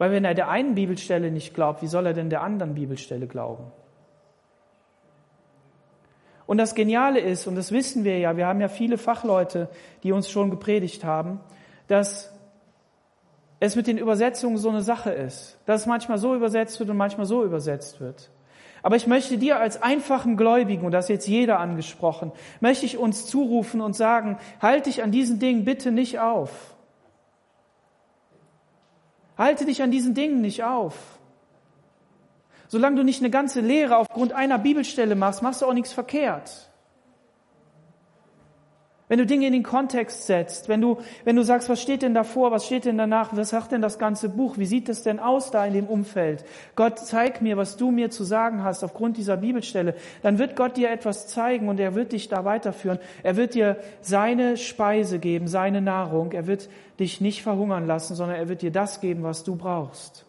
Weil 0.00 0.12
wenn 0.12 0.24
er 0.24 0.32
der 0.32 0.48
einen 0.48 0.74
Bibelstelle 0.76 1.30
nicht 1.30 1.52
glaubt, 1.52 1.82
wie 1.82 1.86
soll 1.86 2.06
er 2.06 2.14
denn 2.14 2.30
der 2.30 2.40
anderen 2.40 2.72
Bibelstelle 2.72 3.26
glauben? 3.26 3.64
Und 6.46 6.56
das 6.56 6.74
Geniale 6.74 7.20
ist, 7.20 7.46
und 7.46 7.54
das 7.54 7.70
wissen 7.70 8.02
wir 8.02 8.18
ja, 8.18 8.38
wir 8.38 8.46
haben 8.46 8.62
ja 8.62 8.68
viele 8.68 8.96
Fachleute, 8.96 9.68
die 10.02 10.12
uns 10.12 10.30
schon 10.30 10.48
gepredigt 10.48 11.04
haben, 11.04 11.38
dass 11.86 12.32
es 13.60 13.76
mit 13.76 13.88
den 13.88 13.98
Übersetzungen 13.98 14.56
so 14.56 14.70
eine 14.70 14.80
Sache 14.80 15.10
ist, 15.10 15.58
dass 15.66 15.82
es 15.82 15.86
manchmal 15.86 16.16
so 16.16 16.34
übersetzt 16.34 16.80
wird 16.80 16.88
und 16.88 16.96
manchmal 16.96 17.26
so 17.26 17.44
übersetzt 17.44 18.00
wird. 18.00 18.30
Aber 18.82 18.96
ich 18.96 19.06
möchte 19.06 19.36
dir 19.36 19.60
als 19.60 19.82
einfachen 19.82 20.38
Gläubigen, 20.38 20.86
und 20.86 20.92
das 20.92 21.04
ist 21.04 21.10
jetzt 21.10 21.28
jeder 21.28 21.60
angesprochen, 21.60 22.32
möchte 22.60 22.86
ich 22.86 22.96
uns 22.96 23.26
zurufen 23.26 23.82
und 23.82 23.94
sagen, 23.94 24.38
halt 24.62 24.86
dich 24.86 25.02
an 25.02 25.10
diesen 25.10 25.40
Dingen 25.40 25.66
bitte 25.66 25.92
nicht 25.92 26.20
auf. 26.20 26.74
Halte 29.40 29.64
dich 29.64 29.82
an 29.82 29.90
diesen 29.90 30.12
Dingen 30.12 30.42
nicht 30.42 30.64
auf. 30.64 30.94
Solange 32.68 32.96
du 32.96 33.04
nicht 33.04 33.22
eine 33.22 33.30
ganze 33.30 33.62
Lehre 33.62 33.96
aufgrund 33.96 34.34
einer 34.34 34.58
Bibelstelle 34.58 35.14
machst, 35.14 35.40
machst 35.40 35.62
du 35.62 35.66
auch 35.66 35.72
nichts 35.72 35.94
verkehrt. 35.94 36.69
Wenn 39.10 39.18
du 39.18 39.26
Dinge 39.26 39.48
in 39.48 39.52
den 39.52 39.64
Kontext 39.64 40.28
setzt, 40.28 40.68
wenn 40.68 40.80
du, 40.80 40.98
wenn 41.24 41.34
du 41.34 41.42
sagst, 41.42 41.68
was 41.68 41.82
steht 41.82 42.02
denn 42.02 42.14
davor, 42.14 42.52
was 42.52 42.64
steht 42.64 42.84
denn 42.84 42.96
danach, 42.96 43.36
was 43.36 43.48
sagt 43.48 43.72
denn 43.72 43.82
das 43.82 43.98
ganze 43.98 44.28
Buch, 44.28 44.56
wie 44.56 44.66
sieht 44.66 44.88
es 44.88 45.02
denn 45.02 45.18
aus 45.18 45.50
da 45.50 45.66
in 45.66 45.72
dem 45.72 45.86
Umfeld? 45.86 46.44
Gott, 46.76 46.96
zeig 47.00 47.42
mir, 47.42 47.56
was 47.56 47.76
du 47.76 47.90
mir 47.90 48.10
zu 48.10 48.22
sagen 48.22 48.62
hast 48.62 48.84
aufgrund 48.84 49.16
dieser 49.16 49.36
Bibelstelle. 49.36 49.96
Dann 50.22 50.38
wird 50.38 50.54
Gott 50.54 50.76
dir 50.76 50.90
etwas 50.90 51.26
zeigen 51.26 51.68
und 51.68 51.80
er 51.80 51.96
wird 51.96 52.12
dich 52.12 52.28
da 52.28 52.44
weiterführen. 52.44 53.00
Er 53.24 53.34
wird 53.34 53.54
dir 53.54 53.78
seine 54.00 54.56
Speise 54.56 55.18
geben, 55.18 55.48
seine 55.48 55.80
Nahrung. 55.80 56.30
Er 56.30 56.46
wird 56.46 56.68
dich 57.00 57.20
nicht 57.20 57.42
verhungern 57.42 57.88
lassen, 57.88 58.14
sondern 58.14 58.36
er 58.36 58.48
wird 58.48 58.62
dir 58.62 58.70
das 58.70 59.00
geben, 59.00 59.24
was 59.24 59.42
du 59.42 59.56
brauchst. 59.56 60.24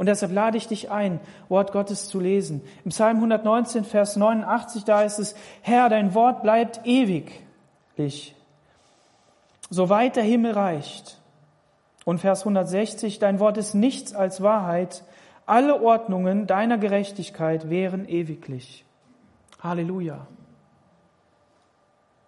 Und 0.00 0.06
deshalb 0.06 0.32
lade 0.32 0.56
ich 0.56 0.66
dich 0.66 0.90
ein, 0.90 1.20
Wort 1.50 1.72
Gottes 1.72 2.08
zu 2.08 2.20
lesen. 2.20 2.62
Im 2.86 2.90
Psalm 2.90 3.16
119, 3.16 3.84
Vers 3.84 4.16
89, 4.16 4.84
da 4.84 5.02
ist 5.02 5.18
es, 5.18 5.34
Herr, 5.60 5.90
dein 5.90 6.14
Wort 6.14 6.42
bleibt 6.42 6.80
ewiglich, 6.86 8.34
soweit 9.68 10.16
der 10.16 10.22
Himmel 10.22 10.52
reicht. 10.52 11.20
Und 12.06 12.16
Vers 12.16 12.46
160, 12.46 13.18
dein 13.18 13.40
Wort 13.40 13.58
ist 13.58 13.74
nichts 13.74 14.14
als 14.14 14.42
Wahrheit. 14.42 15.04
Alle 15.44 15.82
Ordnungen 15.82 16.46
deiner 16.46 16.78
Gerechtigkeit 16.78 17.68
wären 17.68 18.08
ewiglich. 18.08 18.86
Halleluja. 19.62 20.26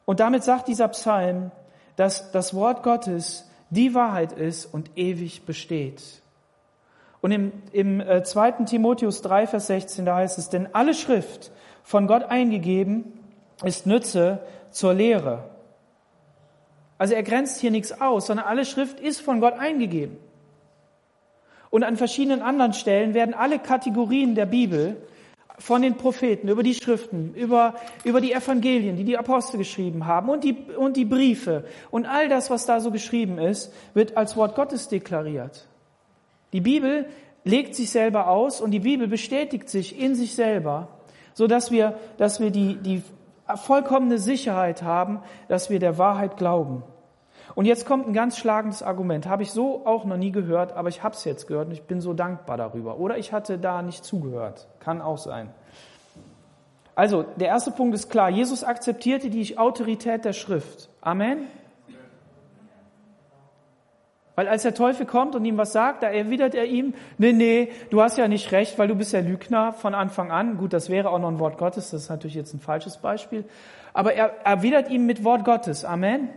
Und 0.05 0.21
damit 0.21 0.45
sagt 0.45 0.69
dieser 0.69 0.89
Psalm, 0.89 1.53
dass 1.97 2.33
das 2.33 2.53
Wort 2.53 2.83
Gottes 2.83 3.49
die 3.71 3.95
Wahrheit 3.95 4.33
ist 4.33 4.67
und 4.67 4.91
ewig 4.99 5.47
besteht. 5.47 6.22
Und 7.23 7.31
im, 7.31 7.53
im 7.73 8.01
äh, 8.01 8.25
2. 8.25 8.65
Timotheus 8.65 9.23
3, 9.23 9.47
Vers 9.47 9.69
16, 9.69 10.05
da 10.05 10.17
heißt 10.17 10.39
es, 10.39 10.51
denn 10.51 10.69
alle 10.75 10.93
Schrift 10.93 11.53
von 11.85 12.07
Gott 12.07 12.25
eingegeben 12.25 13.05
ist 13.65 13.87
Nütze 13.87 14.41
zur 14.71 14.93
Lehre. 14.93 15.45
Also 16.99 17.15
er 17.15 17.23
grenzt 17.23 17.61
hier 17.61 17.71
nichts 17.71 18.01
aus, 18.01 18.27
sondern 18.27 18.47
alle 18.47 18.65
Schrift 18.65 19.01
ist 19.01 19.21
von 19.21 19.41
Gott 19.41 19.55
eingegeben. 19.55 20.17
Und 21.71 21.85
an 21.85 21.97
verschiedenen 21.97 22.43
anderen 22.43 22.73
Stellen 22.73 23.15
werden 23.15 23.35
alle 23.35 23.61
Kategorien 23.61 24.35
der 24.35 24.47
Bibel 24.47 24.97
von 25.59 25.81
den 25.81 25.97
Propheten, 25.97 26.49
über 26.49 26.65
die 26.65 26.75
Schriften, 26.75 27.35
über, 27.35 27.75
über 28.03 28.21
die 28.21 28.33
Evangelien, 28.33 28.97
die 28.97 29.05
die 29.05 29.17
Apostel 29.17 29.59
geschrieben 29.59 30.07
haben 30.07 30.29
und 30.29 30.43
die, 30.43 30.57
und 30.77 30.97
die 30.97 31.05
Briefe 31.05 31.65
und 31.93 32.05
all 32.05 32.29
das, 32.29 32.51
was 32.51 32.67
da 32.67 32.81
so 32.81 32.91
geschrieben 32.91 33.39
ist, 33.39 33.73
wird 33.95 34.17
als 34.17 34.37
Wort 34.37 34.57
Gottes 34.57 34.89
deklariert. 34.89 35.69
Die 36.53 36.61
Bibel 36.61 37.07
legt 37.45 37.75
sich 37.75 37.91
selber 37.91 38.29
aus 38.29 38.61
und 38.61 38.71
die 38.71 38.81
Bibel 38.81 39.09
bestätigt 39.09 39.69
sich 39.69 39.99
in 39.99 40.15
sich 40.15 40.35
selber, 40.35 40.89
so 41.35 41.47
dass 41.47 41.71
wir, 41.71 41.97
dass 42.19 42.41
wir 42.41 42.51
die, 42.51 42.77
die 42.77 43.03
vollkommene 43.57 44.19
Sicherheit 44.19 44.83
haben, 44.83 45.21
dass 45.49 45.71
wir 45.71 45.79
der 45.79 45.99
Wahrheit 45.99 46.37
glauben. 46.37 46.83
Und 47.55 47.67
jetzt 47.67 47.85
kommt 47.87 48.07
ein 48.07 48.15
ganz 48.15 48.39
schlagendes 48.39 48.83
Argument. 48.83 49.27
Habe 49.27 49.43
ich 49.43 49.51
so 49.51 49.85
auch 49.85 50.05
noch 50.05 50.17
nie 50.17 50.33
gehört, 50.33 50.73
aber 50.73 50.89
ich 50.89 51.03
habe 51.03 51.15
es 51.15 51.25
jetzt 51.25 51.47
gehört 51.47 51.67
und 51.67 51.73
ich 51.73 51.83
bin 51.83 52.01
so 52.01 52.15
dankbar 52.15 52.57
darüber. 52.57 52.99
Oder 52.99 53.19
ich 53.19 53.33
hatte 53.33 53.59
da 53.59 53.83
nicht 53.83 54.05
zugehört. 54.05 54.69
Kann 54.81 55.03
auch 55.03 55.19
sein. 55.19 55.51
Also, 56.95 57.25
der 57.37 57.49
erste 57.49 57.71
Punkt 57.71 57.95
ist 57.95 58.11
klar. 58.11 58.31
Jesus 58.31 58.65
akzeptierte 58.65 59.29
die 59.29 59.59
Autorität 59.59 60.25
der 60.25 60.33
Schrift. 60.33 60.89
Amen. 61.01 61.47
Weil 64.35 64.49
als 64.49 64.63
der 64.63 64.75
Teufel 64.75 65.05
kommt 65.05 65.37
und 65.37 65.45
ihm 65.45 65.59
was 65.59 65.73
sagt, 65.73 66.03
da 66.03 66.09
erwidert 66.09 66.55
er 66.55 66.65
ihm, 66.65 66.95
nee, 67.19 67.33
nee, 67.33 67.71
du 67.91 68.01
hast 68.01 68.17
ja 68.17 68.29
nicht 68.29 68.51
recht, 68.53 68.79
weil 68.79 68.89
du 68.89 68.95
bist 68.95 69.13
ja 69.13 69.21
Lügner 69.21 69.75
von 69.75 69.95
Anfang 69.95 70.31
an. 70.31 70.57
Gut, 70.57 70.73
das 70.73 70.89
wäre 70.89 71.11
auch 71.11 71.19
noch 71.19 71.29
ein 71.29 71.39
Wort 71.39 71.59
Gottes, 71.59 71.91
das 71.91 72.05
ist 72.05 72.09
natürlich 72.09 72.35
jetzt 72.35 72.55
ein 72.55 72.61
falsches 72.61 72.97
Beispiel. 72.97 73.45
Aber 73.93 74.15
er 74.15 74.33
erwidert 74.45 74.89
ihm 74.89 75.05
mit 75.05 75.23
Wort 75.23 75.45
Gottes. 75.45 75.85
Amen. 75.85 76.31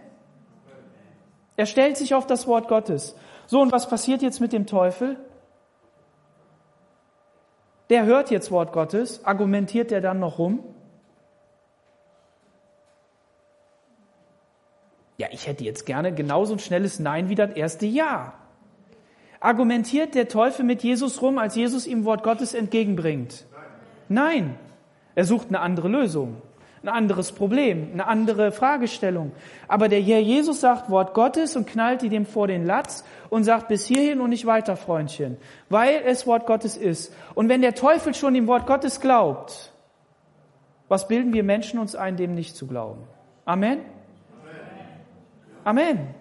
Er 1.56 1.66
stellt 1.66 1.96
sich 1.96 2.14
auf 2.14 2.28
das 2.28 2.48
Wort 2.48 2.68
Gottes. 2.68 3.16
So, 3.48 3.62
und 3.62 3.72
was 3.72 3.88
passiert 3.88 4.22
jetzt 4.22 4.42
mit 4.42 4.52
dem 4.52 4.66
Teufel? 4.66 5.18
Der 7.90 8.06
hört 8.06 8.30
jetzt 8.30 8.52
Wort 8.52 8.74
Gottes, 8.74 9.24
argumentiert 9.24 9.94
er 9.94 10.02
dann 10.02 10.20
noch 10.20 10.38
rum? 10.38 10.60
Ja, 15.18 15.28
ich 15.32 15.48
hätte 15.48 15.64
jetzt 15.64 15.86
gerne 15.86 16.14
genauso 16.14 16.54
ein 16.54 16.60
schnelles 16.60 17.00
Nein 17.00 17.30
wie 17.30 17.36
das 17.36 17.52
erste 17.52 17.86
Ja. 17.86 18.34
Argumentiert 19.40 20.16
der 20.16 20.28
Teufel 20.28 20.66
mit 20.66 20.84
Jesus 20.84 21.22
rum, 21.22 21.38
als 21.38 21.56
Jesus 21.56 21.88
ihm 21.88 22.04
Wort 22.04 22.24
Gottes 22.24 22.54
entgegenbringt? 22.54 23.46
Nein. 24.10 24.58
Er 25.14 25.24
sucht 25.24 25.48
eine 25.48 25.62
andere 25.62 25.88
Lösung, 25.88 26.42
ein 26.84 26.90
anderes 26.90 27.32
Problem, 27.32 27.90
eine 27.94 28.08
andere 28.08 28.52
Fragestellung. 28.52 29.32
Aber 29.68 29.88
der 29.88 30.02
Herr 30.02 30.20
Jesus 30.20 30.62
sagt 30.62 30.90
Wort 30.90 31.14
Gottes 31.14 31.56
und 31.56 31.68
knallt 31.68 32.02
die 32.02 32.10
dem 32.10 32.26
vor 32.26 32.48
den 32.48 32.66
Latz 32.66 33.06
und 33.30 33.46
sagt 33.46 33.70
bis 33.70 33.86
hierhin 33.86 34.20
und 34.20 34.32
nicht 34.32 34.46
weiter, 34.46 34.76
Freundchen, 34.76 35.38
weil 35.70 36.02
es 36.06 36.28
Wort 36.28 36.48
Gottes 36.48 36.76
ist. 36.76 37.14
Und 37.34 37.48
wenn 37.48 37.62
der 37.62 37.76
Teufel 37.76 38.14
schon 38.14 38.34
dem 38.34 38.48
Wort 38.48 38.68
Gottes 38.68 39.00
glaubt, 39.00 39.72
was 40.90 41.08
bilden 41.08 41.34
wir 41.34 41.44
Menschen 41.44 41.80
uns 41.80 41.96
ein, 41.96 42.18
dem 42.18 42.36
nicht 42.36 42.56
zu 42.56 42.68
glauben? 42.68 43.04
Amen? 43.46 43.80
Amen. 45.66 46.14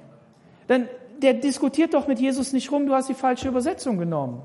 Denn 0.68 0.88
der 1.18 1.34
diskutiert 1.34 1.94
doch 1.94 2.08
mit 2.08 2.18
Jesus 2.18 2.52
nicht 2.52 2.72
rum, 2.72 2.86
du 2.86 2.94
hast 2.94 3.08
die 3.08 3.14
falsche 3.14 3.46
Übersetzung 3.46 3.98
genommen. 3.98 4.42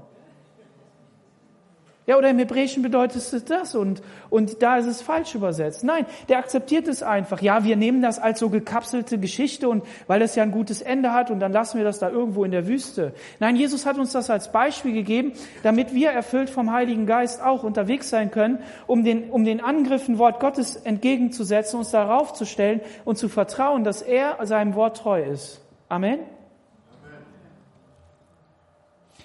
Ja, 2.10 2.18
oder 2.18 2.32
im 2.32 2.39
Hebräischen 2.39 2.82
bedeutet 2.82 3.18
es 3.18 3.45
das 3.45 3.76
und, 3.76 4.01
und 4.32 4.64
da 4.64 4.78
ist 4.78 4.88
es 4.88 4.99
falsch 4.99 5.36
übersetzt. 5.36 5.84
Nein, 5.84 6.07
der 6.28 6.39
akzeptiert 6.39 6.88
es 6.88 7.03
einfach. 7.03 7.39
Ja, 7.39 7.64
wir 7.64 7.76
nehmen 7.76 8.01
das 8.01 8.18
als 8.18 8.39
so 8.39 8.49
gekapselte 8.49 9.20
Geschichte 9.20 9.70
und 9.70 9.84
weil 10.07 10.24
es 10.24 10.34
ja 10.34 10.41
ein 10.41 10.49
gutes 10.49 10.82
Ende 10.82 11.14
hat 11.14 11.30
und 11.30 11.39
dann 11.39 11.51
lassen 11.51 11.78
wir 11.78 11.84
das 11.84 11.99
da 11.99 12.10
irgendwo 12.10 12.43
in 12.45 12.49
der 12.49 12.66
Wüste. 12.66 13.14
Nein, 13.39 13.57
Jesus 13.57 13.86
hat 13.86 13.99
uns 13.99 14.12
das 14.12 14.32
als 14.32 14.51
Beispiel 14.51 14.93
gegeben, 14.93 15.34
damit 15.62 15.93
wir 15.93 16.10
erfüllt 16.10 16.49
vom 16.49 16.72
Heiligen 16.72 17.05
Geist 17.05 17.43
auch 17.43 17.64
unterwegs 17.64 18.10
sein 18.10 18.32
können, 18.32 18.57
um 18.88 19.03
den, 19.03 19.30
um 19.30 19.45
den 19.45 19.62
Angriffen 19.64 20.18
Wort 20.18 20.39
Gottes 20.39 20.78
entgegenzusetzen, 20.78 21.78
uns 21.78 21.91
darauf 21.91 22.34
zu 22.34 22.45
stellen 22.45 22.82
und 23.05 23.20
zu 23.20 23.30
vertrauen, 23.30 23.84
dass 23.84 24.01
er 24.01 24.43
seinem 24.47 24.74
Wort 24.74 24.97
treu 24.97 25.22
ist. 25.22 25.62
Amen. 25.89 26.22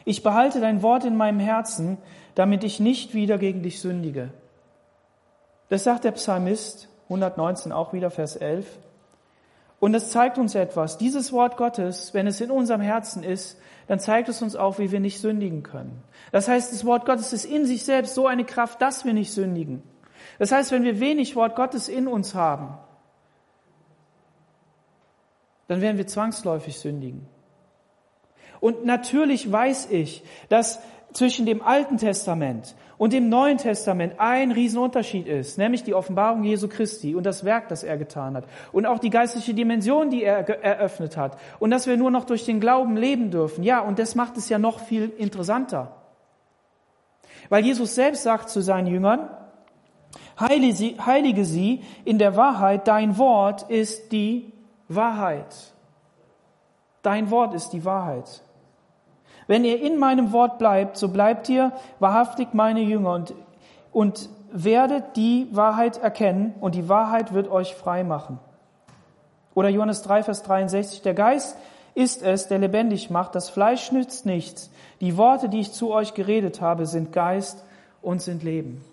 Ich 0.05 0.23
behalte 0.23 0.61
dein 0.61 0.83
Wort 0.83 1.07
in 1.07 1.17
meinem 1.17 1.41
Herzen, 1.41 1.97
damit 2.35 2.65
ich 2.65 2.81
nicht 2.81 3.15
wieder 3.15 3.39
gegen 3.39 3.63
dich 3.63 3.81
sündige. 3.81 4.31
Das 5.69 5.85
sagt 5.85 6.05
der 6.05 6.13
Psalmist 6.13 6.89
119 7.05 7.73
auch 7.73 7.93
wieder, 7.93 8.11
Vers 8.11 8.37
11. 8.37 8.67
Und 9.81 9.95
es 9.95 10.11
zeigt 10.11 10.39
uns 10.39 10.55
etwas. 10.55 10.99
Dieses 10.99 11.33
Wort 11.33 11.57
Gottes, 11.57 12.15
wenn 12.15 12.27
es 12.27 12.41
in 12.41 12.51
unserem 12.51 12.81
Herzen 12.81 13.23
ist, 13.23 13.59
dann 13.87 14.01
zeigt 14.01 14.29
es 14.29 14.41
uns 14.41 14.57
auch, 14.57 14.79
wie 14.79 14.91
wir 14.91 15.01
nicht 15.01 15.21
sündigen 15.21 15.63
können. 15.63 16.03
Das 16.33 16.49
heißt, 16.49 16.73
das 16.73 16.87
Wort 16.87 17.05
Gottes 17.05 17.33
ist 17.33 17.45
in 17.45 17.67
sich 17.67 17.85
selbst 17.85 18.15
so 18.15 18.27
eine 18.27 18.45
Kraft, 18.45 18.81
dass 18.81 19.05
wir 19.05 19.13
nicht 19.13 19.33
sündigen. 19.33 19.83
Das 20.39 20.53
heißt, 20.53 20.73
wenn 20.73 20.85
wir 20.85 21.01
wenig 21.01 21.37
Wort 21.37 21.55
Gottes 21.55 21.89
in 21.89 22.09
uns 22.09 22.35
haben, 22.35 22.79
dann 25.69 25.81
werden 25.81 25.99
wir 25.99 26.07
zwangsläufig 26.07 26.79
sündigen. 26.79 27.27
Und 28.61 28.87
natürlich 28.87 29.51
weiß 29.51 29.91
ich, 29.91 30.25
dass 30.49 30.81
zwischen 31.15 31.47
dem 31.47 31.63
Alten 31.63 31.97
Testament 31.97 32.75
und 32.99 33.13
dem 33.13 33.29
Neuen 33.29 33.57
Testament 33.57 34.15
ein 34.19 34.51
Riesenunterschied 34.51 35.27
ist, 35.27 35.59
nämlich 35.59 35.85
die 35.85 35.95
Offenbarung 35.95 36.45
Jesu 36.45 36.69
Christi 36.69 37.15
und 37.15 37.25
das 37.25 37.45
Werk, 37.45 37.69
das 37.69 37.85
er 37.85 37.97
getan 37.97 38.37
hat 38.37 38.45
und 38.73 38.85
auch 38.85 38.99
die 38.99 39.11
geistliche 39.11 39.55
Dimension, 39.55 40.11
die 40.11 40.25
er 40.25 40.49
eröffnet 40.63 41.17
hat 41.17 41.39
und 41.61 41.71
dass 41.71 41.87
wir 41.87 41.97
nur 41.97 42.11
noch 42.11 42.25
durch 42.25 42.45
den 42.45 42.61
Glauben 42.61 42.97
leben 42.97 43.31
dürfen. 43.31 43.65
Ja, 43.65 43.81
und 43.81 43.99
das 43.99 44.15
macht 44.15 44.37
es 44.37 44.49
ja 44.49 44.59
noch 44.59 44.81
viel 44.81 45.13
interessanter. 45.17 45.97
Weil 47.49 47.65
Jesus 47.65 47.95
selbst 47.95 48.25
sagt 48.25 48.51
zu 48.51 48.61
seinen 48.61 48.89
Jüngern, 48.89 49.29
heilige 50.41 51.45
sie 51.45 51.83
in 52.05 52.19
der 52.19 52.37
Wahrheit, 52.37 52.89
dein 52.89 53.19
Wort 53.19 53.71
ist 53.71 54.11
die 54.11 54.53
Wahrheit. 54.89 55.55
Dein 57.03 57.31
Wort 57.31 57.55
ist 57.55 57.71
die 57.71 57.85
Wahrheit. 57.85 58.44
Wenn 59.47 59.65
ihr 59.65 59.81
in 59.81 59.99
meinem 59.99 60.33
Wort 60.33 60.59
bleibt, 60.59 60.97
so 60.97 61.09
bleibt 61.09 61.49
ihr 61.49 61.73
wahrhaftig 61.99 62.49
meine 62.53 62.81
Jünger 62.81 63.13
und, 63.13 63.35
und 63.93 64.29
werdet 64.53 65.17
die 65.17 65.49
Wahrheit 65.51 65.99
erkennen 65.99 66.55
und 66.61 66.75
die 66.75 66.89
Wahrheit 66.89 67.35
wird 67.35 67.49
euch 67.49 67.75
frei 67.75 68.05
machen. 68.05 68.39
Oder 69.55 69.69
Johannes 69.69 70.03
3, 70.03 70.23
Vers 70.23 70.43
63, 70.43 71.03
der 71.03 71.15
Geist 71.15 71.57
ist 71.95 72.23
es, 72.23 72.49
der 72.49 72.59
lebendig 72.59 73.11
macht, 73.11 73.35
das 73.35 73.51
Fleisch 73.51 73.93
nützt 73.93 74.27
nichts. 74.27 74.71
Die 75.01 75.17
Worte, 75.17 75.49
die 75.49 75.61
ich 75.61 75.73
zu 75.73 75.93
euch 75.93 76.15
geredet 76.15 76.61
habe, 76.61 76.87
sind 76.87 77.13
Geist 77.13 77.65
und 78.03 78.21
sind 78.21 78.43
Leben. 78.43 78.85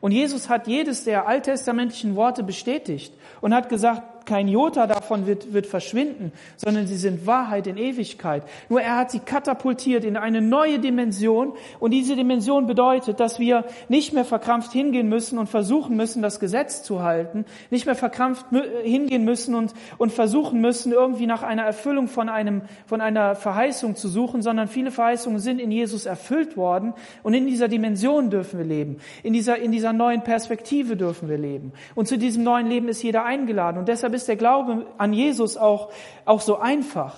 Und 0.00 0.12
Jesus 0.12 0.48
hat 0.48 0.68
jedes 0.68 1.04
der 1.04 1.26
alttestamentlichen 1.26 2.14
Worte 2.14 2.42
bestätigt 2.42 3.12
und 3.40 3.54
hat 3.54 3.68
gesagt, 3.68 4.17
kein 4.28 4.46
Jota 4.46 4.86
davon 4.86 5.26
wird, 5.26 5.54
wird 5.54 5.66
verschwinden, 5.66 6.32
sondern 6.56 6.86
sie 6.86 6.96
sind 6.96 7.26
Wahrheit 7.26 7.66
in 7.66 7.78
Ewigkeit. 7.78 8.42
Nur 8.68 8.82
er 8.82 8.96
hat 8.96 9.10
sie 9.10 9.20
katapultiert 9.20 10.04
in 10.04 10.18
eine 10.18 10.42
neue 10.42 10.78
Dimension 10.78 11.54
und 11.80 11.92
diese 11.92 12.14
Dimension 12.14 12.66
bedeutet, 12.66 13.20
dass 13.20 13.38
wir 13.38 13.64
nicht 13.88 14.12
mehr 14.12 14.26
verkrampft 14.26 14.72
hingehen 14.72 15.08
müssen 15.08 15.38
und 15.38 15.48
versuchen 15.48 15.96
müssen, 15.96 16.20
das 16.20 16.40
Gesetz 16.40 16.82
zu 16.82 17.02
halten, 17.02 17.46
nicht 17.70 17.86
mehr 17.86 17.94
verkrampft 17.94 18.44
hingehen 18.82 19.24
müssen 19.24 19.54
und, 19.54 19.72
und 19.96 20.12
versuchen 20.12 20.60
müssen, 20.60 20.92
irgendwie 20.92 21.26
nach 21.26 21.42
einer 21.42 21.62
Erfüllung 21.62 22.06
von 22.06 22.28
einem, 22.28 22.60
von 22.86 23.00
einer 23.00 23.34
Verheißung 23.34 23.96
zu 23.96 24.08
suchen, 24.08 24.42
sondern 24.42 24.68
viele 24.68 24.90
Verheißungen 24.90 25.38
sind 25.38 25.58
in 25.58 25.70
Jesus 25.70 26.04
erfüllt 26.04 26.58
worden 26.58 26.92
und 27.22 27.32
in 27.32 27.46
dieser 27.46 27.68
Dimension 27.68 28.28
dürfen 28.28 28.58
wir 28.58 28.66
leben. 28.66 28.98
In 29.22 29.32
dieser, 29.32 29.56
in 29.56 29.72
dieser 29.72 29.94
neuen 29.94 30.22
Perspektive 30.22 30.98
dürfen 30.98 31.30
wir 31.30 31.38
leben. 31.38 31.72
Und 31.94 32.08
zu 32.08 32.18
diesem 32.18 32.42
neuen 32.42 32.66
Leben 32.66 32.88
ist 32.88 33.02
jeder 33.02 33.24
eingeladen 33.24 33.78
und 33.78 33.88
deshalb 33.88 34.17
ist 34.18 34.28
der 34.28 34.36
Glaube 34.36 34.86
an 34.98 35.12
Jesus 35.12 35.56
auch, 35.56 35.90
auch 36.24 36.40
so 36.40 36.58
einfach. 36.58 37.16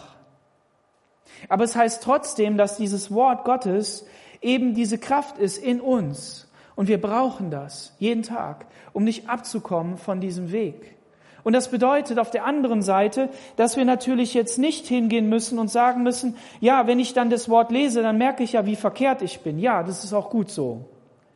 Aber 1.49 1.65
es 1.65 1.75
heißt 1.75 2.03
trotzdem, 2.03 2.57
dass 2.57 2.77
dieses 2.77 3.13
Wort 3.13 3.45
Gottes 3.45 4.07
eben 4.41 4.75
diese 4.75 4.99
Kraft 4.99 5.39
ist 5.39 5.59
in 5.59 5.81
uns. 5.81 6.49
Und 6.77 6.89
wir 6.89 7.01
brauchen 7.01 7.51
das 7.51 7.95
jeden 7.99 8.23
Tag, 8.23 8.67
um 8.93 9.05
nicht 9.05 9.29
abzukommen 9.29 9.99
von 9.99 10.21
diesem 10.21 10.53
Weg. 10.53 10.97
Und 11.43 11.55
das 11.55 11.71
bedeutet 11.71 12.19
auf 12.19 12.31
der 12.31 12.45
anderen 12.45 12.83
Seite, 12.83 13.31
dass 13.57 13.77
wir 13.77 13.85
natürlich 13.85 14.35
jetzt 14.35 14.59
nicht 14.59 14.87
hingehen 14.87 15.29
müssen 15.29 15.59
und 15.59 15.69
sagen 15.69 16.03
müssen, 16.03 16.37
ja, 16.61 16.87
wenn 16.87 17.01
ich 17.01 17.15
dann 17.15 17.31
das 17.31 17.49
Wort 17.49 17.71
lese, 17.71 18.03
dann 18.03 18.19
merke 18.19 18.43
ich 18.43 18.53
ja, 18.53 18.67
wie 18.67 18.77
verkehrt 18.77 19.23
ich 19.23 19.41
bin. 19.41 19.59
Ja, 19.59 19.83
das 19.83 20.05
ist 20.05 20.13
auch 20.13 20.31
gut 20.31 20.51
so 20.51 20.85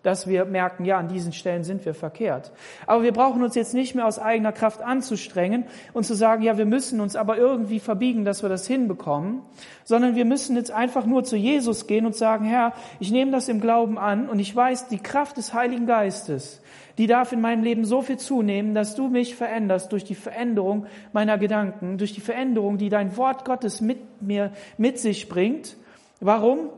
dass 0.04 0.28
wir 0.28 0.44
merken, 0.44 0.84
ja, 0.84 0.98
an 0.98 1.08
diesen 1.08 1.32
Stellen 1.32 1.64
sind 1.64 1.84
wir 1.84 1.94
verkehrt. 1.94 2.52
Aber 2.86 3.02
wir 3.02 3.12
brauchen 3.12 3.42
uns 3.42 3.54
jetzt 3.54 3.74
nicht 3.74 3.94
mehr 3.94 4.06
aus 4.06 4.18
eigener 4.18 4.52
Kraft 4.52 4.82
anzustrengen 4.82 5.64
und 5.92 6.04
zu 6.04 6.14
sagen, 6.14 6.42
ja, 6.42 6.56
wir 6.56 6.66
müssen 6.66 7.00
uns 7.00 7.16
aber 7.16 7.38
irgendwie 7.38 7.80
verbiegen, 7.80 8.24
dass 8.24 8.42
wir 8.42 8.48
das 8.48 8.66
hinbekommen, 8.66 9.40
sondern 9.84 10.14
wir 10.14 10.26
müssen 10.26 10.56
jetzt 10.56 10.70
einfach 10.70 11.06
nur 11.06 11.24
zu 11.24 11.36
Jesus 11.36 11.86
gehen 11.86 12.06
und 12.06 12.14
sagen, 12.14 12.44
Herr, 12.44 12.74
ich 13.00 13.10
nehme 13.10 13.32
das 13.32 13.48
im 13.48 13.60
Glauben 13.60 13.98
an 13.98 14.28
und 14.28 14.38
ich 14.38 14.54
weiß, 14.54 14.88
die 14.88 14.98
Kraft 14.98 15.38
des 15.38 15.54
Heiligen 15.54 15.86
Geistes, 15.86 16.60
die 16.98 17.06
darf 17.06 17.32
in 17.32 17.40
meinem 17.40 17.64
Leben 17.64 17.84
so 17.84 18.02
viel 18.02 18.18
zunehmen, 18.18 18.74
dass 18.74 18.94
du 18.94 19.08
mich 19.08 19.34
veränderst 19.34 19.90
durch 19.90 20.04
die 20.04 20.14
Veränderung 20.14 20.86
meiner 21.12 21.38
Gedanken, 21.38 21.98
durch 21.98 22.12
die 22.12 22.20
Veränderung, 22.20 22.78
die 22.78 22.90
dein 22.90 23.16
Wort 23.16 23.44
Gottes 23.44 23.80
mit 23.80 24.22
mir, 24.22 24.52
mit 24.76 24.98
sich 24.98 25.28
bringt. 25.28 25.76
Warum? 26.20 26.68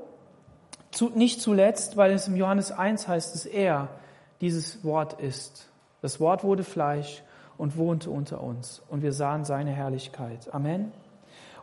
Zu, 0.97 1.11
nicht 1.11 1.43
zuletzt, 1.43 1.99
weil 1.99 2.13
es 2.13 2.27
im 2.27 2.37
Johannes 2.37 2.73
1 2.73 3.07
heißt, 3.07 3.35
dass 3.35 3.45
er 3.45 3.89
dieses 4.41 4.83
Wort 4.83 5.21
ist. 5.21 5.69
Das 6.01 6.21
Wort 6.21 6.43
wurde 6.43 6.65
Fleisch 6.65 7.23
und 7.59 7.77
wohnte 7.77 8.09
unter 8.09 8.43
uns 8.43 8.83
und 8.89 9.03
wir 9.03 9.13
sahen 9.13 9.45
seine 9.45 9.73
Herrlichkeit. 9.73 10.55
Amen. 10.55 10.93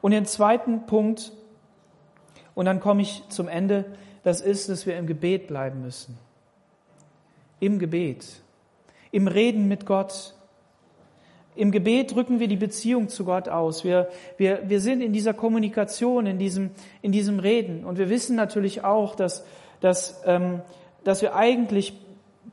Und 0.02 0.12
den 0.12 0.28
zweiten 0.28 0.86
Punkt, 0.86 1.32
und 2.54 2.66
dann 2.66 2.80
komme 2.80 3.02
ich 3.02 3.24
zum 3.30 3.48
Ende, 3.48 3.86
das 4.22 4.40
ist, 4.40 4.70
dass 4.70 4.86
wir 4.86 4.98
im 4.98 5.08
Gebet 5.08 5.48
bleiben 5.48 5.82
müssen. 5.82 6.16
Im 7.60 7.80
Gebet, 7.80 8.28
im 9.10 9.28
Reden 9.28 9.68
mit 9.68 9.88
Gott, 9.88 10.36
im 11.56 11.72
Gebet 11.72 12.16
drücken 12.16 12.40
wir 12.40 12.48
die 12.48 12.58
Beziehung 12.58 13.10
zu 13.10 13.26
Gott 13.26 13.50
aus. 13.50 13.84
Wir, 13.84 14.10
wir, 14.38 14.62
wir 14.68 14.80
sind 14.80 15.02
in 15.02 15.14
dieser 15.14 15.34
Kommunikation, 15.34 16.26
in 16.26 16.40
diesem, 16.40 16.72
in 17.02 17.12
diesem 17.12 17.40
Reden. 17.40 17.86
Und 17.86 17.98
wir 17.98 18.10
wissen 18.10 18.36
natürlich 18.36 18.84
auch, 18.84 19.16
dass, 19.16 19.46
dass, 19.80 20.22
ähm, 20.26 20.62
dass 21.04 21.22
wir 21.22 21.36
eigentlich 21.36 21.94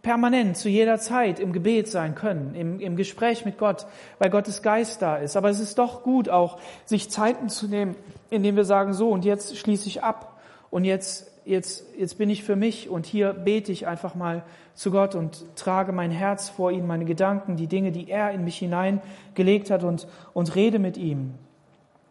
permanent 0.02 0.56
zu 0.56 0.68
jeder 0.68 0.98
Zeit 0.98 1.40
im 1.40 1.52
Gebet 1.52 1.88
sein 1.88 2.14
können, 2.14 2.54
im, 2.54 2.80
im 2.80 2.96
Gespräch 2.96 3.44
mit 3.44 3.58
Gott, 3.58 3.86
weil 4.18 4.30
Gottes 4.30 4.62
Geist 4.62 5.02
da 5.02 5.16
ist. 5.16 5.36
Aber 5.36 5.50
es 5.50 5.60
ist 5.60 5.78
doch 5.78 6.02
gut, 6.02 6.28
auch 6.28 6.58
sich 6.84 7.10
Zeiten 7.10 7.48
zu 7.48 7.68
nehmen, 7.68 7.96
indem 8.30 8.56
wir 8.56 8.64
sagen, 8.64 8.92
so, 8.92 9.10
und 9.10 9.24
jetzt 9.24 9.56
schließe 9.56 9.88
ich 9.88 10.02
ab. 10.02 10.40
Und 10.70 10.84
jetzt 10.84 11.29
jetzt, 11.44 11.84
jetzt 11.96 12.18
bin 12.18 12.30
ich 12.30 12.44
für 12.44 12.56
mich 12.56 12.88
und 12.88 13.06
hier 13.06 13.32
bete 13.32 13.72
ich 13.72 13.86
einfach 13.86 14.14
mal 14.14 14.44
zu 14.74 14.90
Gott 14.90 15.14
und 15.14 15.44
trage 15.56 15.92
mein 15.92 16.10
Herz 16.10 16.48
vor 16.48 16.70
ihn, 16.70 16.86
meine 16.86 17.04
Gedanken, 17.04 17.56
die 17.56 17.66
Dinge, 17.66 17.92
die 17.92 18.10
er 18.10 18.30
in 18.32 18.44
mich 18.44 18.58
hineingelegt 18.58 19.70
hat 19.70 19.84
und, 19.84 20.06
und 20.32 20.54
rede 20.54 20.78
mit 20.78 20.96
ihm. 20.96 21.34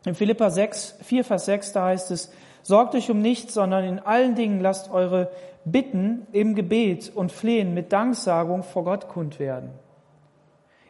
In 0.06 0.16
Philippa 0.16 0.50
6, 0.50 0.98
4, 1.02 1.24
Vers 1.24 1.46
6, 1.46 1.74
da 1.74 1.86
heißt 1.86 2.12
es, 2.12 2.32
sorgt 2.62 2.96
euch 2.96 3.10
um 3.12 3.22
nichts, 3.22 3.54
sondern 3.54 3.84
in 3.84 4.00
allen 4.00 4.36
Dingen 4.36 4.62
lasst 4.62 4.92
eure 4.92 5.30
Bitten 5.66 6.26
im 6.32 6.56
Gebet 6.56 7.12
und 7.14 7.32
Flehen 7.32 7.74
mit 7.74 7.92
Danksagung 7.92 8.64
vor 8.64 8.84
Gott 8.86 9.10
kund 9.10 9.40
werden. 9.40 9.72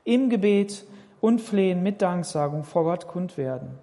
Im 0.04 0.30
Gebet 0.30 0.86
und 1.22 1.42
Flehen 1.42 1.84
mit 1.84 2.02
Danksagung 2.02 2.64
vor 2.64 2.84
Gott 2.84 3.08
kund 3.08 3.38
werden. 3.38 3.78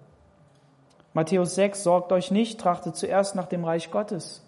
Matthäus 1.13 1.55
6, 1.55 1.83
sorgt 1.83 2.11
euch 2.11 2.31
nicht, 2.31 2.59
trachtet 2.59 2.95
zuerst 2.95 3.35
nach 3.35 3.47
dem 3.47 3.65
Reich 3.65 3.91
Gottes 3.91 4.46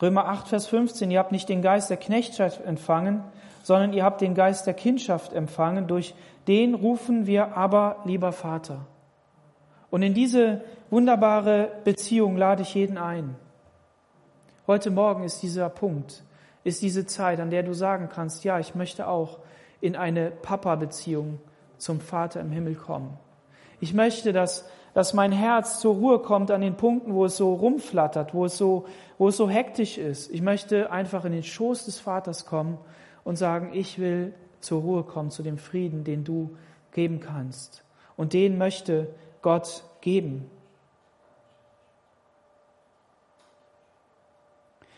Römer 0.00 0.26
8, 0.26 0.48
Vers 0.48 0.66
15, 0.68 1.10
ihr 1.10 1.18
habt 1.18 1.32
nicht 1.32 1.48
den 1.48 1.60
Geist 1.60 1.90
der 1.90 1.96
Knechtschaft 1.96 2.64
empfangen, 2.64 3.24
sondern 3.64 3.92
ihr 3.92 4.04
habt 4.04 4.20
den 4.20 4.34
Geist 4.34 4.66
der 4.66 4.74
Kindschaft 4.74 5.32
empfangen, 5.32 5.88
durch 5.88 6.14
den 6.46 6.74
rufen 6.74 7.26
wir 7.26 7.56
aber, 7.56 7.96
lieber 8.04 8.32
Vater. 8.32 8.86
Und 9.90 10.02
in 10.02 10.14
diese 10.14 10.62
wunderbare 10.90 11.70
Beziehung 11.84 12.36
lade 12.36 12.62
ich 12.62 12.74
jeden 12.74 12.96
ein. 12.96 13.36
Heute 14.66 14.90
Morgen 14.90 15.24
ist 15.24 15.42
dieser 15.42 15.68
Punkt, 15.68 16.22
ist 16.62 16.82
diese 16.82 17.06
Zeit, 17.06 17.40
an 17.40 17.50
der 17.50 17.62
du 17.62 17.74
sagen 17.74 18.08
kannst, 18.08 18.44
ja, 18.44 18.58
ich 18.58 18.74
möchte 18.74 19.08
auch 19.08 19.38
in 19.80 19.96
eine 19.96 20.30
Papa-Beziehung 20.30 21.40
zum 21.76 22.00
Vater 22.00 22.40
im 22.40 22.52
Himmel 22.52 22.74
kommen. 22.74 23.18
Ich 23.80 23.94
möchte, 23.94 24.32
dass 24.32 24.68
dass 24.98 25.14
mein 25.14 25.30
Herz 25.30 25.78
zur 25.78 25.94
Ruhe 25.94 26.18
kommt 26.18 26.50
an 26.50 26.60
den 26.60 26.74
Punkten, 26.74 27.14
wo 27.14 27.24
es 27.24 27.36
so 27.36 27.54
rumflattert, 27.54 28.34
wo 28.34 28.46
es 28.46 28.58
so, 28.58 28.86
wo 29.16 29.28
es 29.28 29.36
so 29.36 29.48
hektisch 29.48 29.96
ist. 29.96 30.28
Ich 30.28 30.42
möchte 30.42 30.90
einfach 30.90 31.24
in 31.24 31.30
den 31.30 31.44
Schoß 31.44 31.84
des 31.84 32.00
Vaters 32.00 32.46
kommen 32.46 32.78
und 33.22 33.36
sagen, 33.36 33.70
ich 33.74 34.00
will 34.00 34.34
zur 34.58 34.82
Ruhe 34.82 35.04
kommen, 35.04 35.30
zu 35.30 35.44
dem 35.44 35.56
Frieden, 35.56 36.02
den 36.02 36.24
du 36.24 36.56
geben 36.90 37.20
kannst. 37.20 37.84
Und 38.16 38.32
den 38.32 38.58
möchte 38.58 39.06
Gott 39.40 39.84
geben. 40.00 40.50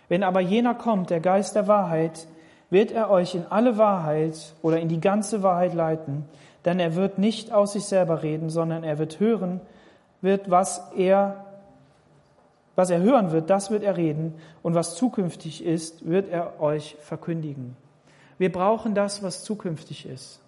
Wenn 0.08 0.22
aber 0.22 0.40
jener 0.40 0.74
kommt, 0.74 1.10
der 1.10 1.20
Geist 1.20 1.56
der 1.56 1.68
Wahrheit, 1.68 2.26
wird 2.70 2.90
er 2.90 3.10
euch 3.10 3.34
in 3.34 3.44
alle 3.50 3.76
Wahrheit 3.76 4.54
oder 4.62 4.80
in 4.80 4.88
die 4.88 5.02
ganze 5.02 5.42
Wahrheit 5.42 5.74
leiten, 5.74 6.24
denn 6.64 6.80
er 6.80 6.94
wird 6.96 7.18
nicht 7.18 7.52
aus 7.52 7.74
sich 7.74 7.84
selber 7.84 8.22
reden, 8.22 8.48
sondern 8.48 8.82
er 8.82 8.98
wird 8.98 9.20
hören, 9.20 9.60
wird, 10.20 10.50
was 10.50 10.90
er, 10.96 11.44
was 12.76 12.90
er 12.90 13.00
hören 13.00 13.32
wird, 13.32 13.50
das 13.50 13.70
wird 13.70 13.82
er 13.82 13.96
reden 13.96 14.34
und 14.62 14.74
was 14.74 14.94
zukünftig 14.96 15.64
ist, 15.64 16.08
wird 16.08 16.28
er 16.28 16.60
euch 16.60 16.96
verkündigen. 17.00 17.76
Wir 18.38 18.50
brauchen 18.50 18.94
das, 18.94 19.22
was 19.22 19.44
zukünftig 19.44 20.06
ist. 20.06 20.40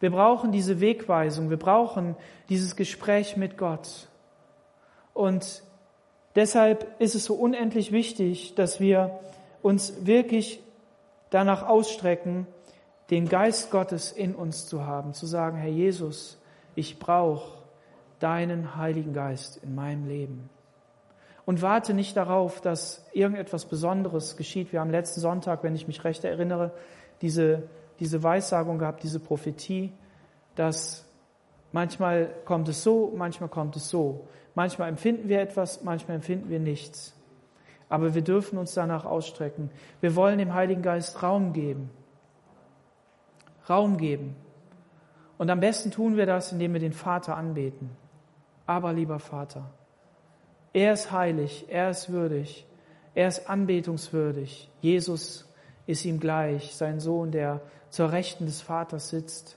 Wir 0.00 0.10
brauchen 0.10 0.52
diese 0.52 0.80
Wegweisung, 0.80 1.48
wir 1.48 1.58
brauchen 1.58 2.16
dieses 2.48 2.76
Gespräch 2.76 3.36
mit 3.36 3.56
Gott. 3.56 4.08
Und 5.14 5.62
deshalb 6.34 7.00
ist 7.00 7.14
es 7.14 7.24
so 7.24 7.34
unendlich 7.34 7.92
wichtig, 7.92 8.54
dass 8.54 8.80
wir 8.80 9.18
uns 9.62 10.06
wirklich 10.06 10.60
danach 11.30 11.66
ausstrecken, 11.66 12.46
den 13.10 13.28
Geist 13.28 13.70
Gottes 13.70 14.12
in 14.12 14.34
uns 14.34 14.66
zu 14.66 14.84
haben, 14.84 15.14
zu 15.14 15.26
sagen, 15.26 15.56
Herr 15.56 15.70
Jesus, 15.70 16.38
ich 16.74 16.98
brauche 16.98 17.55
deinen 18.18 18.76
Heiligen 18.76 19.12
Geist 19.12 19.58
in 19.62 19.74
meinem 19.74 20.06
Leben. 20.06 20.48
Und 21.44 21.62
warte 21.62 21.94
nicht 21.94 22.16
darauf, 22.16 22.60
dass 22.60 23.06
irgendetwas 23.12 23.66
Besonderes 23.66 24.36
geschieht. 24.36 24.72
Wir 24.72 24.80
haben 24.80 24.90
letzten 24.90 25.20
Sonntag, 25.20 25.62
wenn 25.62 25.76
ich 25.76 25.86
mich 25.86 26.02
recht 26.02 26.24
erinnere, 26.24 26.72
diese, 27.22 27.62
diese 28.00 28.22
Weissagung 28.22 28.78
gehabt, 28.78 29.02
diese 29.04 29.20
Prophetie, 29.20 29.92
dass 30.56 31.06
manchmal 31.70 32.30
kommt 32.44 32.68
es 32.68 32.82
so, 32.82 33.12
manchmal 33.16 33.48
kommt 33.48 33.76
es 33.76 33.88
so. 33.88 34.26
Manchmal 34.56 34.88
empfinden 34.88 35.28
wir 35.28 35.40
etwas, 35.40 35.84
manchmal 35.84 36.16
empfinden 36.16 36.50
wir 36.50 36.58
nichts. 36.58 37.14
Aber 37.88 38.14
wir 38.14 38.22
dürfen 38.22 38.58
uns 38.58 38.74
danach 38.74 39.04
ausstrecken. 39.04 39.70
Wir 40.00 40.16
wollen 40.16 40.38
dem 40.38 40.54
Heiligen 40.54 40.82
Geist 40.82 41.22
Raum 41.22 41.52
geben. 41.52 41.90
Raum 43.68 43.98
geben. 43.98 44.34
Und 45.38 45.50
am 45.50 45.60
besten 45.60 45.90
tun 45.90 46.16
wir 46.16 46.26
das, 46.26 46.50
indem 46.50 46.72
wir 46.72 46.80
den 46.80 46.92
Vater 46.92 47.36
anbeten. 47.36 47.90
Aber 48.66 48.92
lieber 48.92 49.18
Vater, 49.18 49.70
er 50.72 50.92
ist 50.92 51.12
heilig, 51.12 51.66
er 51.68 51.90
ist 51.90 52.10
würdig, 52.10 52.66
er 53.14 53.28
ist 53.28 53.48
anbetungswürdig. 53.48 54.70
Jesus 54.80 55.50
ist 55.86 56.04
ihm 56.04 56.20
gleich, 56.20 56.74
sein 56.74 57.00
Sohn, 57.00 57.30
der 57.30 57.60
zur 57.90 58.12
Rechten 58.12 58.46
des 58.46 58.60
Vaters 58.60 59.08
sitzt, 59.08 59.56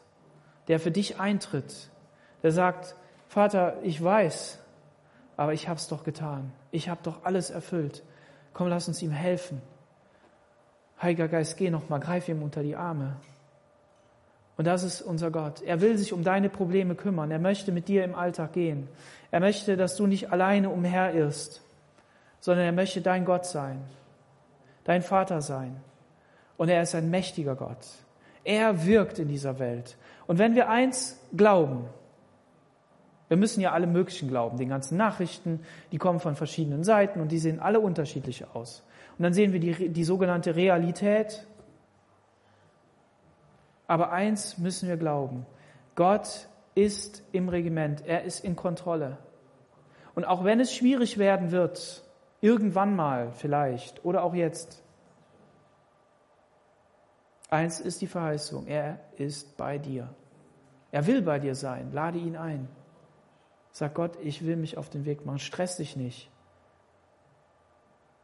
der 0.67 0.79
für 0.79 0.91
dich 0.91 1.19
eintritt, 1.19 1.89
der 2.43 2.51
sagt, 2.51 2.95
Vater, 3.27 3.77
ich 3.83 4.01
weiß, 4.01 4.59
aber 5.35 5.53
ich 5.53 5.67
habe 5.67 5.79
es 5.79 5.87
doch 5.87 6.03
getan. 6.03 6.51
Ich 6.71 6.89
habe 6.89 7.01
doch 7.03 7.23
alles 7.23 7.49
erfüllt. 7.49 8.03
Komm, 8.53 8.67
lass 8.67 8.87
uns 8.87 9.01
ihm 9.01 9.11
helfen. 9.11 9.61
Heiliger 11.01 11.27
Geist, 11.27 11.57
geh 11.57 11.69
noch 11.69 11.89
mal, 11.89 11.99
greif 11.99 12.27
ihm 12.27 12.43
unter 12.43 12.61
die 12.61 12.75
Arme. 12.75 13.17
Und 14.59 14.65
das 14.65 14.83
ist 14.83 15.01
unser 15.01 15.31
Gott. 15.31 15.61
Er 15.61 15.79
will 15.79 15.97
sich 15.97 16.11
um 16.11 16.21
deine 16.21 16.49
Probleme 16.49 16.93
kümmern. 16.93 17.31
Er 17.31 17.39
möchte 17.39 17.71
mit 17.71 17.87
dir 17.87 18.03
im 18.03 18.13
Alltag 18.13 18.51
gehen. 18.51 18.89
Er 19.31 19.39
möchte, 19.39 19.77
dass 19.77 19.95
du 19.95 20.05
nicht 20.05 20.33
alleine 20.33 20.69
umherirrst, 20.69 21.61
sondern 22.41 22.65
er 22.65 22.73
möchte 22.73 22.99
dein 22.99 23.23
Gott 23.23 23.45
sein, 23.45 23.79
dein 24.83 25.01
Vater 25.01 25.41
sein. 25.41 25.77
Und 26.57 26.67
er 26.67 26.81
ist 26.81 26.93
ein 26.93 27.09
mächtiger 27.09 27.55
Gott. 27.55 27.87
Er 28.43 28.85
wirkt 28.85 29.17
in 29.17 29.29
dieser 29.29 29.59
Welt. 29.59 29.95
Und 30.27 30.39
wenn 30.39 30.55
wir 30.55 30.67
eins 30.67 31.17
glauben, 31.33 31.85
wir 33.29 33.37
müssen 33.37 33.61
ja 33.61 33.71
alle 33.71 33.87
möglichen 33.87 34.27
glauben, 34.27 34.57
den 34.57 34.67
ganzen 34.67 34.97
Nachrichten, 34.97 35.61
die 35.93 35.97
kommen 35.97 36.19
von 36.19 36.35
verschiedenen 36.35 36.83
Seiten 36.83 37.21
und 37.21 37.31
die 37.31 37.39
sehen 37.39 37.61
alle 37.61 37.79
unterschiedlich 37.79 38.43
aus. 38.53 38.83
Und 39.17 39.23
dann 39.23 39.31
sehen 39.31 39.53
wir 39.53 39.61
die, 39.61 39.87
die 39.87 40.03
sogenannte 40.03 40.57
Realität 40.57 41.47
aber 43.89 44.11
eins 44.11 44.59
müssen 44.59 44.87
wir 44.87 44.97
glauben. 44.97 45.47
Gott 45.95 46.47
ist 46.75 47.23
im 47.31 47.49
Regiment. 47.49 48.05
Er 48.05 48.23
ist 48.23 48.45
in 48.45 48.55
Kontrolle. 48.55 49.17
Und 50.13 50.25
auch 50.25 50.43
wenn 50.43 50.59
es 50.59 50.71
schwierig 50.71 51.17
werden 51.17 51.49
wird, 51.49 52.03
irgendwann 52.39 52.95
mal 52.95 53.31
vielleicht 53.31 54.05
oder 54.05 54.23
auch 54.23 54.35
jetzt, 54.35 54.83
eins 57.49 57.79
ist 57.79 57.99
die 58.01 58.07
Verheißung. 58.07 58.67
Er 58.67 58.99
ist 59.17 59.57
bei 59.57 59.79
dir. 59.79 60.13
Er 60.91 61.07
will 61.07 61.23
bei 61.23 61.39
dir 61.39 61.55
sein. 61.55 61.91
Lade 61.91 62.19
ihn 62.19 62.37
ein. 62.37 62.67
Sag 63.71 63.95
Gott, 63.95 64.19
ich 64.21 64.45
will 64.45 64.55
mich 64.55 64.77
auf 64.77 64.91
den 64.91 65.05
Weg 65.05 65.25
machen. 65.25 65.39
Stress 65.39 65.77
dich 65.77 65.95
nicht. 65.95 66.29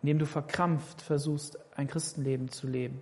Indem 0.04 0.20
du 0.20 0.28
verkrampft 0.28 1.02
versuchst, 1.02 1.58
ein 1.76 1.88
Christenleben 1.88 2.50
zu 2.50 2.68
leben 2.68 3.02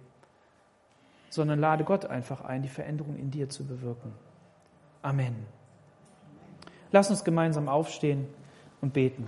sondern 1.33 1.59
lade 1.59 1.83
Gott 1.83 2.05
einfach 2.05 2.41
ein, 2.41 2.61
die 2.61 2.69
Veränderung 2.69 3.17
in 3.17 3.31
dir 3.31 3.49
zu 3.49 3.65
bewirken. 3.65 4.13
Amen. 5.01 5.35
Lass 6.91 7.09
uns 7.09 7.23
gemeinsam 7.23 7.67
aufstehen 7.67 8.27
und 8.81 8.93
beten. 8.93 9.25